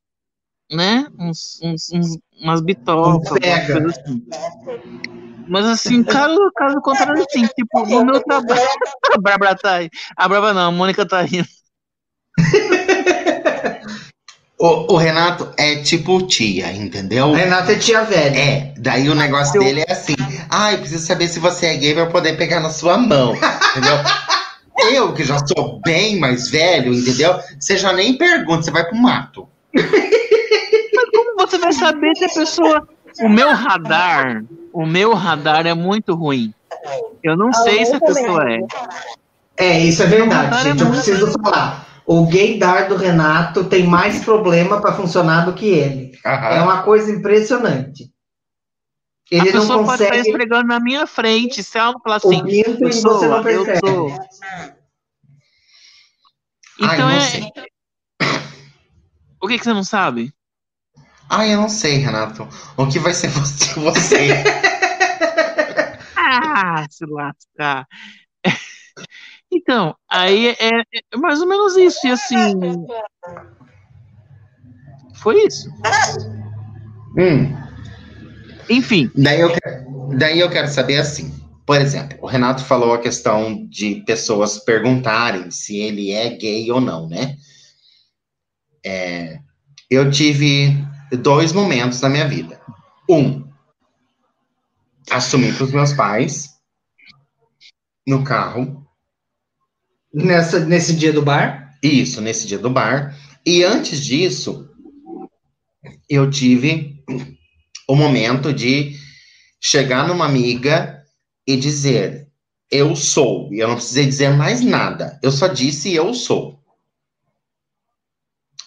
né, 0.72 1.08
uns, 1.20 1.60
uns- 1.62 1.92
uns- 1.92 2.18
umas 2.42 2.62
bitocas, 2.62 3.32
Um 3.32 3.90
assim. 3.90 4.26
Mas 5.48 5.66
assim, 5.66 6.04
caso, 6.04 6.40
caso 6.56 6.82
contrário, 6.82 7.24
assim, 7.24 7.46
tipo, 7.46 7.86
no 7.86 8.06
meu 8.06 8.20
trabalho. 8.24 8.62
A 9.14 9.22
Bárbara 9.22 9.56
tá 9.56 9.76
aí. 9.76 9.90
A 10.18 10.28
Bárbara 10.28 10.54
não, 10.54 10.70
a 10.70 10.72
Mônica 10.72 11.08
tá 11.08 11.22
rindo. 11.22 11.48
O, 14.58 14.94
o 14.94 14.98
Renato 14.98 15.50
é 15.58 15.78
tipo 15.78 16.22
tia, 16.28 16.72
entendeu? 16.72 17.34
Renato 17.34 17.72
é 17.72 17.76
tia 17.76 18.04
velha. 18.04 18.40
É, 18.40 18.74
daí 18.78 19.10
o 19.10 19.16
negócio 19.16 19.60
dele 19.60 19.84
é 19.86 19.92
assim. 19.92 20.16
Ai, 20.50 20.78
preciso 20.78 21.06
saber 21.06 21.28
se 21.28 21.40
você 21.40 21.66
é 21.68 21.76
gay 21.76 21.94
pra 21.94 22.04
eu 22.04 22.10
poder 22.10 22.38
pegar 22.38 22.62
na 22.62 22.70
sua 22.70 22.98
mão. 22.98 23.34
Entendeu? 23.36 23.98
Eu, 24.92 25.14
que 25.14 25.24
já 25.24 25.38
sou 25.40 25.80
bem 25.84 26.20
mais 26.20 26.50
velho, 26.50 26.94
entendeu? 26.94 27.40
Você 27.60 27.78
já 27.78 27.92
nem 27.94 28.18
pergunta, 28.18 28.62
você 28.62 28.72
vai 28.72 28.84
pro 28.84 28.96
mato. 28.96 29.48
Como 31.14 31.36
você 31.38 31.58
vai 31.58 31.74
saber 31.74 32.16
se 32.16 32.26
a 32.26 32.30
pessoa. 32.30 32.88
O 33.22 33.30
meu 33.30 33.54
radar, 33.54 34.44
o 34.74 34.86
meu 34.86 35.14
radar 35.14 35.66
é 35.66 35.74
muito 35.74 36.14
ruim. 36.14 36.54
Eu 37.24 37.38
não 37.38 37.50
Ah, 37.50 37.54
sei 37.54 37.86
se 37.86 37.96
a 37.96 38.00
pessoa 38.02 38.44
é. 38.52 38.60
É, 39.58 39.80
isso 39.80 40.04
é 40.04 40.08
verdade, 40.08 40.64
gente. 40.64 40.84
é 40.84 40.86
Eu 40.86 40.92
preciso 40.92 41.32
falar. 41.42 41.88
O 42.08 42.28
gaydar 42.28 42.88
do 42.88 42.96
Renato 42.96 43.64
tem 43.64 43.88
mais 43.88 44.24
problema 44.24 44.80
para 44.80 44.94
funcionar 44.94 45.46
do 45.46 45.54
que 45.54 45.66
ele. 45.66 46.18
É 46.24 46.30
Aham. 46.30 46.64
uma 46.64 46.84
coisa 46.84 47.12
impressionante. 47.12 48.12
A 49.34 49.38
Ele 49.38 49.52
não 49.54 49.62
pessoa 49.62 49.84
pode 49.84 50.04
estar 50.04 50.06
consegue 50.06 50.30
esfregando 50.30 50.68
na 50.68 50.80
minha 50.80 51.08
frente. 51.08 51.64
Se 51.64 51.78
ela 51.80 51.96
falar 52.00 52.18
o 52.18 52.18
assim, 52.18 52.42
sou, 52.94 53.20
você 53.20 53.20
não 53.44 53.50
eu 53.50 53.66
sou. 53.80 54.10
Ai, 56.82 56.96
Então 56.96 57.10
não 57.10 57.16
é. 57.18 57.20
sei. 57.22 57.52
O 59.42 59.48
que, 59.48 59.58
que 59.58 59.64
você 59.64 59.74
não 59.74 59.84
sabe? 59.84 60.32
Ai, 61.28 61.54
eu 61.54 61.58
não 61.58 61.70
sei, 61.70 61.98
Renato. 61.98 62.48
O 62.78 62.88
que 62.88 63.00
vai 63.00 63.14
ser 63.14 63.30
você? 63.34 63.74
você? 63.80 64.28
Ah, 66.18 66.86
se 66.90 67.06
lascar. 67.06 67.88
Então, 69.56 69.96
aí 70.12 70.50
é, 70.50 70.82
é 71.14 71.18
mais 71.18 71.40
ou 71.40 71.48
menos 71.48 71.78
isso. 71.78 72.06
E 72.06 72.12
assim. 72.12 72.60
Foi 75.16 75.42
isso. 75.46 75.70
hum. 77.18 77.56
Enfim, 78.70 79.10
Daí 79.16 79.40
eu, 79.40 79.50
quero, 79.50 80.18
daí 80.18 80.40
eu 80.40 80.50
quero 80.50 80.68
saber 80.68 80.98
assim. 80.98 81.34
Por 81.66 81.80
exemplo, 81.80 82.18
o 82.22 82.28
Renato 82.28 82.64
falou 82.64 82.94
a 82.94 83.02
questão 83.02 83.66
de 83.68 84.04
pessoas 84.06 84.60
perguntarem 84.60 85.50
se 85.50 85.78
ele 85.78 86.12
é 86.12 86.30
gay 86.30 86.70
ou 86.72 86.82
não, 86.82 87.08
né? 87.08 87.38
É, 88.86 89.40
eu 89.90 90.12
tive 90.12 90.76
dois 91.22 91.54
momentos 91.54 92.02
na 92.02 92.10
minha 92.10 92.28
vida. 92.28 92.60
Um, 93.10 93.48
assumi 95.10 95.54
para 95.54 95.64
os 95.64 95.72
meus 95.72 95.94
pais 95.94 96.50
no 98.06 98.24
carro, 98.24 98.85
Nessa, 100.16 100.62
nesse 100.62 100.96
dia 100.96 101.12
do 101.12 101.22
bar. 101.22 101.78
isso, 101.84 102.22
nesse 102.22 102.48
dia 102.48 102.58
do 102.58 102.70
bar. 102.70 103.14
E 103.46 103.66
antes 103.66 104.00
disso, 104.00 104.70
eu 106.10 106.32
tive 106.32 107.04
o 107.86 107.96
momento 107.98 108.54
de 108.54 108.96
chegar 109.60 110.08
numa 110.08 110.26
amiga 110.26 111.04
e 111.46 111.58
dizer: 111.58 112.30
Eu 112.72 112.96
sou. 112.96 113.54
E 113.54 113.60
eu 113.60 113.68
não 113.68 113.76
precisei 113.76 114.06
dizer 114.06 114.30
mais 114.30 114.62
nada. 114.62 115.20
Eu 115.22 115.34
só 115.34 115.48
disse: 115.48 115.94
Eu 115.94 116.14
sou. 116.14 116.64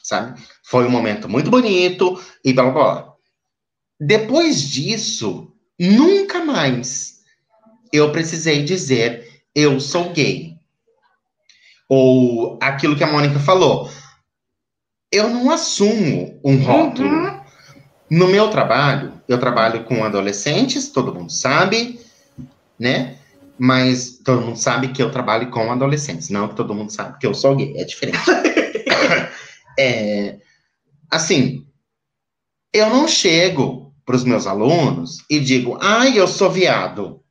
Sabe? 0.03 0.39
Foi 0.63 0.87
um 0.87 0.91
momento 0.91 1.31
muito 1.31 1.51
bonito 1.51 2.23
e 2.45 2.53
blá 2.53 2.65
blá 2.65 2.73
blá. 2.73 3.15
Depois 3.99 4.61
disso, 4.61 5.51
nunca 5.79 6.45
mais 6.45 7.23
eu 7.91 8.13
precisei 8.13 8.65
dizer: 8.65 9.43
Eu 9.55 9.81
sou 9.81 10.13
gay. 10.13 10.48
Ou 11.89 12.59
aquilo 12.61 12.97
que 12.97 13.05
a 13.05 13.11
Mônica 13.11 13.39
falou. 13.39 13.91
Eu 15.11 15.31
não 15.31 15.51
assumo 15.51 16.39
um 16.45 16.63
rótulo. 16.63 17.09
Uhum. 17.09 17.39
No 18.11 18.29
meu 18.29 18.49
trabalho, 18.49 19.21
eu 19.29 19.39
trabalho 19.39 19.85
com 19.85 20.03
adolescentes, 20.03 20.91
todo 20.91 21.15
mundo 21.15 21.31
sabe, 21.31 22.01
né? 22.79 23.19
Mas 23.59 24.19
todo 24.25 24.41
mundo 24.41 24.57
sabe 24.57 24.89
que 24.89 25.03
eu 25.03 25.11
trabalho 25.11 25.51
com 25.51 25.71
adolescentes, 25.71 26.31
não 26.31 26.49
que 26.49 26.55
todo 26.55 26.75
mundo 26.75 26.91
sabe 26.91 27.19
que 27.19 27.27
eu 27.27 27.35
sou 27.35 27.57
gay, 27.57 27.75
é 27.77 27.85
diferente. 27.85 28.19
É, 29.81 30.41
assim, 31.09 31.65
eu 32.73 32.91
não 32.91 33.07
chego 33.07 33.95
para 34.05 34.17
os 34.17 34.25
meus 34.25 34.45
alunos 34.45 35.19
e 35.31 35.39
digo, 35.39 35.79
ai, 35.81 36.19
eu 36.19 36.27
sou 36.27 36.51
viado. 36.51 37.23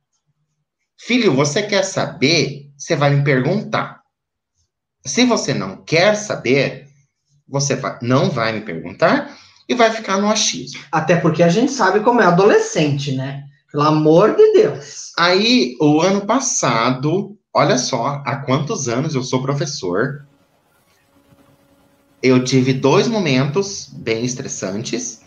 Filho, 0.98 1.34
você 1.34 1.62
quer 1.62 1.82
saber? 1.82 2.70
Você 2.74 2.96
vai 2.96 3.10
me 3.10 3.22
perguntar. 3.22 4.00
Se 5.04 5.24
você 5.24 5.54
não 5.54 5.76
quer 5.76 6.14
saber, 6.14 6.86
você 7.48 7.76
vai- 7.76 7.98
não 8.02 8.30
vai 8.30 8.52
me 8.52 8.60
perguntar 8.60 9.36
e 9.68 9.74
vai 9.74 9.90
ficar 9.90 10.18
no 10.18 10.30
achismo. 10.30 10.80
Até 10.90 11.16
porque 11.16 11.42
a 11.42 11.48
gente 11.48 11.72
sabe 11.72 12.00
como 12.00 12.20
é 12.20 12.24
adolescente, 12.24 13.12
né? 13.12 13.44
Pelo 13.70 13.84
amor 13.84 14.34
de 14.34 14.52
Deus. 14.52 15.12
Aí, 15.18 15.76
o 15.80 16.00
ano 16.00 16.24
passado, 16.24 17.36
olha 17.52 17.76
só, 17.76 18.22
há 18.24 18.36
quantos 18.36 18.88
anos 18.88 19.14
eu 19.14 19.22
sou 19.22 19.42
professor. 19.42 20.26
Eu 22.22 22.42
tive 22.44 22.72
dois 22.72 23.06
momentos 23.08 23.90
bem 23.92 24.24
estressantes. 24.24 25.20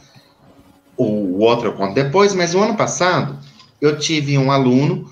O 0.97 1.39
outro 1.39 1.67
eu 1.67 1.73
conto 1.73 1.93
depois, 1.93 2.33
mas 2.33 2.53
o 2.53 2.59
ano 2.59 2.75
passado 2.75 3.39
eu 3.79 3.97
tive 3.97 4.37
um 4.37 4.51
aluno 4.51 5.09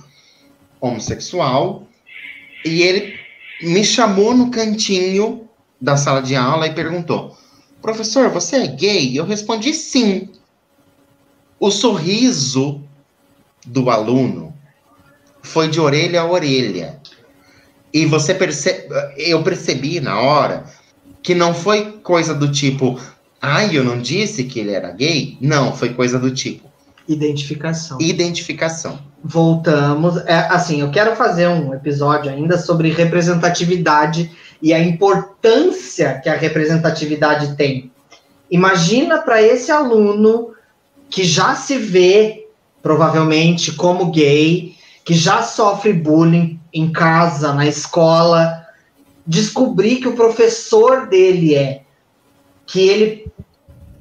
homossexual 0.81 1.87
e 2.65 2.81
ele 2.81 3.18
me 3.61 3.83
chamou 3.83 4.33
no 4.33 4.49
cantinho 4.49 5.47
da 5.79 5.97
sala 5.97 6.21
de 6.21 6.35
aula 6.35 6.67
e 6.67 6.73
perguntou: 6.73 7.37
Professor, 7.81 8.29
você 8.29 8.57
é 8.57 8.67
gay? 8.67 9.17
Eu 9.17 9.25
respondi 9.25 9.73
sim. 9.73 10.29
O 11.59 11.69
sorriso 11.71 12.81
do 13.65 13.89
aluno 13.89 14.53
foi 15.41 15.67
de 15.67 15.79
orelha 15.79 16.21
a 16.21 16.29
orelha. 16.29 16.99
E 17.93 18.05
você 18.05 18.33
percebe, 18.33 18.87
eu 19.17 19.43
percebi 19.43 19.99
na 19.99 20.19
hora 20.19 20.65
que 21.23 21.33
não 21.33 21.53
foi 21.53 21.93
coisa 22.03 22.33
do 22.33 22.51
tipo, 22.51 22.99
ai, 23.41 23.75
eu 23.75 23.83
não 23.83 23.99
disse 23.99 24.43
que 24.43 24.59
ele 24.59 24.71
era 24.71 24.91
gay. 24.91 25.37
Não, 25.41 25.75
foi 25.75 25.93
coisa 25.93 26.19
do 26.19 26.31
tipo, 26.31 26.68
Identificação. 27.09 27.97
Identificação. 27.99 28.99
Voltamos. 29.23 30.17
É, 30.27 30.47
assim, 30.51 30.81
eu 30.81 30.91
quero 30.91 31.15
fazer 31.15 31.47
um 31.47 31.73
episódio 31.73 32.31
ainda 32.31 32.55
sobre 32.55 32.91
representatividade 32.91 34.31
e 34.61 34.71
a 34.71 34.79
importância 34.79 36.21
que 36.21 36.29
a 36.29 36.35
representatividade 36.35 37.55
tem. 37.55 37.91
Imagina 38.51 39.17
para 39.17 39.41
esse 39.41 39.71
aluno 39.71 40.51
que 41.09 41.23
já 41.23 41.55
se 41.55 41.77
vê 41.77 42.47
provavelmente 42.81 43.71
como 43.71 44.11
gay, 44.11 44.75
que 45.03 45.15
já 45.15 45.41
sofre 45.41 45.91
bullying 45.91 46.59
em 46.71 46.91
casa, 46.91 47.51
na 47.53 47.65
escola, 47.65 48.67
descobrir 49.25 49.97
que 49.97 50.07
o 50.07 50.15
professor 50.15 51.07
dele 51.07 51.55
é, 51.55 51.81
que 52.67 52.79
ele, 52.79 53.31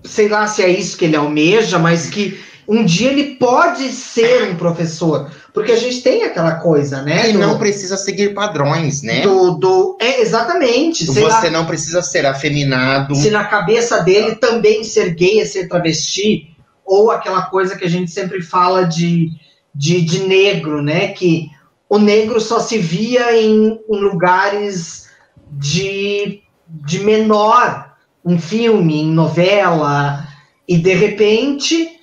sei 0.05 0.29
lá 0.29 0.47
se 0.47 0.63
é 0.63 0.69
isso 0.69 0.97
que 0.97 1.07
ele 1.07 1.17
almeja, 1.17 1.79
mas 1.79 2.11
que 2.11 2.39
um 2.69 2.85
dia 2.85 3.11
ele 3.11 3.37
pode 3.37 3.91
ser 3.93 4.51
um 4.51 4.57
professor, 4.57 5.31
porque 5.55 5.73
a 5.73 5.77
gente 5.77 6.03
tem 6.03 6.23
aquela 6.25 6.57
coisa, 6.57 7.01
né? 7.03 7.31
E 7.31 7.33
do- 7.33 7.39
não 7.39 7.59
precisa 7.59 7.97
seguir 7.97 8.35
padrões, 8.35 9.03
né? 9.03 9.23
do, 9.23 9.53
do- 9.53 9.97
é 10.01 10.21
exatamente, 10.21 11.07
lá, 11.23 11.41
Você 11.41 11.49
não 11.51 11.65
precisa 11.65 12.03
ser 12.03 12.27
afeminado. 12.27 13.15
se 13.15 13.31
na 13.31 13.45
cabeça 13.45 14.01
dele 14.03 14.35
também 14.35 14.85
ser 14.85 15.15
gay 15.15 15.41
é 15.41 15.47
ser 15.47 15.67
travesti, 15.69 16.55
ou 16.85 17.11
aquela 17.11 17.43
coisa 17.43 17.77
que 17.77 17.85
a 17.85 17.89
gente 17.91 18.11
sempre 18.11 18.43
fala 18.43 18.85
de, 18.85 19.31
de, 19.75 20.01
de 20.03 20.21
negro, 20.21 20.83
né? 20.83 21.09
Que 21.09 21.49
o 21.89 21.99
negro 21.99 22.39
só 22.41 22.61
se 22.61 22.77
via 22.79 23.35
em, 23.41 23.79
em 23.91 24.01
lugares 24.01 25.09
de, 25.51 26.41
de 26.69 27.01
menor, 27.01 27.93
em 28.27 28.39
filme, 28.39 29.01
em 29.01 29.11
novela, 29.11 30.27
e 30.69 30.77
de 30.77 30.93
repente 30.95 31.98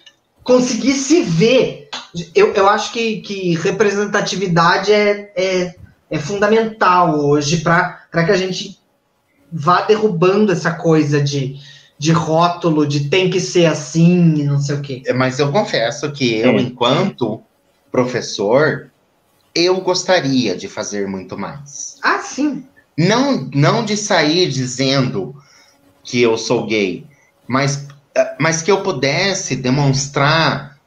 conseguir 0.46 0.94
se 0.94 1.24
ver. 1.24 1.90
Eu, 2.34 2.54
eu 2.54 2.70
acho 2.70 2.94
que, 2.94 3.20
que 3.20 3.56
representatividade 3.56 4.94
é, 4.94 5.34
é, 5.36 5.76
é 6.10 6.20
fundamental 6.20 7.20
hoje 7.20 7.58
para 7.58 8.00
que 8.12 8.32
a 8.32 8.38
gente 8.38 8.80
vá 9.52 9.82
derrubando 9.82 10.52
essa 10.52 10.72
coisa 10.72 11.22
de, 11.22 11.60
de 11.98 12.12
rótulo, 12.12 12.88
de 12.88 13.10
tem 13.10 13.30
que 13.30 13.42
ser 13.42 13.66
assim 13.66 14.36
e 14.36 14.44
não 14.44 14.60
sei 14.60 14.76
o 14.76 14.82
quê. 14.82 15.04
Mas 15.16 15.40
eu 15.40 15.52
confesso 15.52 16.12
que 16.12 16.36
eu, 16.36 16.52
É. 16.52 16.62
enquanto 16.62 17.42
professor, 17.92 18.92
eu 19.54 19.82
gostaria 19.82 20.56
de 20.56 20.68
fazer 20.68 21.08
muito 21.08 21.38
mais. 21.38 21.98
Ah, 22.04 22.20
sim. 22.20 22.66
Não, 22.98 23.50
não 23.54 23.84
de 23.84 23.98
sair 23.98 24.48
dizendo 24.50 25.36
que 26.04 26.22
eu 26.22 26.38
sou 26.38 26.68
gay, 26.68 27.06
mas, 27.48 27.85
mas 28.40 28.62
que 28.62 28.72
eu 28.72 28.82
pudesse 28.82 29.56
demonstrar 29.56 30.78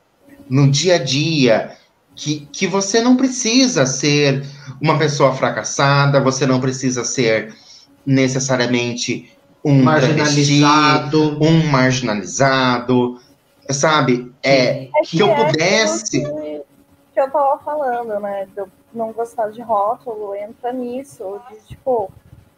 no 0.49 0.70
dia 0.70 0.97
a 0.97 0.99
dia 0.99 1.76
que, 2.14 2.47
que 2.47 2.66
você 2.66 3.01
não 3.01 3.16
precisa 3.16 3.87
ser 3.87 4.45
uma 4.81 4.99
pessoa 4.99 5.33
fracassada, 5.35 6.20
você 6.20 6.47
não 6.47 6.61
precisa 6.61 7.05
ser 7.05 7.55
necessariamente 8.05 9.33
um 9.64 9.85
travesti, 9.85 10.61
Marginalizado. 10.61 11.45
um 11.45 11.66
marginalizado, 11.66 13.20
sabe? 13.70 14.33
É, 14.43 14.89
que 15.05 15.20
eu 15.20 15.29
é 15.29 15.45
pudesse. 15.45 16.22
Que, 16.22 16.62
que 17.14 17.20
eu 17.20 17.31
tava 17.31 17.59
falando, 17.59 18.18
né? 18.20 18.49
De 18.53 18.62
eu 18.62 18.68
não 18.93 19.12
gostar 19.12 19.51
de 19.51 19.61
rótulo, 19.61 20.35
entra 20.35 20.72
nisso. 20.72 21.41
De, 21.51 21.68
tipo, 21.68 22.11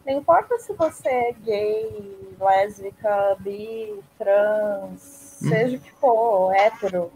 não 0.05 0.13
importa 0.13 0.57
se 0.59 0.73
você 0.73 1.09
é 1.09 1.35
gay, 1.43 2.17
lésbica, 2.39 3.35
bi, 3.39 3.93
trans, 4.17 5.39
Hum. 5.43 5.49
seja 5.49 5.77
o 5.77 5.79
que 5.79 5.91
for, 5.93 6.53
hétero. 6.53 7.11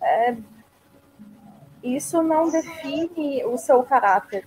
É, 0.00 0.34
isso 1.82 2.22
não 2.22 2.48
define 2.50 3.44
o 3.44 3.56
seu 3.56 3.82
caráter. 3.82 4.44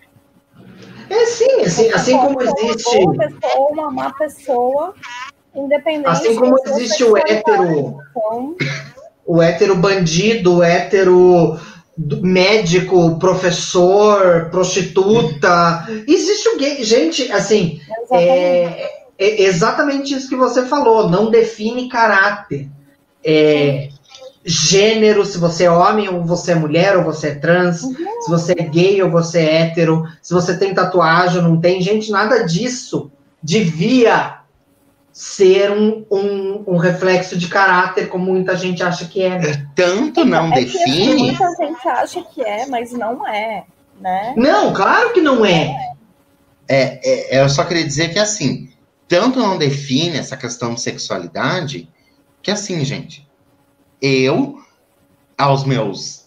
É 1.09 1.25
sim, 1.25 1.61
assim, 1.61 1.91
assim 1.91 2.17
como 2.17 2.41
existe. 2.41 2.97
uma 2.97 3.13
boa 3.13 3.27
pessoa 3.27 3.55
ou 3.57 3.71
uma 3.73 3.91
má 3.91 4.13
pessoa, 4.13 4.95
independente 5.53 6.09
Assim 6.09 6.35
como 6.35 6.55
existe 6.65 7.03
o 7.03 7.17
hétero, 7.17 7.99
Então, 8.09 8.55
o 9.25 9.41
hétero 9.41 9.75
bandido, 9.75 10.57
o 10.57 10.63
hétero 10.63 11.59
médico, 11.97 13.17
professor, 13.17 14.49
prostituta. 14.49 15.87
Existe 16.07 16.49
o 16.49 16.57
gay. 16.57 16.83
Gente, 16.83 17.31
assim, 17.31 17.79
exatamente. 18.03 18.29
é, 18.29 18.91
é 19.17 19.41
exatamente 19.43 20.13
isso 20.13 20.29
que 20.29 20.35
você 20.35 20.65
falou. 20.65 21.09
Não 21.09 21.31
define 21.31 21.89
caráter. 21.89 22.69
É, 23.23 23.89
gênero, 24.45 25.25
se 25.25 25.39
você 25.39 25.63
é 25.63 25.71
homem 25.71 26.07
ou 26.07 26.23
você 26.23 26.51
é 26.51 26.55
mulher 26.55 26.95
ou 26.97 27.03
você 27.03 27.29
é 27.29 27.35
trans, 27.35 27.79
se 27.79 28.29
você 28.29 28.51
é 28.51 28.63
gay 28.63 29.01
ou 29.01 29.09
você 29.09 29.39
é 29.39 29.61
hétero, 29.61 30.03
se 30.21 30.33
você 30.33 30.55
tem 30.55 30.73
tatuagem 30.73 31.37
ou 31.37 31.49
não 31.49 31.59
tem, 31.59 31.81
gente, 31.81 32.11
nada 32.11 32.43
disso 32.43 33.11
devia 33.41 34.44
ser 35.15 35.71
um, 35.71 36.05
um, 36.11 36.63
um 36.67 36.75
reflexo 36.75 37.37
de 37.37 37.47
caráter, 37.47 38.09
como 38.09 38.25
muita 38.25 38.53
gente 38.57 38.83
acha 38.83 39.05
que 39.05 39.21
é. 39.21 39.39
né? 39.39 39.67
Tanto 39.73 40.25
não 40.25 40.51
é 40.51 40.65
que 40.65 40.77
assim, 40.77 40.77
define. 40.77 41.31
muita 41.31 41.55
gente 41.55 41.87
acha 41.87 42.21
que 42.21 42.41
é, 42.41 42.65
mas 42.65 42.91
não 42.91 43.25
é, 43.25 43.63
né? 43.97 44.33
Não, 44.35 44.73
claro 44.73 45.13
que 45.13 45.21
não 45.21 45.45
é. 45.45 45.73
É, 46.67 47.37
é, 47.37 47.41
eu 47.41 47.47
só 47.47 47.63
queria 47.63 47.85
dizer 47.85 48.11
que 48.11 48.19
assim, 48.19 48.69
tanto 49.07 49.39
não 49.39 49.57
define 49.57 50.17
essa 50.17 50.35
questão 50.35 50.73
de 50.73 50.81
sexualidade, 50.81 51.89
que 52.41 52.51
assim, 52.51 52.83
gente, 52.83 53.25
eu, 54.01 54.59
aos 55.37 55.63
meus 55.63 56.25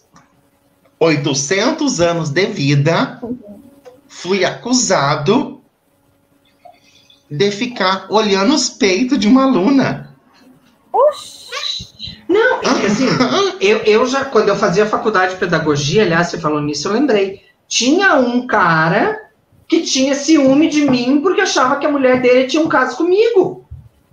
800 0.99 2.01
anos 2.01 2.31
de 2.31 2.47
vida, 2.47 3.21
fui 4.07 4.43
acusado 4.43 5.58
de 7.29 7.51
ficar 7.51 8.07
olhando 8.09 8.53
os 8.53 8.69
peitos 8.69 9.19
de 9.19 9.27
uma 9.27 9.43
aluna. 9.43 10.15
Oxi, 10.91 12.15
Não, 12.27 12.57
é 12.57 12.79
que 12.79 12.85
assim, 12.87 13.05
eu, 13.61 13.77
eu 13.79 14.05
já, 14.07 14.25
quando 14.25 14.49
eu 14.49 14.55
fazia 14.55 14.85
faculdade 14.85 15.33
de 15.33 15.39
pedagogia, 15.39 16.03
aliás, 16.03 16.27
você 16.27 16.39
falou 16.39 16.61
nisso, 16.61 16.87
eu 16.87 16.93
lembrei. 16.93 17.43
Tinha 17.67 18.15
um 18.15 18.47
cara 18.47 19.29
que 19.67 19.81
tinha 19.81 20.15
ciúme 20.15 20.67
de 20.67 20.89
mim 20.89 21.21
porque 21.21 21.41
achava 21.41 21.75
que 21.77 21.85
a 21.85 21.91
mulher 21.91 22.19
dele 22.21 22.47
tinha 22.47 22.63
um 22.63 22.67
caso 22.69 22.97
comigo, 22.97 23.65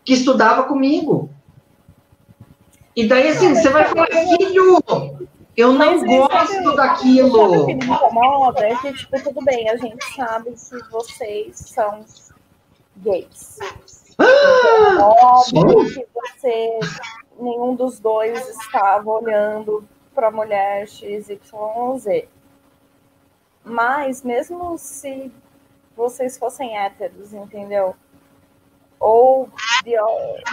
que 0.05 0.12
estudava 0.12 0.64
comigo. 0.64 1.31
E 2.95 3.07
daí, 3.07 3.29
assim, 3.29 3.55
você 3.55 3.69
vai 3.71 3.85
falar, 3.87 4.07
filho, 4.07 4.83
eu 5.57 5.73
não 5.73 5.79
Mas 5.79 6.01
sabe- 6.01 6.17
gosto 6.19 6.53
sabe 6.53 6.69
o 6.69 6.73
daquilo. 6.77 7.67
que 7.67 7.75
me 7.75 7.85
incomoda? 7.87 8.61
É 8.61 8.75
que, 8.77 8.93
tipo, 8.93 9.23
tudo 9.23 9.43
bem, 9.43 9.69
a 9.71 9.77
gente 9.77 10.05
sabe 10.14 10.51
que 10.51 10.91
vocês 10.91 11.57
são 11.57 12.05
gays. 12.97 13.59
Ah, 14.18 15.09
Óbvio 15.22 15.84
que 15.92 16.07
você, 16.14 16.80
nenhum 17.38 17.74
dos 17.74 17.99
dois 18.01 18.49
estava 18.61 19.09
olhando 19.11 19.86
para 20.14 20.30
mulher 20.30 20.88
XYZ. 20.88 22.26
Mas 23.64 24.22
mesmo 24.22 24.78
se 24.78 25.30
vocês 25.97 26.38
fossem 26.38 26.76
héteros, 26.78 27.32
entendeu? 27.32 27.94
Ou 28.99 29.49
de- 29.84 29.97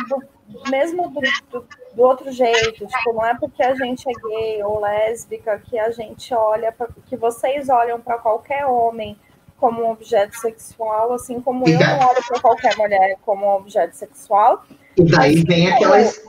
do- 0.10 0.70
mesmo 0.70 1.10
do, 1.10 1.22
do- 1.50 1.68
do 1.94 2.02
outro 2.04 2.32
jeito, 2.32 2.86
tipo, 2.86 3.14
não 3.14 3.26
é 3.26 3.36
porque 3.38 3.64
a 3.64 3.74
gente 3.76 4.06
é 4.10 4.14
gay 4.14 4.64
ou 4.64 4.80
lésbica 4.82 5.58
que 5.60 5.78
a 5.80 5.92
gente 5.92 6.34
olha 6.34 6.72
pra, 6.72 6.88
que 7.06 7.16
vocês 7.16 7.70
olham 7.70 8.02
para 8.02 8.18
qualquer 8.18 8.66
homem 8.66 9.18
como 9.64 9.82
um 9.82 9.92
objeto 9.92 10.38
sexual, 10.42 11.14
assim 11.14 11.40
como 11.40 11.66
eu 11.66 11.80
não 11.80 12.00
olho 12.00 12.22
para 12.28 12.42
qualquer 12.42 12.76
mulher 12.76 13.16
como 13.26 13.46
um 13.46 13.56
objeto 13.56 13.96
sexual 13.96 14.66
E 14.98 15.04
daí 15.04 15.42
vem 15.42 15.72
aquelas. 15.72 16.22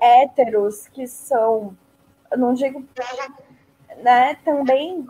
héteros 0.00 0.88
que 0.88 1.06
são, 1.06 1.76
não 2.36 2.52
digo, 2.54 2.84
né, 4.02 4.36
também 4.44 5.06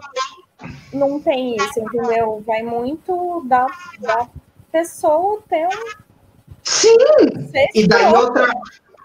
não 0.92 1.18
tem 1.18 1.56
isso, 1.56 1.80
entendeu? 1.80 2.42
Vai 2.46 2.62
muito 2.62 3.42
da, 3.46 3.66
da 4.00 4.28
pessoa 4.70 5.42
ter 5.48 5.66
um 5.66 6.02
Sim! 6.62 6.98
E 7.74 7.88
daí 7.88 8.12
outra, 8.12 8.50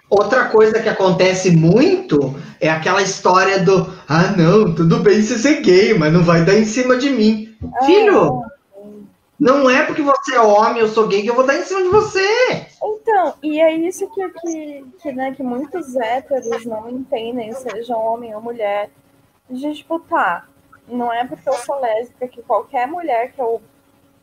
outra 0.09 0.49
coisa 0.49 0.82
que 0.82 0.89
acontece 0.89 1.51
muito 1.51 2.36
é 2.59 2.70
aquela 2.70 3.01
história 3.01 3.59
do 3.59 3.89
ah, 4.09 4.34
não, 4.38 4.76
tudo 4.76 4.99
bem 4.99 5.22
você 5.22 5.38
ser 5.38 5.61
gay, 5.61 5.97
mas 5.97 6.11
não 6.11 6.22
vai 6.22 6.43
dar 6.43 6.59
em 6.59 6.65
cima 6.65 6.97
de 6.97 7.09
mim. 7.09 7.55
Ah, 7.74 7.86
Filho, 7.86 8.43
não 9.39 9.69
é 9.69 9.85
porque 9.85 10.01
você 10.01 10.35
é 10.35 10.39
homem, 10.41 10.79
eu 10.81 10.88
sou 10.88 11.07
gay, 11.07 11.21
que 11.21 11.29
eu 11.29 11.35
vou 11.35 11.45
dar 11.45 11.55
em 11.57 11.63
cima 11.63 11.83
de 11.83 11.89
você. 11.89 12.67
Então, 12.83 13.35
e 13.43 13.59
é 13.61 13.71
isso 13.73 14.09
que, 14.13 14.29
que, 14.29 14.85
que, 15.01 15.11
né, 15.11 15.33
que 15.33 15.43
muitos 15.43 15.95
héteros 15.95 16.65
não 16.65 16.89
entendem, 16.89 17.53
seja 17.53 17.95
homem 17.95 18.33
ou 18.35 18.41
mulher, 18.41 18.89
de 19.49 19.73
tipo, 19.75 19.99
tá, 19.99 20.45
não 20.88 21.11
é 21.13 21.23
porque 21.25 21.47
eu 21.47 21.53
sou 21.53 21.79
lésbica 21.79 22.27
que 22.27 22.41
qualquer 22.41 22.88
mulher 22.88 23.31
que 23.31 23.39
eu 23.41 23.61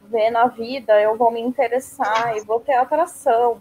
ver 0.03 0.31
na 0.31 0.47
vida 0.49 1.01
eu 1.01 1.17
vou 1.17 1.31
me 1.31 1.41
interessar 1.41 2.37
e 2.37 2.41
vou 2.41 2.61
ter 2.61 2.75
atração. 2.75 3.61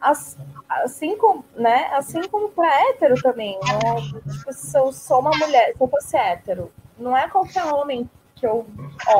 as- 0.00 0.36
assim 0.68 1.16
como, 1.16 1.44
né? 1.56 1.88
Assim 1.92 2.22
como 2.28 2.48
para 2.50 2.68
hétero 2.90 3.20
também. 3.20 3.58
Não, 3.60 3.98
é- 3.98 4.32
tipo, 4.32 4.52
se 4.52 4.78
eu 4.78 4.92
sou 4.92 5.18
uma 5.20 5.30
mulher, 5.30 5.72
se 5.76 5.80
eu 5.82 5.88
fosse 5.88 6.16
hétero, 6.16 6.70
não 6.96 7.16
é 7.16 7.28
qualquer 7.28 7.64
homem 7.64 8.08
que 8.38 8.46
eu 8.46 8.66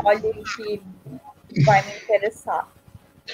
olhe 0.04 0.26
e 0.28 0.42
que 0.44 1.62
vai 1.64 1.82
me 1.84 1.96
interessar. 1.96 2.68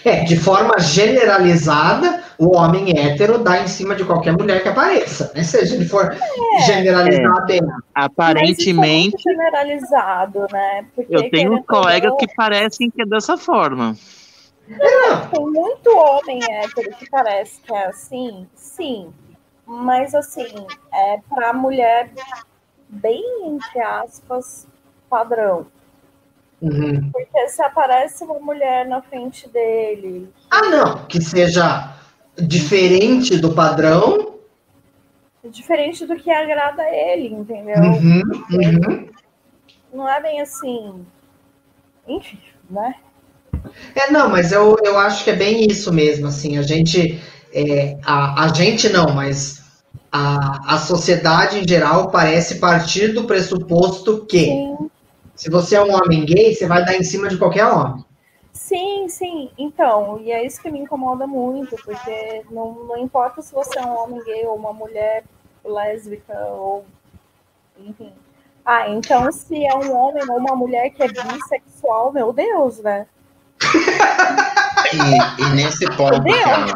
É, 0.05 0.25
de 0.25 0.37
forma 0.37 0.77
generalizada, 0.81 2.25
o 2.37 2.57
homem 2.57 2.99
hétero 2.99 3.39
dá 3.39 3.63
em 3.63 3.69
cima 3.69 3.95
de 3.95 4.05
qualquer 4.05 4.33
mulher 4.33 4.61
que 4.61 4.69
apareça, 4.69 5.31
né? 5.35 5.45
Se 5.45 5.57
a 5.59 5.65
gente 5.65 5.89
for 5.89 6.13
É. 6.13 6.63
generalizar 6.63 7.47
bem. 7.47 7.61
Mas 7.63 7.71
isso 7.71 7.79
é 7.79 7.83
Aparentemente, 7.95 9.11
muito 9.13 9.23
generalizado, 9.23 10.47
né? 10.51 10.85
Porque, 10.97 11.15
eu 11.15 11.31
tenho 11.31 11.63
colegas 11.63 12.11
não, 12.11 12.17
que 12.17 12.27
parecem 12.35 12.91
que 12.91 13.03
é 13.03 13.07
dessa 13.07 13.39
forma. 13.39 13.97
Tem 14.67 15.45
muito 15.45 15.97
homem 15.97 16.41
hétero 16.43 16.91
que 16.97 17.09
parece 17.09 17.61
que 17.61 17.73
é 17.73 17.87
assim, 17.87 18.49
sim. 18.57 19.13
Mas 19.65 20.13
assim, 20.15 20.67
é 20.93 21.19
pra 21.33 21.53
mulher 21.53 22.11
bem, 22.89 23.23
entre 23.47 23.81
aspas, 23.81 24.67
padrão. 25.09 25.67
Uhum. 26.61 27.13
Porque 27.13 27.49
se 27.49 27.63
aparece 27.63 28.25
uma 28.25 28.39
mulher 28.41 28.87
na 28.87 29.03
frente 29.03 29.49
dele, 29.49 30.33
Ah, 30.51 30.63
não, 30.71 31.07
que 31.07 31.21
seja 31.21 31.95
diferente 32.39 33.37
do 33.39 33.55
padrão. 33.55 34.39
diferente 35.45 36.07
do 36.07 36.17
que 36.17 36.31
agrada 36.31 36.83
a 36.83 36.91
ele, 36.95 37.29
entendeu? 37.29 37.77
Uhum, 37.83 38.23
uhum. 38.51 39.11
Não 39.93 40.09
é 40.09 40.21
bem 40.21 40.41
assim. 40.41 41.07
Enfim, 42.07 42.39
né? 42.69 42.95
É, 43.95 44.11
não, 44.11 44.29
mas 44.29 44.53
eu, 44.53 44.77
eu 44.85 44.99
acho 44.99 45.25
que 45.25 45.31
é 45.31 45.37
bem 45.37 45.67
isso 45.67 45.93
mesmo, 45.93 46.27
assim, 46.27 46.59
a 46.59 46.63
gente, 46.63 47.21
é, 47.53 47.97
a, 48.05 48.45
a 48.45 48.49
gente 48.49 48.89
não, 48.89 49.15
mas 49.15 49.63
a, 50.13 50.75
a 50.75 50.79
sociedade 50.79 51.59
em 51.61 51.69
geral 51.69 52.11
parece 52.11 52.57
partir 52.59 53.09
do 53.13 53.25
pressuposto 53.25 54.27
que 54.27 54.45
Sim, 54.47 54.91
se 55.35 55.51
você 55.51 55.77
é 55.77 55.83
um 55.83 55.93
homem 55.95 56.25
gay, 56.25 56.55
você 56.55 56.67
vai 56.67 56.85
dar 56.85 56.95
em 56.95 57.03
cima 57.03 57.29
de 57.29 57.37
qualquer 57.37 57.67
homem. 57.67 58.05
sim, 58.53 59.09
sim. 59.09 59.51
Então, 59.59 60.21
e 60.21 60.31
é 60.31 60.45
isso 60.45 60.61
que 60.63 60.71
me 60.71 60.81
incomoda 60.81 61.27
muito, 61.27 61.77
porque 61.85 62.45
não, 62.51 62.85
não 62.87 62.97
importa 62.97 63.43
se 63.43 63.53
você 63.53 63.79
é 63.79 63.83
um 63.83 63.97
homem 63.97 64.23
gay 64.25 64.47
ou 64.47 64.57
uma 64.57 64.73
mulher 64.73 65.25
lésbica 65.65 66.39
ou 66.51 66.85
enfim. 67.79 68.13
Ah, 68.65 68.89
então 68.89 69.31
se 69.31 69.65
é 69.65 69.75
um 69.75 69.95
homem 69.95 70.23
ou 70.29 70.39
uma 70.39 70.57
mulher 70.57 70.91
que 70.91 71.03
é 71.03 71.09
bissexual, 71.09 72.13
meu 72.13 72.33
Deus, 72.33 72.79
né? 72.79 73.07
E, 74.93 75.43
e 75.43 75.49
nesse 75.55 75.87
ponto 75.97 76.23
que 76.23 76.31
a, 76.31 76.67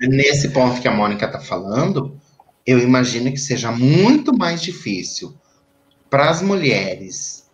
nesse 0.08 0.50
ponto 0.50 0.80
que 0.80 0.88
a 0.88 0.90
Mônica 0.90 1.26
está 1.26 1.40
falando, 1.40 2.18
eu 2.66 2.78
imagino 2.78 3.30
que 3.30 3.38
seja 3.38 3.70
muito 3.70 4.36
mais 4.36 4.60
difícil 4.62 5.34
para 6.14 6.30
as 6.30 6.40
mulheres 6.40 7.50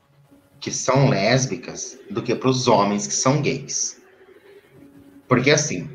que 0.61 0.71
são 0.71 1.09
lésbicas 1.09 1.97
do 2.11 2.21
que 2.21 2.35
para 2.35 2.51
os 2.51 2.69
homens 2.69 3.07
que 3.07 3.15
são 3.15 3.41
gays. 3.41 3.97
Porque 5.27 5.51
assim, 5.51 5.89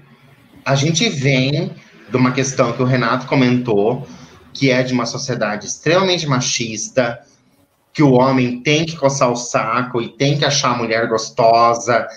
a 0.66 0.74
gente 0.74 1.07
vem 1.07 1.76
de 2.09 2.18
uma 2.18 2.32
questão 2.32 2.74
que 2.74 2.82
o 2.82 2.86
Renato 2.86 3.28
comentou, 3.28 4.07
que 4.51 4.72
é 4.72 4.82
de 4.82 4.93
uma 4.93 5.05
sociedade 5.05 5.68
extremamente 5.68 6.26
machista, 6.26 7.20
que 7.93 8.01
o 8.01 8.13
homem 8.13 8.63
tem 8.63 8.84
que 8.84 8.97
coçar 8.97 9.32
o 9.32 9.36
saco 9.36 10.01
e 10.01 10.18
tem 10.18 10.36
que 10.36 10.43
achar 10.43 10.72
a 10.74 10.78
mulher 10.80 11.07
gostosa, 11.07 12.07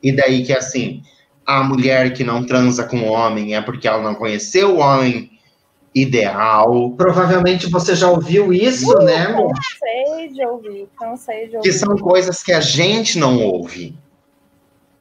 e 0.00 0.12
daí 0.12 0.44
que 0.44 0.52
assim, 0.52 1.02
a 1.44 1.64
mulher 1.64 2.12
que 2.12 2.22
não 2.22 2.44
transa 2.44 2.84
com 2.84 3.00
o 3.00 3.08
homem 3.08 3.56
é 3.56 3.60
porque 3.60 3.88
ela 3.88 4.00
não 4.00 4.14
conheceu 4.14 4.76
o 4.76 4.78
homem 4.78 5.35
ideal, 6.00 6.90
Provavelmente 6.96 7.70
você 7.70 7.94
já 7.94 8.08
ouviu 8.10 8.52
isso, 8.52 8.92
né, 8.98 9.26
amor? 9.26 9.52
Cansei 9.54 10.28
de 10.28 10.46
ouvir, 10.46 10.88
cansei 10.98 11.44
de 11.44 11.50
que 11.52 11.56
ouvir. 11.56 11.72
são 11.72 11.96
coisas 11.96 12.42
que 12.42 12.52
a 12.52 12.60
gente 12.60 13.18
não 13.18 13.38
ouve, 13.42 13.96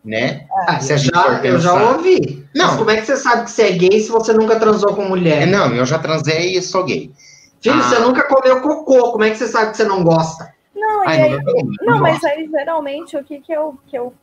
né? 0.04 0.48
Ah, 0.68 0.80
Se 0.80 0.94
a 0.94 0.96
eu, 0.96 1.00
gente 1.00 1.14
já, 1.14 1.22
for 1.24 1.46
eu 1.46 1.60
já 1.60 1.74
ouvi. 1.92 2.48
Não. 2.56 2.68
Mas 2.68 2.78
como 2.78 2.90
é 2.92 2.96
que 2.98 3.06
você 3.06 3.18
sabe 3.18 3.44
que 3.44 3.52
você 3.52 3.64
é 3.64 3.72
gay 3.74 4.00
se 4.00 4.10
você 4.10 4.32
nunca 4.34 4.58
transou 4.60 4.96
com 4.96 5.04
mulher? 5.04 5.46
Não, 5.46 5.74
eu 5.76 5.86
já 5.86 6.00
transei 6.00 6.56
e 6.56 6.62
sou 6.62 6.86
gay. 6.86 7.12
Filho, 7.60 7.76
Ah. 7.80 7.84
você 7.84 8.00
nunca 8.00 8.24
comeu 8.28 8.62
cocô, 8.62 9.12
como 9.12 9.24
é 9.24 9.32
que 9.32 9.38
você 9.38 9.48
sabe 9.48 9.72
que 9.72 9.78
você 9.78 9.84
não 9.84 10.04
gosta? 10.04 10.54
Não, 10.76 11.02
Ai, 11.08 11.24
aí, 11.24 11.30
não, 11.32 11.40
não, 11.40 11.54
não 11.54 11.74
não, 11.96 12.00
mas 12.02 12.22
gosto. 12.22 12.28
aí 12.28 12.48
geralmente 12.50 13.18
o 13.18 13.24
que 13.24 13.40
que 13.42 13.52
eu, 13.52 13.78
que 13.88 13.98
eu 13.98 14.14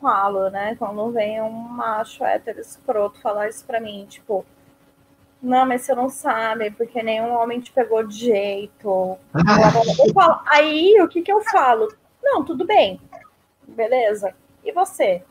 falo, 0.00 0.50
né? 0.50 0.74
Quando 0.78 1.10
vem 1.12 1.40
um 1.40 1.50
macho 1.50 2.24
hétero 2.24 2.60
escroto 2.60 3.20
falar 3.20 3.48
isso 3.48 3.64
pra 3.64 3.80
mim, 3.80 4.04
tipo, 4.08 4.44
não, 5.40 5.66
mas 5.66 5.82
você 5.82 5.94
não 5.94 6.08
sabe, 6.08 6.70
porque 6.72 7.02
nenhum 7.02 7.32
homem 7.32 7.60
te 7.60 7.72
pegou 7.72 8.06
de 8.06 8.16
jeito. 8.16 9.16
falo, 10.12 10.40
aí 10.46 11.00
o 11.00 11.08
que 11.08 11.22
que 11.22 11.32
eu 11.32 11.40
falo? 11.42 11.88
Não, 12.22 12.44
tudo 12.44 12.66
bem, 12.66 13.00
beleza. 13.66 14.34
E 14.64 14.72
você? 14.72 15.22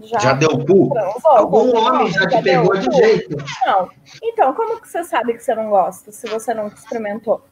Já 0.00 0.32
deu 0.32 0.64
cu? 0.64 0.90
Algum 1.24 1.76
homem 1.76 2.10
já 2.10 2.26
te 2.26 2.40
deu 2.42 2.62
pegou 2.62 2.76
de 2.78 2.88
cu? 2.88 2.96
jeito? 2.96 3.36
Não. 3.66 3.90
Então, 4.22 4.54
como 4.54 4.80
que 4.80 4.88
você 4.88 5.04
sabe 5.04 5.34
que 5.34 5.40
você 5.40 5.54
não 5.54 5.68
gosta 5.68 6.10
se 6.10 6.26
você 6.28 6.54
não 6.54 6.68
experimentou? 6.68 7.42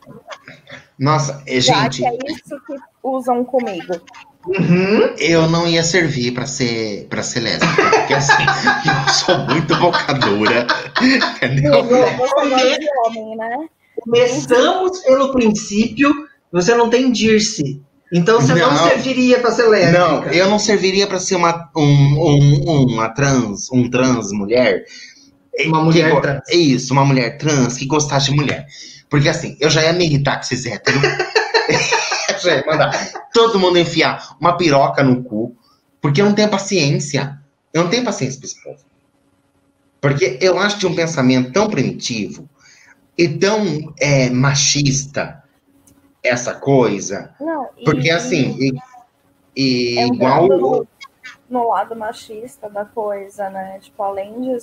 Nossa, 0.99 1.43
eh, 1.47 1.61
Já 1.61 1.83
gente, 1.83 1.99
que 1.99 2.07
é 2.07 2.33
isso 2.33 2.61
que 2.67 2.77
usam 3.03 3.45
comigo. 3.45 3.95
Uhum. 4.47 5.14
eu 5.18 5.49
não 5.51 5.68
ia 5.68 5.82
servir 5.84 6.32
pra 6.32 6.47
ser 6.47 7.07
para 7.11 7.22
ser 7.22 7.41
lésbica, 7.41 7.91
porque 7.91 8.14
assim, 8.14 8.32
eu 9.07 9.12
sou 9.12 9.38
muito 9.41 9.76
boca 9.76 10.14
dura, 10.14 10.66
entendeu? 11.01 11.84
Né? 11.84 13.68
Começamos 14.01 15.01
pelo 15.01 15.32
princípio, 15.32 16.11
você 16.51 16.74
não 16.74 16.88
tem 16.88 17.12
dirce. 17.12 17.82
Então 18.12 18.41
você 18.41 18.55
não, 18.55 18.72
Não. 18.72 18.88
serviria 18.88 19.38
para 19.38 19.53
ser 19.53 19.68
lésbica. 19.68 19.99
Não, 19.99 20.24
eu 20.24 20.49
não 20.51 20.59
serviria 20.59 21.07
pra 21.07 21.20
ser 21.20 21.36
uma 21.36 21.70
um, 21.76 21.82
um, 21.84 22.86
uma 22.88 23.09
trans, 23.11 23.70
um 23.70 23.88
trans 23.88 24.32
mulher. 24.32 24.84
Uma 25.66 25.82
mulher 25.82 26.14
Que 26.14 26.20
trans. 26.20 26.41
É 26.49 26.57
isso, 26.57 26.93
uma 26.93 27.05
mulher 27.05 27.38
trans 27.38 27.76
que 27.76 27.86
gostasse 27.86 28.30
de 28.30 28.36
mulher. 28.36 28.66
Porque 29.09 29.28
assim, 29.28 29.57
eu 29.61 29.70
já 29.70 29.82
ia 29.82 29.93
me 29.93 30.07
irritar 30.07 30.36
com 30.36 30.43
esses 30.43 30.66
héteros. 30.66 31.01
mandar 32.66 32.93
todo 33.32 33.59
mundo 33.59 33.78
enfiar 33.78 34.36
uma 34.41 34.57
piroca 34.57 35.03
no 35.03 35.22
cu. 35.22 35.57
Porque 36.01 36.20
eu 36.20 36.26
não 36.26 36.34
tenho 36.34 36.49
paciência. 36.51 37.38
Eu 37.72 37.84
não 37.84 37.91
tenho 37.91 38.05
paciência 38.05 38.38
pra 38.41 38.47
esse 38.47 38.62
povo. 38.62 38.78
Porque 40.01 40.38
eu 40.41 40.59
acho 40.59 40.78
de 40.78 40.86
um 40.86 40.95
pensamento 40.95 41.53
tão 41.53 41.68
primitivo 41.68 42.49
e 43.18 43.28
tão 43.28 43.93
é, 44.01 44.30
machista 44.30 45.43
essa 46.22 46.55
coisa. 46.55 47.34
Não, 47.41 47.68
e- 47.76 47.84
Porque 47.84 48.11
assim, 48.11 48.57
e, 48.59 48.72
e 49.55 49.99
entrando 50.01 50.14
igual. 50.47 50.49
no, 50.49 50.88
no 51.51 51.68
lado 51.68 51.95
machista 51.95 52.68
da 52.70 52.84
coisa, 52.84 53.51
né? 53.51 53.78
Tipo, 53.80 54.03
além 54.03 54.41
de 54.41 54.59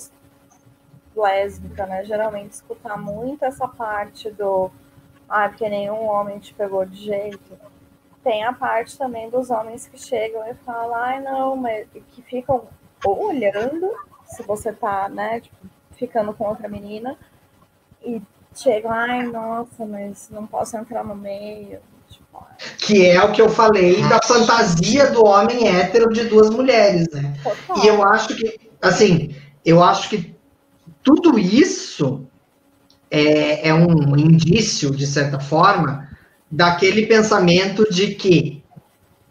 lésbica, 1.16 1.86
né? 1.86 2.04
Geralmente 2.04 2.52
escutar 2.52 2.96
muito 2.96 3.44
essa 3.44 3.66
parte 3.68 4.30
do 4.30 4.70
ah, 5.28 5.48
porque 5.48 5.68
nenhum 5.68 6.06
homem 6.06 6.38
te 6.38 6.54
pegou 6.54 6.84
de 6.84 7.04
jeito. 7.04 7.58
Tem 8.24 8.44
a 8.44 8.52
parte 8.52 8.96
também 8.96 9.30
dos 9.30 9.50
homens 9.50 9.86
que 9.86 9.98
chegam 9.98 10.46
e 10.48 10.54
falam, 10.54 10.94
ai 10.94 11.20
não, 11.20 11.56
mas 11.56 11.86
que 12.10 12.22
ficam 12.22 12.64
olhando 13.04 13.90
se 14.24 14.42
você 14.42 14.72
tá, 14.72 15.08
né, 15.08 15.40
tipo, 15.40 15.56
ficando 15.92 16.32
com 16.32 16.44
outra 16.44 16.68
menina, 16.68 17.16
e 18.04 18.22
chegam, 18.54 18.90
ai, 18.90 19.24
nossa, 19.24 19.84
mas 19.84 20.28
não 20.30 20.46
posso 20.46 20.76
entrar 20.76 21.04
no 21.04 21.14
meio. 21.14 21.80
Tipo, 22.08 22.46
Que 22.78 23.06
é 23.06 23.22
o 23.22 23.32
que 23.32 23.42
eu 23.42 23.48
falei 23.48 24.02
da 24.08 24.20
fantasia 24.22 25.10
do 25.10 25.24
homem 25.24 25.68
hétero 25.68 26.10
de 26.10 26.24
duas 26.24 26.50
mulheres, 26.50 27.06
né? 27.12 27.34
total. 27.42 27.84
E 27.84 27.86
eu 27.86 28.02
acho 28.02 28.36
que, 28.36 28.70
assim, 28.80 29.34
eu 29.64 29.82
acho 29.82 30.08
que 30.08 30.36
tudo 31.02 31.38
isso 31.38 32.26
é, 33.10 33.68
é 33.68 33.74
um 33.74 34.16
indício, 34.16 34.90
de 34.90 35.06
certa 35.06 35.40
forma, 35.40 36.08
daquele 36.50 37.06
pensamento 37.06 37.88
de 37.90 38.14
que 38.14 38.62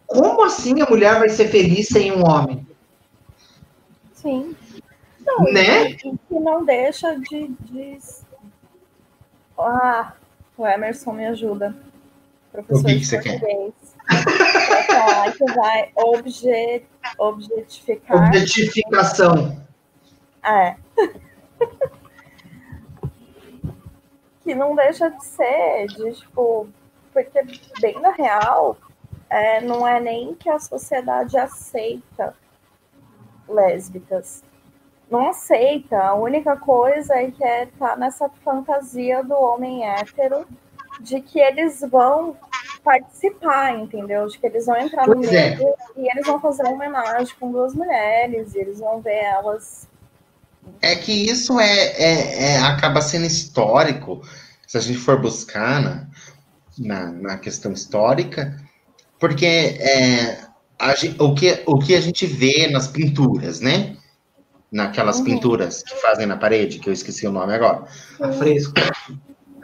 como 0.06 0.42
assim 0.42 0.80
a 0.80 0.88
mulher 0.88 1.18
vai 1.18 1.28
ser 1.28 1.48
feliz 1.48 1.88
sem 1.88 2.12
um 2.12 2.26
homem? 2.26 2.66
Sim. 4.14 4.56
Não, 5.24 5.44
Né? 5.44 5.92
Que 5.92 6.18
não 6.30 6.64
deixa 6.64 7.14
de, 7.20 7.48
de. 7.60 7.98
Ah, 9.58 10.14
o 10.56 10.66
Emerson 10.66 11.12
me 11.12 11.26
ajuda. 11.26 11.76
Professor 12.50 12.80
O 12.80 12.84
que 12.86 12.98
que 12.98 13.04
você 13.04 13.18
quer? 13.20 13.38
Pra 13.38 14.82
falar 14.84 15.32
que 15.32 15.44
vai 15.52 15.90
obje, 15.94 16.82
objetificar. 17.18 18.28
Objetificação. 18.28 19.62
É. 20.42 20.76
que 24.48 24.54
não 24.54 24.74
deixa 24.74 25.10
de 25.10 25.22
ser, 25.22 25.86
de 25.88 26.12
tipo, 26.12 26.66
porque 27.12 27.42
bem 27.80 28.00
na 28.00 28.12
real, 28.12 28.78
é, 29.28 29.60
não 29.60 29.86
é 29.86 30.00
nem 30.00 30.34
que 30.34 30.48
a 30.48 30.58
sociedade 30.58 31.36
aceita 31.36 32.34
lésbicas 33.46 34.42
não 35.10 35.28
aceita. 35.28 35.98
A 35.98 36.14
única 36.14 36.56
coisa 36.56 37.14
é 37.14 37.30
que 37.30 37.42
é 37.42 37.66
tá 37.78 37.96
nessa 37.96 38.28
fantasia 38.44 39.22
do 39.22 39.34
homem 39.34 39.86
hétero 39.86 40.46
de 41.00 41.20
que 41.20 41.38
eles 41.38 41.80
vão 41.80 42.36
participar, 42.82 43.74
entendeu? 43.76 44.26
De 44.26 44.38
que 44.38 44.46
eles 44.46 44.66
vão 44.66 44.76
entrar 44.76 45.06
no 45.06 45.14
Pois 45.14 45.32
é. 45.32 45.56
meio 45.56 45.74
e 45.96 46.10
eles 46.10 46.26
vão 46.26 46.40
fazer 46.40 46.62
uma 46.62 46.72
homenagem 46.72 47.34
com 47.38 47.52
duas 47.52 47.74
mulheres, 47.74 48.54
e 48.54 48.58
eles 48.58 48.80
vão 48.80 49.00
ver 49.00 49.22
elas. 49.24 49.88
É 50.80 50.94
que 50.96 51.12
isso 51.12 51.58
é, 51.60 51.78
é- 51.96 52.44
é- 52.54 52.58
acaba 52.60 53.00
sendo 53.00 53.26
histórico, 53.26 54.22
se 54.66 54.76
a 54.78 54.80
gente 54.80 54.98
for 54.98 55.20
buscar 55.20 55.80
na, 55.80 56.06
na, 56.78 57.12
na 57.12 57.38
questão 57.38 57.72
histórica, 57.72 58.56
porque 59.18 59.46
é, 59.46 60.38
a 60.78 60.94
o, 61.18 61.34
que, 61.34 61.62
o 61.66 61.78
que 61.78 61.94
a 61.94 62.00
gente 62.00 62.26
vê 62.26 62.68
nas 62.70 62.86
pinturas, 62.88 63.60
né? 63.60 63.96
Naquelas 64.70 65.18
Uhum. 65.18 65.24
pinturas 65.24 65.82
que 65.82 65.94
fazem 65.96 66.26
na 66.26 66.36
parede, 66.36 66.78
que 66.78 66.88
eu 66.88 66.92
esqueci 66.92 67.26
o 67.26 67.32
nome 67.32 67.54
agora. 67.54 67.84
Afresco. 68.20 68.74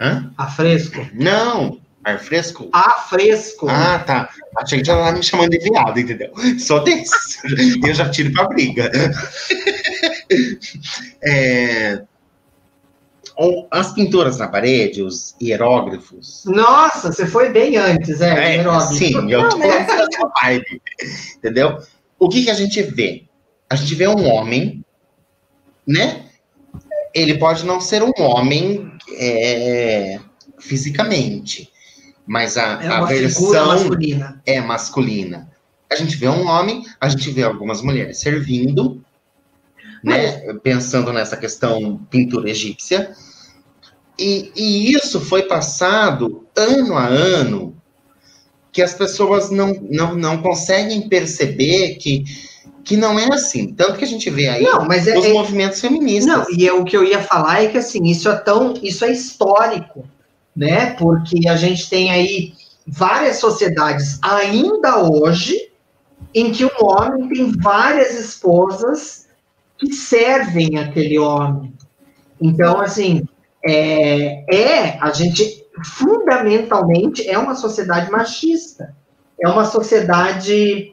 Hã? 0.00 0.32
Afresco. 0.38 1.06
Não! 1.12 1.78
Ar 2.02 2.18
fresco? 2.18 2.68
Afresco. 2.70 3.66
Ah, 3.66 3.98
tá. 3.98 4.28
Achei 4.58 4.80
que 4.80 4.84
já 4.84 4.94
tava 4.94 5.12
me 5.16 5.22
chamando 5.22 5.48
de 5.50 5.58
viado, 5.58 5.98
entendeu? 5.98 6.32
Só 6.58 6.80
desse. 6.80 7.38
Eu 7.82 7.94
já 7.94 8.10
tiro 8.10 8.30
pra 8.30 8.46
briga. 8.46 8.90
É, 11.22 12.02
As 13.70 13.92
pinturas 13.92 14.38
na 14.38 14.46
parede, 14.48 15.02
os 15.02 15.34
hierógrafos. 15.42 16.44
Nossa, 16.46 17.12
você 17.12 17.26
foi 17.26 17.50
bem 17.50 17.76
antes, 17.76 18.20
é, 18.20 18.56
É, 18.58 18.80
sim, 18.80 19.30
eu 19.30 19.48
tô 19.48 19.58
mas- 19.58 19.68
nessa 19.68 20.06
vibe. 20.42 20.82
Entendeu? 21.36 21.78
O 22.18 22.28
que, 22.28 22.44
que 22.44 22.50
a 22.50 22.54
gente 22.54 22.80
vê? 22.82 23.24
A 23.68 23.74
gente 23.76 23.94
vê 23.94 24.06
um 24.06 24.24
homem, 24.28 24.84
né? 25.86 26.26
Ele 27.12 27.36
pode 27.38 27.64
não 27.66 27.80
ser 27.80 28.02
um 28.02 28.12
homem 28.18 28.92
é, 29.18 30.20
fisicamente, 30.58 31.70
mas 32.26 32.56
a, 32.56 32.82
É 32.82 32.86
a 32.88 33.04
versão 33.04 33.66
masculina. 33.66 34.42
é 34.46 34.60
masculina. 34.60 35.50
A 35.90 35.96
gente 35.96 36.16
vê 36.16 36.28
um 36.28 36.46
homem, 36.46 36.84
a 37.00 37.08
gente 37.08 37.30
vê 37.30 37.42
algumas 37.42 37.82
mulheres 37.82 38.18
servindo, 38.18 39.03
né? 40.04 40.52
Pensando 40.62 41.12
nessa 41.12 41.34
questão 41.34 41.98
pintura 42.10 42.50
egípcia. 42.50 43.12
E, 44.18 44.52
e 44.54 44.92
isso 44.92 45.18
foi 45.18 45.44
passado 45.44 46.46
ano 46.54 46.94
a 46.94 47.06
ano, 47.06 47.74
que 48.70 48.82
as 48.82 48.92
pessoas 48.92 49.50
não, 49.50 49.74
não, 49.90 50.14
não 50.14 50.42
conseguem 50.42 51.08
perceber 51.08 51.94
que, 51.94 52.24
que 52.84 52.96
não 52.96 53.18
é 53.18 53.32
assim. 53.32 53.72
Tanto 53.72 53.98
que 53.98 54.04
a 54.04 54.08
gente 54.08 54.28
vê 54.28 54.46
aí 54.48 54.62
Não, 54.62 54.84
mas 54.84 55.06
é, 55.06 55.18
os 55.18 55.24
é- 55.24 55.32
movimentos 55.32 55.80
feministas. 55.80 56.26
Não, 56.26 56.44
e 56.50 56.68
é, 56.68 56.72
o 56.72 56.84
que 56.84 56.96
eu 56.96 57.02
ia 57.02 57.22
falar 57.22 57.64
é 57.64 57.68
que 57.68 57.78
assim, 57.78 58.04
isso 58.04 58.28
é 58.28 58.36
tão, 58.36 58.74
isso 58.82 59.04
é 59.04 59.10
histórico, 59.10 60.06
né? 60.54 60.92
Porque 60.92 61.48
a 61.48 61.56
gente 61.56 61.88
tem 61.88 62.10
aí 62.10 62.52
várias 62.86 63.38
sociedades 63.38 64.18
ainda 64.20 65.02
hoje 65.02 65.70
em 66.34 66.52
que 66.52 66.64
um 66.64 66.70
homem 66.80 67.28
tem 67.28 67.52
várias 67.52 68.18
esposas 68.18 69.23
que 69.86 69.94
servem 69.94 70.78
aquele 70.78 71.18
homem. 71.18 71.72
Então, 72.40 72.80
assim, 72.80 73.26
é, 73.64 74.44
é 74.54 74.98
a 75.00 75.10
gente 75.10 75.64
fundamentalmente 75.82 77.28
é 77.28 77.38
uma 77.38 77.54
sociedade 77.54 78.10
machista, 78.10 78.94
é 79.40 79.48
uma 79.48 79.64
sociedade 79.64 80.92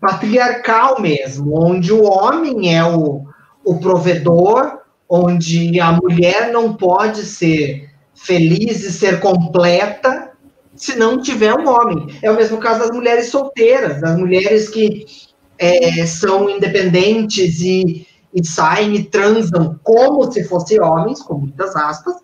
patriarcal 0.00 1.00
mesmo, 1.00 1.58
onde 1.60 1.92
o 1.92 2.04
homem 2.04 2.74
é 2.74 2.84
o, 2.84 3.24
o 3.64 3.78
provedor, 3.80 4.78
onde 5.08 5.80
a 5.80 5.92
mulher 5.92 6.52
não 6.52 6.74
pode 6.74 7.24
ser 7.24 7.90
feliz 8.14 8.84
e 8.84 8.92
ser 8.92 9.20
completa 9.20 10.32
se 10.76 10.96
não 10.96 11.20
tiver 11.20 11.54
um 11.54 11.68
homem. 11.68 12.06
É 12.22 12.30
o 12.30 12.36
mesmo 12.36 12.58
caso 12.58 12.80
das 12.80 12.90
mulheres 12.90 13.30
solteiras, 13.30 14.00
das 14.00 14.16
mulheres 14.16 14.68
que 14.68 15.06
é, 15.58 16.06
são 16.06 16.48
independentes 16.48 17.60
e, 17.60 18.06
e 18.32 18.46
saem 18.46 18.94
e 18.94 19.04
transam 19.04 19.78
como 19.82 20.30
se 20.30 20.44
fossem 20.44 20.80
homens, 20.80 21.22
com 21.22 21.34
muitas 21.34 21.74
aspas, 21.74 22.16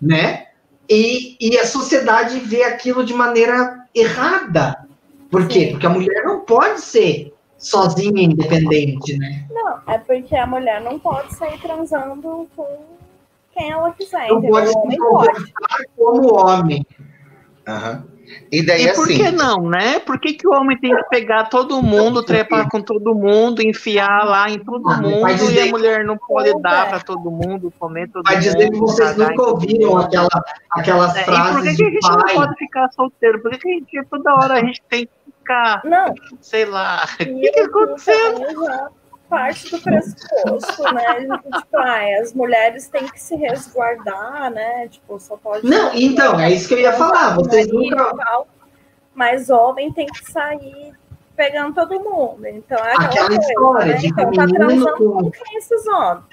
né? 0.00 0.46
E, 0.88 1.36
e 1.40 1.58
a 1.58 1.66
sociedade 1.66 2.38
vê 2.38 2.62
aquilo 2.62 3.04
de 3.04 3.12
maneira 3.12 3.86
errada. 3.94 4.86
Por 5.30 5.48
quê? 5.48 5.68
Porque 5.72 5.86
a 5.86 5.90
mulher 5.90 6.24
não 6.24 6.40
pode 6.40 6.80
ser 6.80 7.34
sozinha 7.58 8.22
e 8.22 8.26
independente, 8.26 9.18
né? 9.18 9.46
Não, 9.50 9.80
é 9.92 9.98
porque 9.98 10.36
a 10.36 10.46
mulher 10.46 10.80
não 10.80 10.98
pode 10.98 11.34
sair 11.34 11.58
transando 11.60 12.48
com 12.54 12.66
quem 13.52 13.70
ela 13.70 13.90
quiser, 13.92 14.28
Não 14.28 14.42
pode 14.42 14.68
se 14.68 14.74
comportar 14.74 15.82
como 15.96 16.34
homem. 16.34 16.86
Aham. 17.66 18.04
E 18.50 18.64
daí, 18.64 18.86
E 18.86 18.94
por 18.94 19.04
assim, 19.04 19.16
que 19.18 19.30
não, 19.30 19.68
né? 19.68 19.98
Por 20.00 20.18
que, 20.20 20.32
que 20.34 20.46
o 20.46 20.52
homem 20.52 20.78
tem 20.78 20.94
que 20.94 21.02
pegar 21.08 21.44
todo 21.44 21.82
mundo, 21.82 22.22
trepar 22.22 22.68
com 22.68 22.80
todo 22.80 23.14
mundo, 23.14 23.62
enfiar 23.62 24.24
lá 24.24 24.48
em 24.50 24.58
todo 24.58 24.88
Ah, 24.88 24.96
mundo 24.96 25.20
vai 25.20 25.34
e 25.36 25.60
a 25.60 25.66
mulher 25.66 26.04
não 26.04 26.16
pode 26.16 26.52
dar 26.60 26.86
é. 26.86 26.90
para 26.90 27.00
todo 27.00 27.30
mundo, 27.30 27.72
comer 27.78 28.08
todo 28.10 28.24
Vai 28.24 28.34
mundo? 28.36 28.42
dizer 28.44 28.70
que 28.70 28.76
vocês 28.78 29.16
nunca 29.16 29.42
ouviram 29.42 29.98
aquela, 29.98 30.28
aquelas 30.70 31.16
É, 31.16 31.22
e 31.22 31.24
por 31.24 31.32
que, 31.34 31.36
frases 31.36 31.76
que 31.76 31.82
a 31.84 31.90
gente 31.90 32.08
não 32.10 32.18
pai. 32.18 32.34
pode 32.34 32.54
ficar 32.56 32.88
solteiro? 32.92 33.42
Por 33.42 33.50
que, 33.52 33.58
que 33.58 33.68
a 33.68 33.72
gente, 34.00 34.08
toda 34.10 34.34
hora 34.34 34.54
a 34.54 34.60
gente 34.60 34.82
tem 34.88 35.06
que 35.06 35.12
ficar, 35.38 35.80
Não, 35.84 36.14
sei 36.40 36.64
lá, 36.64 37.04
o 37.14 37.16
que, 37.24 37.50
que 37.50 37.60
aconteceu? 37.60 38.34
Parte 39.28 39.70
do 39.70 39.80
pressuposto, 39.80 40.82
né? 40.94 41.20
Tipo, 41.20 41.76
ai, 41.78 42.14
as 42.14 42.32
mulheres 42.32 42.88
têm 42.88 43.06
que 43.06 43.20
se 43.20 43.34
resguardar, 43.36 44.50
né? 44.50 44.88
Tipo, 44.88 45.18
só 45.20 45.36
pode. 45.36 45.66
Não, 45.66 45.92
então, 45.94 46.38
é 46.40 46.50
isso 46.52 46.68
que 46.68 46.74
eu 46.74 46.78
ia 46.80 46.92
falar. 46.92 47.34
Vocês 47.36 47.66
marido 47.72 47.96
nunca. 47.96 48.16
tal, 48.16 48.46
mas 49.14 49.50
homem 49.50 49.92
tem 49.92 50.06
que 50.06 50.30
sair 50.30 50.92
pegando 51.36 51.74
todo 51.74 52.00
mundo. 52.00 52.46
Então 52.46 52.78
é 52.78 52.92
aquela, 52.92 53.04
Aquela 53.06 53.26
coisa, 53.28 53.42
história 53.52 53.92
né? 53.92 53.98
de 53.98 54.06
Então 54.08 54.30
tá 54.32 54.46
transando 54.46 54.96
com- 54.96 55.12
com 55.24 55.30
quem 55.30 55.58
esses 55.58 55.86
homens? 55.86 56.24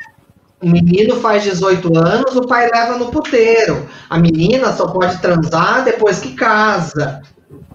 O 0.61 0.69
menino 0.69 1.19
faz 1.19 1.43
18 1.43 1.97
anos, 1.97 2.35
o 2.37 2.47
pai 2.47 2.69
leva 2.71 2.97
no 2.97 3.11
puteiro. 3.11 3.85
A 4.09 4.17
menina 4.17 4.71
só 4.71 4.87
pode 4.87 5.19
transar 5.21 5.83
depois 5.83 6.19
que 6.21 6.33
casa. 6.35 7.21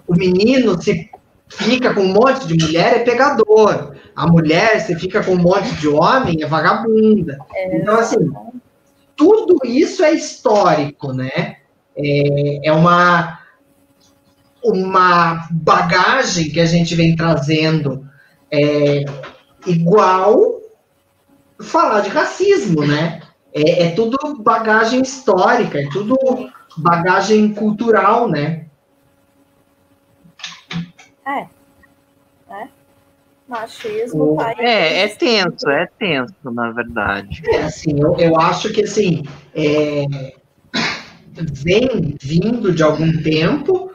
O 0.07 0.15
menino, 0.15 0.81
se 0.81 1.07
fica 1.49 1.93
com 1.93 2.01
um 2.01 2.13
monte 2.13 2.47
de 2.47 2.53
mulher, 2.53 2.97
é 2.97 2.99
pegador. 2.99 3.95
A 4.15 4.27
mulher, 4.27 4.79
se 4.81 4.95
fica 4.95 5.23
com 5.23 5.33
um 5.33 5.41
monte 5.41 5.73
de 5.75 5.87
homem, 5.87 6.41
é 6.41 6.45
vagabunda. 6.45 7.37
Então, 7.73 7.95
assim, 7.97 8.31
tudo 9.15 9.59
isso 9.65 10.03
é 10.03 10.13
histórico, 10.13 11.11
né? 11.11 11.57
É, 11.97 12.69
é 12.69 12.71
uma, 12.71 13.39
uma 14.63 15.47
bagagem 15.51 16.49
que 16.51 16.59
a 16.59 16.65
gente 16.65 16.95
vem 16.95 17.15
trazendo 17.15 18.07
é, 18.51 19.03
igual 19.65 20.61
falar 21.59 22.01
de 22.01 22.09
racismo, 22.09 22.85
né? 22.85 23.21
É, 23.53 23.87
é 23.87 23.91
tudo 23.91 24.41
bagagem 24.41 25.01
histórica, 25.01 25.79
é 25.79 25.89
tudo 25.89 26.15
bagagem 26.77 27.53
cultural, 27.53 28.29
né? 28.29 28.68
É. 31.29 31.47
Né? 32.49 32.69
Machismo. 33.47 34.37
É, 34.57 35.03
é 35.03 35.07
tenso, 35.07 35.69
é 35.69 35.87
tenso, 35.97 36.51
na 36.51 36.71
verdade. 36.71 37.41
É, 37.45 37.63
assim, 37.63 37.99
eu, 37.99 38.15
eu 38.17 38.39
acho 38.39 38.71
que 38.71 38.83
assim 38.83 39.23
é, 39.55 40.05
vem 41.33 42.15
vindo 42.21 42.73
de 42.73 42.83
algum 42.83 43.21
tempo, 43.21 43.91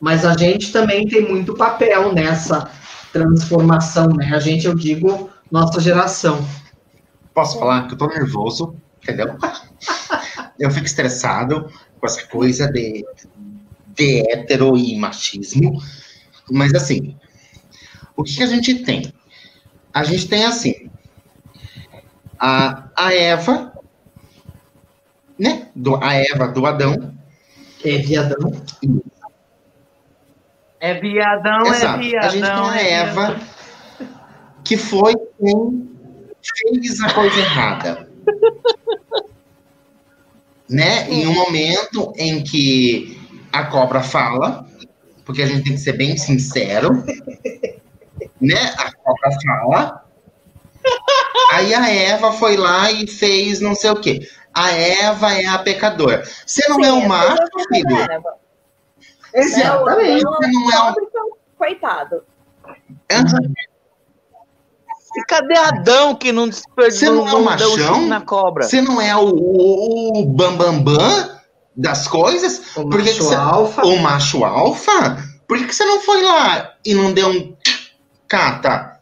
mas 0.00 0.24
a 0.24 0.36
gente 0.36 0.72
também 0.72 1.06
tem 1.06 1.28
muito 1.28 1.54
papel 1.54 2.12
nessa 2.12 2.70
transformação, 3.12 4.08
né? 4.08 4.32
A 4.34 4.40
gente, 4.40 4.66
eu 4.66 4.74
digo, 4.74 5.30
nossa 5.50 5.80
geração. 5.80 6.44
Posso 7.32 7.58
falar 7.58 7.86
que 7.86 7.94
eu 7.94 7.98
tô 7.98 8.06
nervoso, 8.06 8.74
entendeu? 9.02 9.36
Eu 10.58 10.70
fico 10.70 10.86
estressado 10.86 11.70
com 12.00 12.06
essa 12.06 12.26
coisa 12.28 12.66
de, 12.72 13.04
de 13.94 14.20
hétero 14.32 14.74
e 14.74 14.98
machismo. 14.98 15.82
Mas 16.50 16.74
assim, 16.74 17.16
o 18.16 18.22
que, 18.22 18.36
que 18.36 18.42
a 18.42 18.46
gente 18.46 18.84
tem? 18.84 19.12
A 19.92 20.04
gente 20.04 20.28
tem 20.28 20.44
assim, 20.44 20.90
a, 22.38 22.88
a 22.96 23.14
Eva, 23.14 23.72
né? 25.38 25.68
Do, 25.74 25.96
a 25.96 26.14
Eva 26.14 26.48
do 26.48 26.66
Adão. 26.66 27.14
É 27.84 27.98
viadão. 27.98 28.52
É 30.80 30.94
viadão, 30.94 31.66
Exato. 31.66 32.00
é 32.00 32.02
viadão. 32.02 32.28
a 32.28 32.28
gente 32.28 32.46
tem 32.46 32.70
a 32.70 32.82
é 32.82 32.92
Eva 32.92 33.40
que 34.64 34.76
foi 34.76 35.14
quem 35.38 35.88
fez 36.42 37.00
a 37.00 37.12
coisa 37.12 37.38
errada. 37.38 38.10
né? 40.68 41.08
Em 41.08 41.26
um 41.26 41.34
momento 41.34 42.12
em 42.16 42.42
que 42.42 43.18
a 43.52 43.64
cobra 43.66 44.02
fala, 44.02 44.66
porque 45.26 45.42
a 45.42 45.46
gente 45.46 45.64
tem 45.64 45.74
que 45.74 45.80
ser 45.80 45.92
bem 45.92 46.16
sincero, 46.16 47.04
né? 48.40 48.74
A 48.78 48.92
cobra 48.92 49.30
fala 49.44 50.06
Aí 51.52 51.74
a 51.74 51.90
Eva 51.90 52.32
foi 52.32 52.56
lá 52.56 52.90
e 52.90 53.06
fez 53.06 53.60
não 53.60 53.74
sei 53.74 53.90
o 53.90 54.00
quê. 54.00 54.26
A 54.54 54.70
Eva 54.70 55.32
é 55.34 55.46
a 55.46 55.58
pecadora. 55.58 56.22
Você 56.46 56.66
não 56.68 56.76
Sim, 56.76 56.84
é 56.84 56.90
tudo 56.90 57.08
macho, 57.08 57.36
filho? 57.68 57.96
Exatamente. 59.34 60.22
Você 60.22 60.46
não 60.48 60.72
é 60.72 60.82
um. 60.82 60.94
Então, 61.02 61.30
Coitado. 61.58 62.22
E 65.16 65.24
cadê 65.24 65.56
Adão 65.56 66.14
que 66.14 66.30
não 66.30 66.48
desperdiçou 66.48 67.24
Você 67.24 67.32
não 67.32 67.52
é 67.52 67.56
deu 67.56 67.70
machão? 67.70 68.06
na 68.06 68.20
cobra? 68.20 68.64
Você 68.64 68.82
não 68.82 69.00
é 69.00 69.16
o, 69.16 69.28
o, 69.28 70.20
o 70.20 70.26
bambambam 70.26 70.82
bam, 70.82 70.98
bam 70.98 71.35
das 71.76 72.08
coisas? 72.08 72.76
O 72.76 72.88
Por 72.88 73.02
que 73.02 73.08
macho 73.08 73.14
que 73.18 73.22
você- 73.24 73.34
alfa. 73.34 73.82
O 73.86 73.96
macho 73.98 74.44
alfa? 74.44 75.16
Por 75.46 75.58
que, 75.58 75.66
que 75.66 75.74
você 75.74 75.84
não 75.84 76.00
foi 76.00 76.22
lá 76.22 76.74
e 76.84 76.94
não 76.94 77.12
deu 77.12 77.28
um 77.28 77.56
cata 78.26 78.98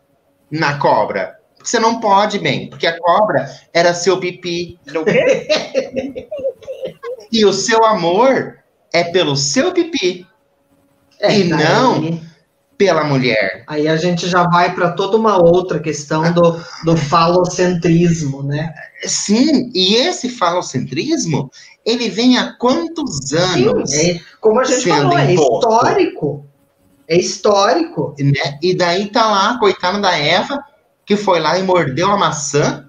na 0.51 0.77
cobra? 0.79 1.39
Porque 1.57 1.71
você 1.71 1.79
não 1.79 1.99
pode, 2.01 2.39
bem, 2.39 2.69
porque 2.69 2.87
a 2.87 2.99
cobra 2.99 3.49
era 3.73 3.95
seu 3.95 4.19
pipi. 4.19 4.79
O 4.95 5.05
quê? 5.05 6.29
E 7.33 7.45
o 7.47 7.53
seu 7.53 7.85
amor 7.85 8.59
é 8.93 9.05
pelo 9.05 9.37
seu 9.37 9.73
pipi, 9.73 10.27
É, 11.21 11.39
E 11.39 11.49
daí- 11.49 11.65
não- 11.65 12.21
pela 12.77 13.05
mulher. 13.05 13.65
Aí 13.67 13.87
a 13.89 13.97
gente 13.97 14.29
já 14.29 14.45
vai 14.49 14.75
para 14.75 14.93
toda 14.93 15.17
uma 15.17 15.37
outra 15.37 15.79
questão 15.79 16.33
do, 16.33 16.61
do 16.85 16.97
falocentrismo, 16.97 18.43
né? 18.43 18.73
Sim, 19.05 19.71
e 19.75 19.95
esse 19.97 20.29
falocentrismo, 20.29 21.51
ele 21.85 22.09
vem 22.09 22.39
há 22.39 22.53
quantos 22.55 23.33
anos? 23.33 23.91
Sim, 23.91 24.11
é, 24.11 24.21
como 24.41 24.61
a 24.61 24.65
gente 24.65 24.89
falou, 24.89 25.19
é 25.19 25.33
imposto. 25.33 25.69
histórico. 25.69 26.47
É 27.07 27.19
histórico. 27.19 28.15
né? 28.19 28.59
E 28.63 28.75
daí 28.75 29.09
tá 29.11 29.27
lá, 29.31 29.59
coitada 29.59 30.01
da 30.01 30.17
Eva, 30.17 30.65
que 31.05 31.17
foi 31.17 31.39
lá 31.39 31.59
e 31.59 31.63
mordeu 31.63 32.11
a 32.11 32.17
maçã. 32.17 32.89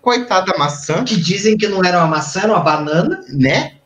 Coitada 0.00 0.52
da 0.52 0.58
maçã, 0.58 1.02
Que 1.02 1.16
dizem 1.16 1.56
que 1.56 1.66
não 1.66 1.82
era 1.82 1.98
uma 1.98 2.06
maçã, 2.06 2.40
era 2.40 2.52
uma 2.52 2.60
banana. 2.60 3.24
né? 3.30 3.76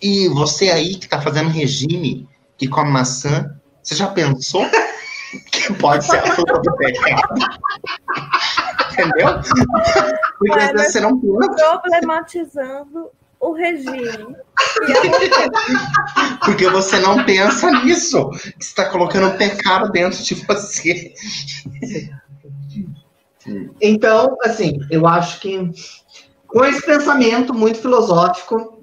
E 0.00 0.28
você 0.28 0.70
aí 0.70 0.94
que 0.94 1.08
tá 1.08 1.20
fazendo 1.20 1.50
regime, 1.50 2.26
que 2.56 2.66
come 2.66 2.90
maçã, 2.90 3.54
você 3.88 3.94
já 3.94 4.08
pensou 4.08 4.66
que 5.50 5.72
pode 5.74 6.04
ser 6.04 6.18
a 6.18 6.26
fruta 6.36 6.60
do 6.60 6.76
pecado? 6.76 7.34
Entendeu? 8.92 9.40
Porque 10.38 10.72
você 10.76 11.00
não 11.00 11.18
pensa, 11.18 11.80
Problematizando 11.80 13.10
o 13.40 13.52
regime. 13.52 14.36
A 14.58 16.36
porque 16.44 16.68
você 16.68 16.98
não 17.00 17.24
pensa 17.24 17.70
nisso. 17.82 18.28
Que 18.58 18.64
você 18.64 18.74
tá 18.74 18.90
colocando 18.90 19.38
pecado 19.38 19.90
dentro 19.90 20.22
de 20.22 20.34
você. 20.34 21.14
Então, 23.80 24.36
assim, 24.44 24.80
eu 24.90 25.06
acho 25.06 25.40
que 25.40 25.70
com 26.46 26.62
esse 26.64 26.84
pensamento 26.84 27.54
muito 27.54 27.80
filosófico, 27.80 28.82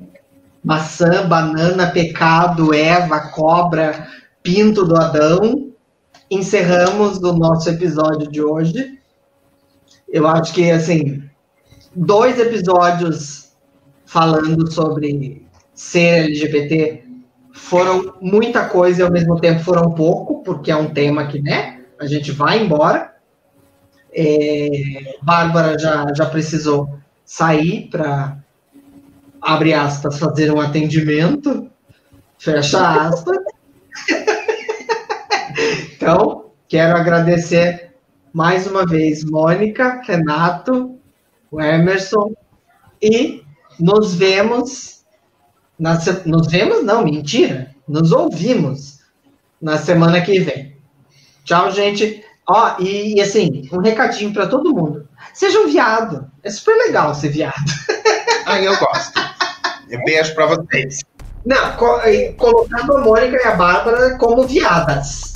maçã, 0.64 1.28
banana, 1.28 1.92
pecado, 1.92 2.74
Eva, 2.74 3.30
cobra, 3.30 4.08
pinto 4.46 4.86
do 4.86 4.96
Adão, 4.96 5.72
encerramos 6.30 7.18
o 7.18 7.34
nosso 7.34 7.68
episódio 7.68 8.32
de 8.32 8.44
hoje. 8.44 9.00
Eu 10.08 10.28
acho 10.28 10.54
que, 10.54 10.70
assim, 10.70 11.24
dois 11.96 12.40
episódios 12.40 13.56
falando 14.06 14.72
sobre 14.72 15.48
ser 15.74 16.26
LGBT 16.26 17.04
foram 17.54 18.14
muita 18.22 18.70
coisa 18.70 19.02
e 19.02 19.04
ao 19.04 19.12
mesmo 19.12 19.42
tempo 19.42 19.64
foram 19.64 19.92
pouco, 19.92 20.44
porque 20.44 20.70
é 20.70 20.76
um 20.76 20.94
tema 20.94 21.26
que, 21.26 21.42
né, 21.42 21.82
a 22.00 22.06
gente 22.06 22.32
vai 22.32 22.64
embora. 22.64 23.16
É, 24.14 25.16
Bárbara 25.24 25.78
já, 25.80 26.06
já 26.14 26.26
precisou 26.28 27.00
sair 27.26 27.90
para, 27.90 28.38
abre 29.42 29.74
aspas, 29.74 30.20
fazer 30.20 30.54
um 30.54 30.62
atendimento, 30.62 31.68
fecha 32.38 33.08
aspas. 33.08 33.38
então, 35.94 36.52
quero 36.68 36.96
agradecer 36.98 37.94
mais 38.34 38.68
uma 38.68 38.86
vez 38.86 39.24
Mônica, 39.24 40.02
Renato, 40.06 40.98
o 41.52 41.62
Emerson 41.62 42.34
e 43.02 43.44
nos 43.80 44.14
vemos 44.16 45.04
na 45.78 45.98
nos 46.26 46.48
vemos 46.48 46.84
não, 46.84 47.04
mentira, 47.04 47.76
nos 47.88 48.12
ouvimos 48.12 49.00
na 49.62 49.78
semana 49.78 50.22
que 50.22 50.40
vem. 50.40 50.78
Tchau, 51.44 51.72
gente. 51.72 52.24
Ó, 52.48 52.76
e, 52.80 53.16
e 53.16 53.22
assim, 53.22 53.68
um 53.72 53.80
recadinho 53.80 54.34
para 54.34 54.48
todo 54.48 54.74
mundo. 54.74 55.08
Seja 55.34 55.60
um 55.60 55.68
viado. 55.68 56.30
É 56.44 56.50
super 56.50 56.76
legal 56.76 57.14
ser 57.16 57.30
viado. 57.30 57.54
Aí 58.46 58.66
eu 58.66 58.76
gosto. 58.78 59.20
Beijo 60.06 60.34
pra 60.36 60.46
vocês. 60.48 61.02
Não, 61.46 61.76
co- 61.78 62.00
colocando 62.38 62.98
a 62.98 63.02
Mônica 63.02 63.38
e 63.38 63.48
a 63.48 63.56
Bárbara 63.56 64.18
como 64.18 64.44
viadas, 64.48 65.34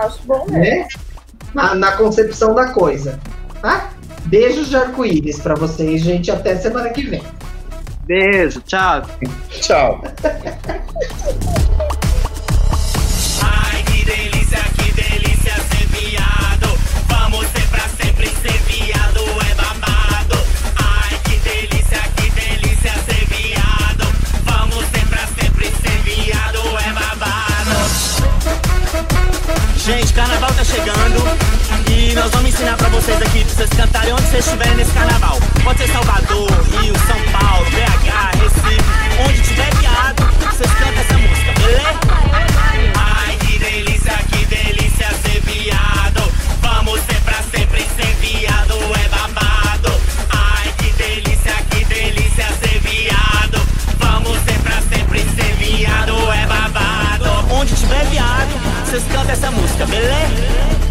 Acho 0.00 0.18
bom 0.24 0.44
mesmo. 0.48 0.58
né? 0.58 0.88
Na, 1.54 1.74
na 1.74 1.92
concepção 1.92 2.54
da 2.54 2.72
coisa, 2.72 3.18
tá? 3.60 3.90
Beijos 4.26 4.68
de 4.68 4.76
arco-íris 4.76 5.40
para 5.40 5.54
vocês, 5.54 6.02
gente. 6.02 6.30
Até 6.30 6.56
semana 6.56 6.90
que 6.90 7.02
vem. 7.02 7.22
Beijo, 8.04 8.60
tchau. 8.62 9.02
Tchau. 9.50 10.02
Gente, 29.90 30.12
carnaval 30.12 30.54
tá 30.54 30.62
chegando 30.62 31.18
e 31.90 32.14
nós 32.14 32.30
vamos 32.30 32.50
ensinar 32.50 32.76
pra 32.76 32.88
vocês 32.90 33.20
aqui, 33.20 33.44
pra 33.44 33.54
vocês 33.54 33.70
cantarem 33.70 34.12
onde 34.12 34.22
vocês 34.22 34.44
estiverem 34.44 34.76
nesse 34.76 34.92
carnaval. 34.92 35.36
Pode 35.64 35.80
ser 35.80 35.88
Salvador, 35.88 36.48
Rio, 36.70 36.94
São 37.08 37.20
Paulo, 37.32 37.66
BH, 37.70 38.38
Recife, 38.40 38.84
onde 39.26 39.42
tiver 39.42 39.74
viado, 39.80 40.22
vocês 40.48 40.70
cantam 40.74 41.00
essa 41.00 41.18
música, 41.18 41.52
beleza? 41.58 42.49
Vocês 58.90 59.04
cantam 59.04 59.30
essa 59.30 59.50
música, 59.52 59.86
beleza? 59.86 60.89